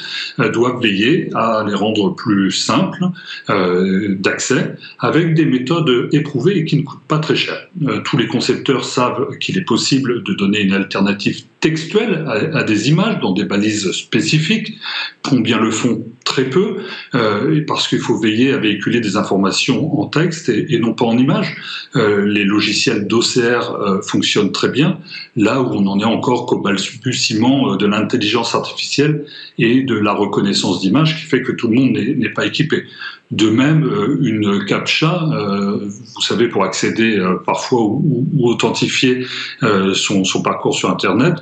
doivent 0.52 0.80
veiller 0.82 1.30
à 1.34 1.64
les 1.66 1.74
rendre 1.74 2.14
plus 2.14 2.50
simples 2.50 3.04
d'accès, 3.48 4.74
avec 4.98 5.34
des 5.34 5.46
méthodes 5.46 6.08
éprouvées 6.12 6.58
et 6.58 6.64
qui 6.64 6.76
ne 6.76 6.82
coûtent 6.82 7.06
pas 7.08 7.18
très 7.18 7.36
cher. 7.36 7.68
tous 8.04 8.16
les 8.16 8.26
concepteurs 8.26 8.84
savent 8.84 9.38
qu'il 9.38 9.56
est 9.56 9.64
possible 9.64 10.22
de 10.22 10.34
donner 10.34 10.60
une 10.60 10.72
alternative 10.72 11.42
textuelle 11.60 12.24
à, 12.26 12.58
à 12.58 12.62
des 12.64 12.88
images 12.90 13.20
dans 13.20 13.32
des 13.32 13.44
balises 13.44 13.90
spécifiques. 13.92 14.74
Combien 15.22 15.58
le 15.58 15.70
font 15.70 16.04
Très 16.24 16.44
peu, 16.44 16.78
euh, 17.16 17.64
parce 17.66 17.88
qu'il 17.88 17.98
faut 17.98 18.18
veiller 18.18 18.52
à 18.52 18.58
véhiculer 18.58 19.00
des 19.00 19.16
informations 19.16 20.00
en 20.00 20.06
texte 20.06 20.48
et, 20.48 20.78
non 20.78 20.92
pas 20.92 21.06
en 21.06 21.16
images. 21.16 21.56
Euh, 21.96 22.26
les 22.26 22.44
logiciels 22.44 23.06
d'OCR 23.06 23.70
euh, 23.70 24.02
fonctionnent 24.02 24.52
très 24.52 24.68
bien, 24.68 24.98
là 25.34 25.60
où 25.62 25.66
on 25.72 25.86
en 25.86 25.98
est 25.98 26.04
encore 26.04 26.46
qu'au 26.46 26.60
balbutiement 26.60 27.76
de 27.76 27.86
l'intelligence 27.86 28.54
artificielle 28.54 29.24
et 29.58 29.82
de 29.82 29.96
la 29.96 30.12
reconnaissance 30.12 30.80
d'images 30.80 31.16
qui 31.16 31.26
fait 31.26 31.42
que 31.42 31.52
tout 31.52 31.68
le 31.68 31.76
monde 31.76 31.92
n'est 31.92 32.32
pas 32.32 32.46
équipé. 32.46 32.84
De 33.30 33.50
même, 33.50 33.90
une 34.22 34.64
captcha, 34.66 35.26
vous 35.80 36.20
savez, 36.20 36.48
pour 36.48 36.62
accéder 36.62 37.18
parfois 37.44 37.82
ou, 37.82 38.24
authentifier 38.42 39.26
son, 39.94 40.42
parcours 40.44 40.76
sur 40.76 40.90
Internet, 40.90 41.34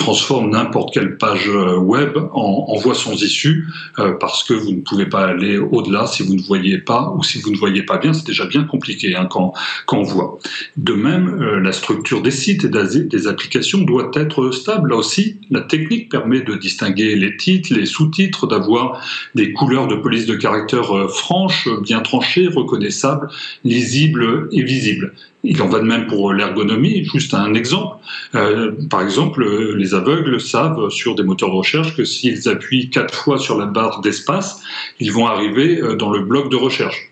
transforme 0.00 0.50
n'importe 0.50 0.94
quelle 0.94 1.18
page 1.18 1.48
euh, 1.48 1.76
web 1.76 2.16
en, 2.32 2.74
voie 2.76 2.94
sans 2.94 3.22
issue 3.22 3.68
euh, 3.98 4.12
parce 4.18 4.42
que 4.42 4.54
vous 4.54 4.72
ne 4.72 4.80
pouvez 4.80 5.06
pas 5.06 5.26
aller 5.26 5.58
au-delà 5.58 6.06
si 6.06 6.22
vous 6.22 6.34
ne 6.34 6.40
voyez 6.40 6.78
pas 6.78 7.14
ou 7.16 7.22
si 7.22 7.40
vous 7.40 7.50
ne 7.50 7.56
voyez 7.56 7.82
pas 7.82 7.98
bien. 7.98 8.12
C'est 8.12 8.26
déjà 8.26 8.46
bien 8.46 8.64
compliqué 8.64 9.14
hein, 9.14 9.28
quand, 9.30 9.52
quand, 9.86 9.98
on 9.98 10.02
voit. 10.02 10.38
De 10.78 10.94
même, 10.94 11.28
euh, 11.28 11.60
la 11.60 11.72
structure 11.72 12.22
des 12.22 12.30
sites 12.30 12.64
et 12.64 12.70
des 13.04 13.28
applications 13.28 13.78
doit 13.82 14.10
être 14.14 14.50
stable. 14.50 14.90
Là 14.90 14.96
aussi, 14.96 15.38
la 15.50 15.60
technique 15.60 16.10
permet 16.10 16.40
de 16.40 16.54
distinguer 16.54 17.14
les 17.14 17.36
titres, 17.36 17.74
les 17.74 17.86
sous-titres, 17.86 18.46
d'avoir 18.46 19.06
des 19.34 19.52
couleurs 19.52 19.86
de 19.86 19.96
police 19.96 20.24
de 20.24 20.34
caractère 20.34 21.10
franches, 21.10 21.68
bien 21.82 22.00
tranchées, 22.00 22.48
reconnaissables, 22.48 23.28
lisibles 23.64 24.48
et 24.50 24.62
visibles. 24.62 25.12
Il 25.42 25.60
en 25.62 25.68
va 25.68 25.78
de 25.78 25.84
même 25.84 26.06
pour 26.06 26.32
l'ergonomie. 26.32 27.04
Juste 27.04 27.34
un 27.34 27.54
exemple. 27.54 27.96
Euh, 28.34 28.72
par 28.90 29.02
exemple, 29.02 29.44
les 29.76 29.94
aveugles 29.94 30.40
savent 30.40 30.90
sur 30.90 31.14
des 31.14 31.22
moteurs 31.22 31.50
de 31.50 31.56
recherche 31.56 31.96
que 31.96 32.04
s'ils 32.04 32.48
appuient 32.48 32.90
quatre 32.90 33.14
fois 33.14 33.38
sur 33.38 33.58
la 33.58 33.66
barre 33.66 34.00
d'espace, 34.00 34.62
ils 34.98 35.12
vont 35.12 35.26
arriver 35.26 35.80
euh, 35.80 35.96
dans 35.96 36.10
le 36.10 36.20
bloc 36.20 36.50
de 36.50 36.56
recherche. 36.56 37.09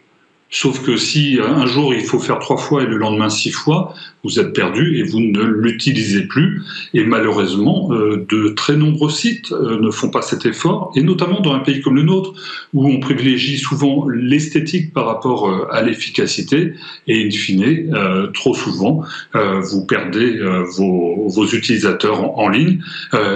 Sauf 0.51 0.83
que 0.83 0.97
si 0.97 1.39
un 1.45 1.67
jour 1.67 1.95
il 1.95 2.05
faut 2.05 2.19
faire 2.19 2.39
trois 2.39 2.57
fois 2.57 2.83
et 2.83 2.87
le 2.87 2.97
lendemain 2.97 3.29
six 3.29 3.51
fois, 3.51 3.95
vous 4.25 4.41
êtes 4.41 4.53
perdu 4.53 4.99
et 4.99 5.03
vous 5.03 5.21
ne 5.21 5.43
l'utilisez 5.43 6.23
plus. 6.23 6.63
Et 6.95 7.05
malheureusement, 7.05 7.91
euh, 7.93 8.27
de 8.29 8.49
très 8.49 8.77
nombreux 8.77 9.11
sites 9.11 9.53
euh, 9.53 9.79
ne 9.81 9.91
font 9.91 10.11
pas 10.11 10.23
cet 10.23 10.47
effort, 10.47 10.93
et 10.97 11.03
notamment 11.03 11.41
dans 11.41 11.53
un 11.53 11.61
pays 11.61 11.81
comme 11.81 11.97
le 11.97 12.03
nôtre, 12.03 12.33
où 12.75 12.89
on 12.89 12.99
privilégie 12.99 13.59
souvent 13.59 14.09
l'esthétique 14.09 14.93
par 14.93 15.07
rapport 15.07 15.49
euh, 15.49 15.67
à 15.71 15.83
l'efficacité, 15.83 16.75
et 17.07 17.27
in 17.27 17.31
fine, 17.31 17.93
trop 18.35 18.55
souvent, 18.55 19.03
vous 19.35 19.85
perdez 19.87 20.39
vos, 20.77 21.47
utilisateurs 21.53 22.39
en 22.39 22.49
ligne. 22.49 22.81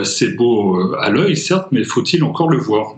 C'est 0.02 0.36
beau 0.36 0.94
à 0.94 1.10
l'œil, 1.10 1.36
certes, 1.36 1.68
mais 1.72 1.84
faut-il 1.84 2.24
encore 2.24 2.48
le 2.50 2.58
voir 2.58 2.96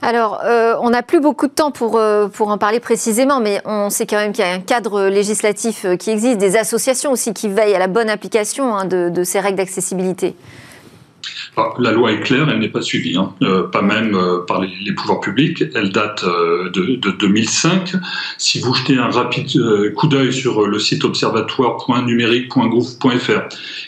alors, 0.00 0.42
euh, 0.44 0.76
on 0.80 0.90
n'a 0.90 1.02
plus 1.02 1.20
beaucoup 1.20 1.48
de 1.48 1.52
temps 1.52 1.72
pour, 1.72 1.96
euh, 1.96 2.28
pour 2.28 2.48
en 2.48 2.58
parler 2.58 2.78
précisément, 2.78 3.40
mais 3.40 3.60
on 3.64 3.90
sait 3.90 4.06
quand 4.06 4.16
même 4.16 4.32
qu'il 4.32 4.44
y 4.44 4.48
a 4.48 4.52
un 4.52 4.60
cadre 4.60 5.08
législatif 5.08 5.84
euh, 5.84 5.96
qui 5.96 6.10
existe, 6.10 6.38
des 6.38 6.56
associations 6.56 7.10
aussi 7.10 7.34
qui 7.34 7.48
veillent 7.48 7.74
à 7.74 7.80
la 7.80 7.88
bonne 7.88 8.08
application 8.08 8.76
hein, 8.76 8.84
de, 8.84 9.24
ces 9.24 9.40
règles 9.40 9.58
d'accessibilité. 9.58 10.36
La 11.78 11.92
loi 11.92 12.12
est 12.12 12.20
claire, 12.20 12.48
elle 12.48 12.60
n'est 12.60 12.68
pas 12.68 12.80
suivie, 12.82 13.16
hein. 13.16 13.32
euh, 13.42 13.64
pas 13.64 13.82
même 13.82 14.14
euh, 14.14 14.44
par 14.46 14.60
les, 14.60 14.92
pouvoirs 14.92 15.18
publics. 15.20 15.64
Elle 15.74 15.90
date 15.90 16.22
euh, 16.24 16.70
de, 16.70 17.10
2005. 17.10 17.94
Si 18.36 18.60
vous 18.60 18.72
jetez 18.74 18.96
un 18.96 19.10
rapide 19.10 19.50
coup 19.96 20.06
d'œil 20.06 20.32
sur 20.32 20.64
le 20.66 20.78
site 20.78 21.02
observatoire.numérique.gouv.fr, 21.04 23.40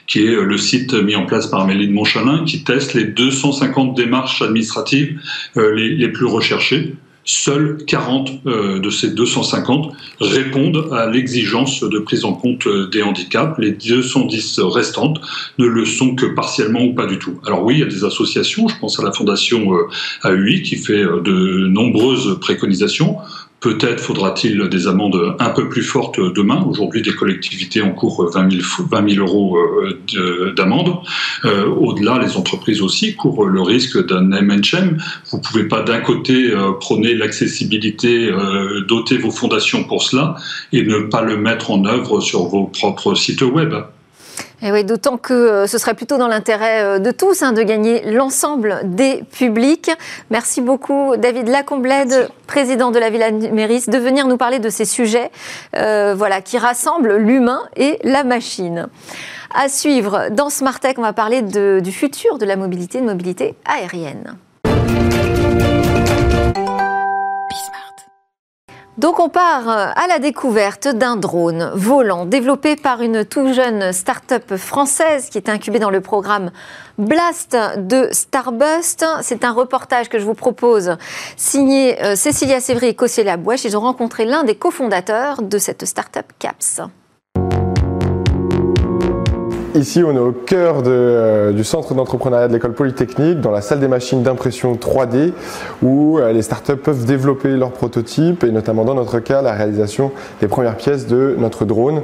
qui 0.07 0.26
est 0.26 0.35
le 0.35 0.57
site 0.57 0.95
mis 0.95 1.14
en 1.14 1.26
place 1.26 1.47
par 1.47 1.64
Méline 1.66 1.93
Monchalin, 1.93 2.45
qui 2.45 2.64
teste 2.64 2.95
les 2.95 3.05
250 3.05 3.95
démarches 3.97 4.43
administratives 4.43 5.20
les 5.57 6.09
plus 6.09 6.26
recherchées, 6.26 6.97
Seuls 7.25 7.85
40 7.87 8.31
euh, 8.47 8.79
de 8.79 8.89
ces 8.89 9.11
250 9.11 9.93
répondent 10.21 10.89
à 10.93 11.07
l'exigence 11.07 11.83
de 11.83 11.99
prise 11.99 12.25
en 12.25 12.33
compte 12.33 12.66
euh, 12.66 12.89
des 12.89 13.03
handicaps. 13.03 13.59
Les 13.59 13.73
210 13.73 14.61
restantes 14.61 15.21
ne 15.59 15.66
le 15.66 15.85
sont 15.85 16.14
que 16.14 16.27
partiellement 16.27 16.83
ou 16.83 16.95
pas 16.95 17.07
du 17.07 17.18
tout. 17.18 17.39
Alors 17.47 17.62
oui, 17.62 17.75
il 17.75 17.81
y 17.81 17.83
a 17.83 17.87
des 17.87 18.05
associations, 18.05 18.68
je 18.68 18.79
pense 18.81 18.99
à 18.99 19.05
la 19.05 19.12
Fondation 19.12 19.75
euh, 19.75 20.31
AUI 20.31 20.62
qui 20.62 20.77
fait 20.77 21.03
de 21.03 21.66
nombreuses 21.66 22.39
préconisations. 22.41 23.16
Peut-être 23.61 24.00
faudra-t-il 24.00 24.68
des 24.70 24.86
amendes 24.86 25.36
un 25.38 25.50
peu 25.50 25.68
plus 25.68 25.82
fortes 25.82 26.18
demain. 26.18 26.64
Aujourd'hui, 26.66 27.02
des 27.02 27.12
collectivités 27.12 27.82
encourent 27.82 28.30
20 28.32 28.50
000, 28.50 28.62
20 28.90 29.11
000 29.11 29.26
euros 29.26 29.58
euh, 29.58 30.52
d'amende. 30.56 30.96
Euh, 31.44 31.66
au-delà, 31.66 32.18
les 32.18 32.38
entreprises 32.38 32.80
aussi 32.80 33.14
courent 33.16 33.44
le 33.44 33.61
risque 33.61 34.06
d'un 34.06 34.22
MHM. 34.22 34.96
Vous 35.30 35.36
ne 35.36 35.42
pouvez 35.42 35.64
pas 35.64 35.82
d'un 35.82 36.00
côté 36.00 36.50
euh, 36.50 36.72
prôner 36.72 37.14
l'accessibilité, 37.14 38.30
doter 38.88 39.18
vos 39.18 39.30
fondations 39.30 39.84
pour 39.84 40.02
cela, 40.02 40.36
et 40.72 40.82
ne 40.82 41.00
pas 41.00 41.22
le 41.22 41.36
mettre 41.36 41.70
en 41.70 41.84
œuvre 41.84 42.20
sur 42.20 42.44
vos 42.44 42.64
propres 42.64 43.14
sites 43.14 43.42
web. 43.42 43.74
Et 44.62 44.72
oui, 44.72 44.84
d'autant 44.84 45.16
que 45.16 45.32
euh, 45.32 45.66
ce 45.66 45.78
serait 45.78 45.94
plutôt 45.94 46.18
dans 46.18 46.28
l'intérêt 46.28 46.82
euh, 46.82 46.98
de 46.98 47.11
tous 47.11 47.42
hein, 47.42 47.52
de 47.52 47.62
gagner 47.62 48.02
l'ensemble 48.11 48.80
des 48.84 49.24
publics. 49.32 49.90
Merci 50.28 50.61
beaucoup, 50.61 51.16
David 51.16 51.48
Lacomblède, 51.48 52.28
président 52.46 52.90
de 52.90 52.98
la 52.98 53.08
Villa 53.08 53.30
Méris, 53.30 53.86
de 53.88 53.98
venir 53.98 54.26
nous 54.26 54.36
parler 54.36 54.58
de 54.58 54.68
ces 54.68 54.84
sujets 54.84 55.30
euh, 55.76 56.14
voilà, 56.14 56.42
qui 56.42 56.58
rassemblent 56.58 57.16
l'humain 57.16 57.62
et 57.76 57.98
la 58.04 58.22
machine. 58.22 58.88
À 59.54 59.68
suivre, 59.68 60.28
dans 60.30 60.50
Smart 60.50 60.78
Tech, 60.78 60.94
on 60.98 61.02
va 61.02 61.12
parler 61.12 61.42
du 61.42 61.90
futur 61.90 62.38
de 62.38 62.44
la 62.44 62.56
mobilité, 62.56 63.00
de 63.00 63.06
mobilité 63.06 63.56
aérienne. 63.64 64.36
Donc 69.01 69.18
on 69.18 69.30
part 69.30 69.66
euh, 69.70 69.86
à 69.96 70.07
la 70.09 70.18
découverte 70.18 70.86
d'un 70.86 71.16
drone 71.16 71.72
volant 71.74 72.26
développé 72.26 72.76
par 72.76 73.01
une 73.01 73.24
tout 73.24 73.51
jeune 73.55 73.94
start-up 73.94 74.57
française 74.57 75.30
qui 75.30 75.38
est 75.38 75.48
incubée 75.48 75.78
dans 75.78 75.88
le 75.88 76.03
programme 76.03 76.51
Blast 76.98 77.57
de 77.78 78.09
Starbust. 78.12 79.07
C'est 79.22 79.42
un 79.42 79.53
reportage 79.53 80.11
que 80.11 80.18
je 80.18 80.26
vous 80.26 80.34
propose 80.34 80.98
signé 81.38 81.98
euh, 82.05 82.14
Cécilia 82.14 82.61
Sévry 82.61 82.88
et 82.88 82.94
Cossier 82.94 83.24
Bouèche. 83.38 83.64
Ils 83.64 83.74
ont 83.74 83.80
rencontré 83.80 84.26
l'un 84.26 84.44
des 84.44 84.55
cofondateurs 84.55 85.40
de 85.40 85.57
cette 85.57 85.86
start-up 85.86 86.26
CAPS. 86.38 86.82
Ici, 89.77 90.03
on 90.03 90.11
est 90.16 90.18
au 90.18 90.33
cœur 90.33 90.83
euh, 90.87 91.53
du 91.53 91.62
centre 91.62 91.95
d'entrepreneuriat 91.95 92.49
de 92.49 92.53
l'école 92.53 92.73
polytechnique, 92.73 93.41
dans 93.41 93.53
la 93.53 93.61
salle 93.61 93.79
des 93.79 93.87
machines 93.87 94.21
d'impression 94.21 94.75
3D, 94.75 95.33
où 95.81 96.18
euh, 96.18 96.33
les 96.33 96.43
startups 96.43 96.75
peuvent 96.75 97.05
développer 97.05 97.51
leurs 97.51 97.71
prototypes, 97.71 98.43
et 98.43 98.51
notamment 98.51 98.85
dans 98.85 98.97
notre 98.97 99.21
cas, 99.21 99.43
la 99.43 99.53
réalisation 99.53 100.11
des 100.41 100.49
premières 100.49 100.77
pièces 100.77 101.07
de 101.07 101.37
notre 101.39 101.64
drone, 101.64 102.03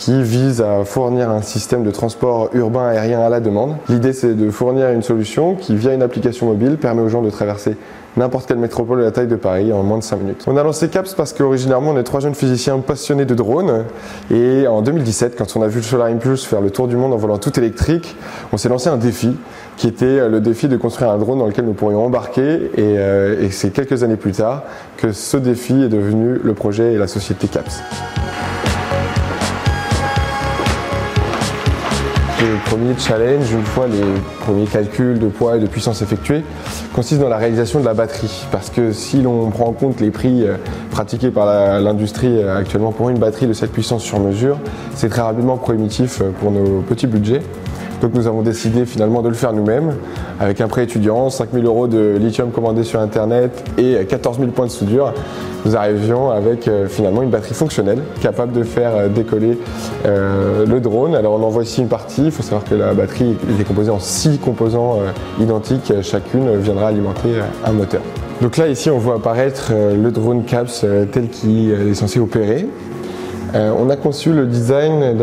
qui 0.00 0.22
vise 0.22 0.62
à 0.62 0.82
fournir 0.86 1.28
un 1.28 1.42
système 1.42 1.84
de 1.84 1.90
transport 1.90 2.48
urbain 2.54 2.86
aérien 2.86 3.20
à 3.20 3.28
la 3.28 3.38
demande. 3.38 3.76
L'idée 3.90 4.14
c'est 4.14 4.34
de 4.34 4.50
fournir 4.50 4.88
une 4.88 5.02
solution 5.02 5.54
qui 5.54 5.76
via 5.76 5.92
une 5.92 6.00
application 6.00 6.46
mobile 6.46 6.78
permet 6.78 7.02
aux 7.02 7.10
gens 7.10 7.20
de 7.20 7.28
traverser 7.28 7.76
n'importe 8.16 8.46
quelle 8.46 8.56
métropole 8.56 9.00
de 9.00 9.04
la 9.04 9.10
taille 9.10 9.26
de 9.26 9.36
Paris 9.36 9.74
en 9.74 9.82
moins 9.82 9.98
de 9.98 10.02
5 10.02 10.16
minutes. 10.16 10.44
On 10.46 10.56
a 10.56 10.62
lancé 10.62 10.88
CAPS 10.88 11.12
parce 11.14 11.34
qu'originairement 11.34 11.90
on 11.90 11.98
est 11.98 12.02
trois 12.02 12.20
jeunes 12.20 12.34
physiciens 12.34 12.78
passionnés 12.78 13.26
de 13.26 13.34
drones 13.34 13.84
et 14.30 14.66
en 14.66 14.80
2017 14.80 15.36
quand 15.36 15.54
on 15.54 15.60
a 15.60 15.68
vu 15.68 15.80
le 15.80 15.84
Solar 15.84 16.06
Impulse 16.06 16.46
faire 16.46 16.62
le 16.62 16.70
tour 16.70 16.88
du 16.88 16.96
monde 16.96 17.12
en 17.12 17.18
volant 17.18 17.36
tout 17.36 17.56
électrique, 17.58 18.16
on 18.54 18.56
s'est 18.56 18.70
lancé 18.70 18.88
un 18.88 18.96
défi 18.96 19.36
qui 19.76 19.86
était 19.86 20.26
le 20.30 20.40
défi 20.40 20.68
de 20.68 20.78
construire 20.78 21.10
un 21.10 21.18
drone 21.18 21.40
dans 21.40 21.46
lequel 21.46 21.66
nous 21.66 21.74
pourrions 21.74 22.06
embarquer 22.06 22.70
et, 22.74 22.96
euh, 22.96 23.42
et 23.42 23.50
c'est 23.50 23.70
quelques 23.70 24.02
années 24.02 24.16
plus 24.16 24.32
tard 24.32 24.62
que 24.96 25.12
ce 25.12 25.36
défi 25.36 25.82
est 25.82 25.90
devenu 25.90 26.40
le 26.42 26.54
projet 26.54 26.94
et 26.94 26.96
la 26.96 27.06
société 27.06 27.48
CAPS. 27.48 27.82
Le 32.40 32.56
premier 32.64 32.94
challenge, 32.98 33.52
une 33.52 33.64
fois 33.64 33.86
les 33.86 34.00
premiers 34.40 34.64
calculs 34.64 35.18
de 35.18 35.28
poids 35.28 35.58
et 35.58 35.60
de 35.60 35.66
puissance 35.66 36.00
effectués, 36.00 36.42
consiste 36.94 37.20
dans 37.20 37.28
la 37.28 37.36
réalisation 37.36 37.80
de 37.80 37.84
la 37.84 37.92
batterie. 37.92 38.46
Parce 38.50 38.70
que 38.70 38.92
si 38.92 39.20
l'on 39.20 39.50
prend 39.50 39.66
en 39.66 39.72
compte 39.72 40.00
les 40.00 40.10
prix 40.10 40.44
euh, 40.44 40.54
pratiqués 40.90 41.30
par 41.30 41.44
l'industrie 41.80 42.42
euh, 42.42 42.56
actuellement 42.56 42.92
pour 42.92 43.10
une 43.10 43.18
batterie 43.18 43.46
de 43.46 43.52
cette 43.52 43.72
puissance 43.72 44.02
sur 44.02 44.20
mesure, 44.20 44.58
c'est 44.94 45.10
très 45.10 45.20
rapidement 45.20 45.58
prohibitif 45.58 46.22
euh, 46.22 46.30
pour 46.30 46.50
nos 46.50 46.80
petits 46.80 47.06
budgets. 47.06 47.42
Donc 48.00 48.14
nous 48.14 48.26
avons 48.26 48.42
décidé 48.42 48.86
finalement 48.86 49.20
de 49.20 49.28
le 49.28 49.34
faire 49.34 49.52
nous-mêmes 49.52 49.94
avec 50.38 50.60
un 50.60 50.68
prêt 50.68 50.84
étudiant, 50.84 51.28
5000 51.28 51.64
euros 51.66 51.86
de 51.86 52.16
lithium 52.18 52.50
commandé 52.50 52.82
sur 52.82 52.98
Internet 53.00 53.62
et 53.76 54.06
14 54.06 54.38
000 54.38 54.50
points 54.52 54.66
de 54.66 54.70
soudure. 54.70 55.12
Nous 55.66 55.76
arrivions 55.76 56.30
avec 56.30 56.66
euh, 56.66 56.86
finalement 56.88 57.22
une 57.22 57.28
batterie 57.28 57.52
fonctionnelle 57.52 57.98
capable 58.22 58.52
de 58.52 58.62
faire 58.62 58.96
euh, 58.96 59.08
décoller 59.08 59.58
euh, 60.06 60.64
le 60.64 60.80
drone. 60.80 61.14
Alors 61.14 61.34
on 61.34 61.42
en 61.42 61.50
voit 61.50 61.62
ici 61.62 61.82
une 61.82 61.88
partie. 61.88 62.26
Il 62.26 62.30
faut 62.30 62.42
savoir 62.42 62.64
que 62.64 62.74
la 62.74 62.94
batterie 62.94 63.36
est 63.60 63.64
composée 63.64 63.90
en 63.90 63.98
six 63.98 64.38
composants 64.38 65.00
identiques. 65.38 65.92
Chacune 66.02 66.56
viendra 66.56 66.88
alimenter 66.88 67.28
un 67.66 67.72
moteur. 67.72 68.00
Donc 68.40 68.56
là 68.56 68.68
ici 68.68 68.88
on 68.88 68.98
voit 68.98 69.16
apparaître 69.16 69.72
le 69.72 70.10
drone 70.10 70.44
CAPS 70.44 70.86
tel 71.12 71.28
qu'il 71.28 71.70
est 71.72 71.94
censé 71.94 72.18
opérer. 72.20 72.66
on 73.54 73.90
a 73.90 73.96
conçu 73.96 74.32
le 74.32 74.46
design 74.46 75.16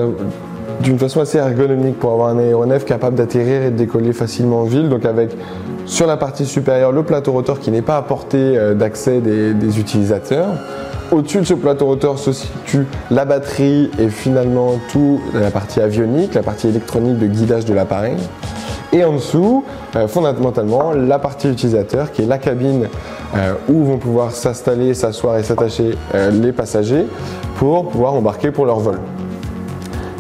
d'une 0.82 1.00
façon 1.00 1.22
assez 1.22 1.38
ergonomique 1.38 2.00
pour 2.00 2.12
avoir 2.12 2.30
un 2.30 2.40
aéronef 2.40 2.86
capable 2.86 3.16
d'atterrir 3.16 3.64
et 3.64 3.72
de 3.72 3.78
décoller 3.78 4.14
facilement 4.14 4.62
en 4.62 4.66
ville. 4.66 4.90
Donc 4.90 5.06
avec 5.06 5.32
sur 5.86 6.06
la 6.06 6.18
partie 6.18 6.46
supérieure 6.46 6.92
le 6.92 7.04
plateau 7.04 7.32
rotor 7.32 7.60
qui 7.60 7.72
n'est 7.72 7.82
pas 7.82 7.98
à 7.98 8.02
portée 8.02 8.58
euh, 8.58 8.74
d'accès 8.74 9.20
des, 9.22 9.80
utilisateurs. 9.80 10.50
Au-dessus 11.12 11.40
de 11.40 11.44
ce 11.46 11.54
plateau 11.54 11.86
rotor 11.86 12.20
se 12.20 12.34
situe 12.34 12.86
la 13.10 13.24
batterie 13.24 13.90
et 13.98 14.10
finalement 14.10 14.74
toute 14.92 15.22
la 15.34 15.50
partie 15.52 15.80
avionique, 15.80 16.34
la 16.34 16.44
partie 16.44 16.68
électronique 16.68 17.18
de 17.18 17.28
guidage 17.28 17.64
de 17.64 17.74
l'appareil. 17.74 18.18
Et 18.92 19.04
en 19.06 19.14
dessous, 19.14 19.64
euh, 19.96 20.08
fondamentalement, 20.08 20.92
la 20.94 21.20
partie 21.20 21.50
utilisateur 21.50 22.12
qui 22.12 22.24
est 22.24 22.26
la 22.26 22.38
cabine 22.38 22.88
euh, 23.36 23.54
où 23.70 23.86
vont 23.86 23.98
pouvoir 23.98 24.32
s'installer, 24.32 24.94
s'asseoir 24.94 25.38
et 25.38 25.44
s'attacher 25.44 25.98
les 26.32 26.52
passagers 26.52 27.06
pour 27.56 27.90
pouvoir 27.90 28.14
embarquer 28.14 28.52
pour 28.52 28.66
leur 28.66 28.80
vol. 28.80 29.00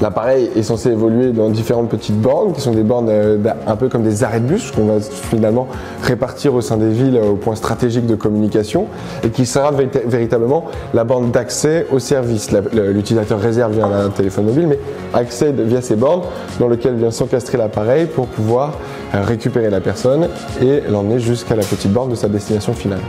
L'appareil 0.02 0.52
est 0.56 0.62
censé 0.64 0.90
évoluer 0.90 1.32
dans 1.32 1.50
différentes 1.50 1.90
petites 1.90 2.20
bornes, 2.20 2.54
qui 2.54 2.62
sont 2.62 2.72
des 2.72 2.84
bornes 2.84 3.10
euh, 3.10 3.38
un 3.66 3.76
peu 3.76 3.90
comme 3.90 4.04
des 4.04 4.24
arrêts 4.24 4.40
de 4.40 4.46
bus, 4.46 4.72
qu'on 4.72 4.86
va 4.86 5.00
finalement 5.00 5.68
répartir 6.04 6.54
au 6.54 6.62
sein 6.62 6.78
des 6.78 6.90
villes 6.90 7.20
au 7.20 7.36
point 7.36 7.56
stratégique 7.56 8.06
de 8.06 8.16
communication, 8.16 8.86
et 9.24 9.30
qui 9.30 9.46
sera 9.46 9.72
véritablement 10.06 10.66
la 10.94 11.04
borne 11.04 11.32
d'accès 11.32 11.88
au 11.92 12.00
service. 12.00 12.52
L'utilisateur 12.74 13.40
réserve 13.40 13.74
via 13.74 13.86
un 13.86 14.10
téléphone 14.10 14.46
mobile, 14.46 14.68
mais 14.68 14.80
accède 15.14 15.60
via 15.62 15.82
ces 15.82 15.96
bornes 15.96 16.22
dans 16.60 16.68
lesquelles 16.68 16.96
vient 16.96 17.12
s'encastrer 17.12 17.58
l'appareil 17.58 18.06
pour 18.06 18.28
pouvoir 18.28 18.74
euh, 19.16 19.24
récupérer 19.24 19.70
la 19.70 19.82
personne 19.82 20.28
et 20.62 20.82
l'emmener 20.90 21.20
jusqu'à 21.20 21.56
la 21.56 21.64
petite 21.64 21.92
borne 21.92 22.12
de 22.12 22.16
sa 22.16 22.28
destination 22.28 22.74
finale. 22.74 23.00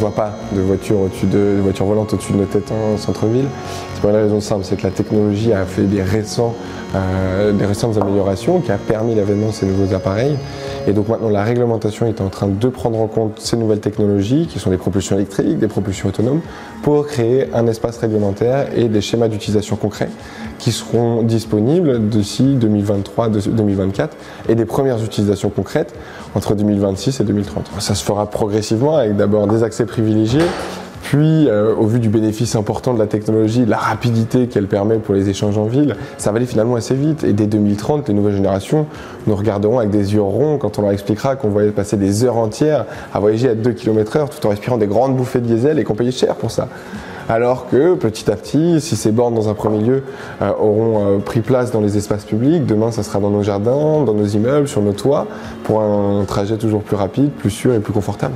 Voit 0.00 0.14
pas 0.14 0.32
de 0.52 0.60
voitures 0.62 1.00
au-dessus 1.00 1.26
de, 1.26 1.58
voitures 1.62 1.84
volantes 1.84 2.14
au-dessus 2.14 2.32
de 2.32 2.38
nos 2.38 2.44
têtes 2.44 2.72
en 2.72 2.96
centre-ville. 2.96 3.46
C'est 3.94 4.00
pour 4.00 4.10
une 4.10 4.16
raison 4.16 4.40
simple, 4.40 4.64
c'est 4.64 4.76
que 4.76 4.84
la 4.84 4.90
technologie 4.90 5.52
a 5.52 5.66
fait 5.66 5.82
des, 5.82 6.02
récents, 6.02 6.54
euh, 6.94 7.52
des 7.52 7.64
récentes 7.64 7.96
améliorations 7.96 8.60
qui 8.60 8.72
a 8.72 8.78
permis 8.78 9.14
l'avènement 9.14 9.48
de 9.48 9.52
ces 9.52 9.66
nouveaux 9.66 9.94
appareils. 9.94 10.36
Et 10.86 10.92
donc 10.92 11.08
maintenant, 11.08 11.28
la 11.28 11.44
réglementation 11.44 12.06
est 12.06 12.20
en 12.20 12.28
train 12.28 12.48
de 12.48 12.68
prendre 12.68 12.98
en 12.98 13.06
compte 13.06 13.38
ces 13.38 13.56
nouvelles 13.56 13.80
technologies, 13.80 14.46
qui 14.46 14.58
sont 14.58 14.70
des 14.70 14.76
propulsions 14.76 15.16
électriques, 15.16 15.58
des 15.58 15.68
propulsions 15.68 16.08
autonomes, 16.08 16.40
pour 16.82 17.06
créer 17.06 17.48
un 17.54 17.66
espace 17.66 17.98
réglementaire 17.98 18.66
et 18.74 18.88
des 18.88 19.00
schémas 19.00 19.28
d'utilisation 19.28 19.76
concrets 19.76 20.08
qui 20.58 20.72
seront 20.72 21.22
disponibles 21.22 22.08
d'ici 22.08 22.56
2023-2024 22.60 24.08
et 24.48 24.54
des 24.54 24.64
premières 24.64 25.02
utilisations 25.02 25.50
concrètes 25.50 25.94
entre 26.34 26.54
2026 26.54 27.20
et 27.20 27.24
2030. 27.24 27.70
Ça 27.78 27.94
se 27.94 28.04
fera 28.04 28.26
progressivement 28.26 28.96
avec 28.96 29.16
d'abord 29.16 29.46
des 29.46 29.62
accès 29.62 29.86
privilégiés, 29.86 30.44
puis, 31.02 31.48
euh, 31.48 31.74
au 31.74 31.86
vu 31.86 31.98
du 31.98 32.08
bénéfice 32.08 32.54
important 32.56 32.94
de 32.94 32.98
la 32.98 33.06
technologie, 33.06 33.64
la 33.66 33.78
rapidité 33.78 34.46
qu'elle 34.46 34.66
permet 34.66 34.98
pour 34.98 35.14
les 35.14 35.28
échanges 35.28 35.56
en 35.58 35.64
ville, 35.64 35.96
ça 36.18 36.30
va 36.30 36.36
aller 36.36 36.46
finalement 36.46 36.76
assez 36.76 36.94
vite. 36.94 37.24
Et 37.24 37.32
dès 37.32 37.46
2030, 37.46 38.08
les 38.08 38.14
nouvelles 38.14 38.36
générations 38.36 38.86
nous 39.26 39.34
regarderont 39.34 39.78
avec 39.78 39.90
des 39.90 40.14
yeux 40.14 40.22
ronds 40.22 40.58
quand 40.58 40.78
on 40.78 40.82
leur 40.82 40.92
expliquera 40.92 41.36
qu'on 41.36 41.50
va 41.50 41.62
passer 41.72 41.96
des 41.96 42.24
heures 42.24 42.36
entières 42.36 42.84
à 43.12 43.20
voyager 43.20 43.48
à 43.48 43.54
2 43.54 43.72
km/h 43.72 44.28
tout 44.28 44.46
en 44.46 44.50
respirant 44.50 44.76
des 44.78 44.86
grandes 44.86 45.16
bouffées 45.16 45.40
de 45.40 45.46
diesel 45.46 45.78
et 45.78 45.84
qu'on 45.84 45.94
payait 45.94 46.10
cher 46.10 46.34
pour 46.36 46.50
ça. 46.50 46.68
Alors 47.28 47.68
que 47.68 47.94
petit 47.94 48.30
à 48.30 48.36
petit, 48.36 48.80
si 48.80 48.96
ces 48.96 49.12
bornes 49.12 49.34
dans 49.34 49.48
un 49.48 49.54
premier 49.54 49.82
lieu 49.82 50.02
euh, 50.42 50.50
auront 50.60 51.16
euh, 51.16 51.18
pris 51.18 51.40
place 51.40 51.70
dans 51.70 51.80
les 51.80 51.96
espaces 51.96 52.24
publics, 52.24 52.66
demain 52.66 52.90
ça 52.90 53.02
sera 53.02 53.20
dans 53.20 53.30
nos 53.30 53.42
jardins, 53.42 54.02
dans 54.04 54.14
nos 54.14 54.26
immeubles, 54.26 54.68
sur 54.68 54.82
nos 54.82 54.92
toits, 54.92 55.26
pour 55.64 55.80
un 55.80 56.24
trajet 56.24 56.56
toujours 56.56 56.82
plus 56.82 56.96
rapide, 56.96 57.30
plus 57.30 57.50
sûr 57.50 57.72
et 57.72 57.78
plus 57.78 57.92
confortable. 57.92 58.34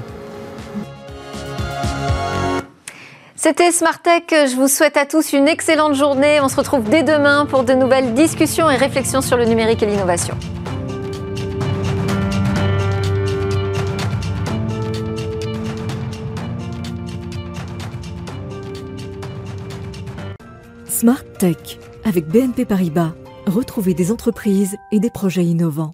C'était 3.46 3.72
Smartech. 3.72 4.30
Je 4.30 4.56
vous 4.56 4.68
souhaite 4.68 4.96
à 4.96 5.04
tous 5.04 5.34
une 5.34 5.48
excellente 5.48 5.92
journée. 5.92 6.40
On 6.40 6.48
se 6.48 6.56
retrouve 6.56 6.88
dès 6.88 7.02
demain 7.02 7.44
pour 7.44 7.62
de 7.62 7.74
nouvelles 7.74 8.14
discussions 8.14 8.70
et 8.70 8.76
réflexions 8.76 9.20
sur 9.20 9.36
le 9.36 9.44
numérique 9.44 9.82
et 9.82 9.86
l'innovation. 9.86 10.34
Smart 20.88 21.22
Tech 21.38 21.78
avec 22.06 22.26
BNP 22.28 22.64
Paribas. 22.64 23.12
Retrouvez 23.46 23.92
des 23.92 24.10
entreprises 24.10 24.74
et 24.90 25.00
des 25.00 25.10
projets 25.10 25.44
innovants. 25.44 25.92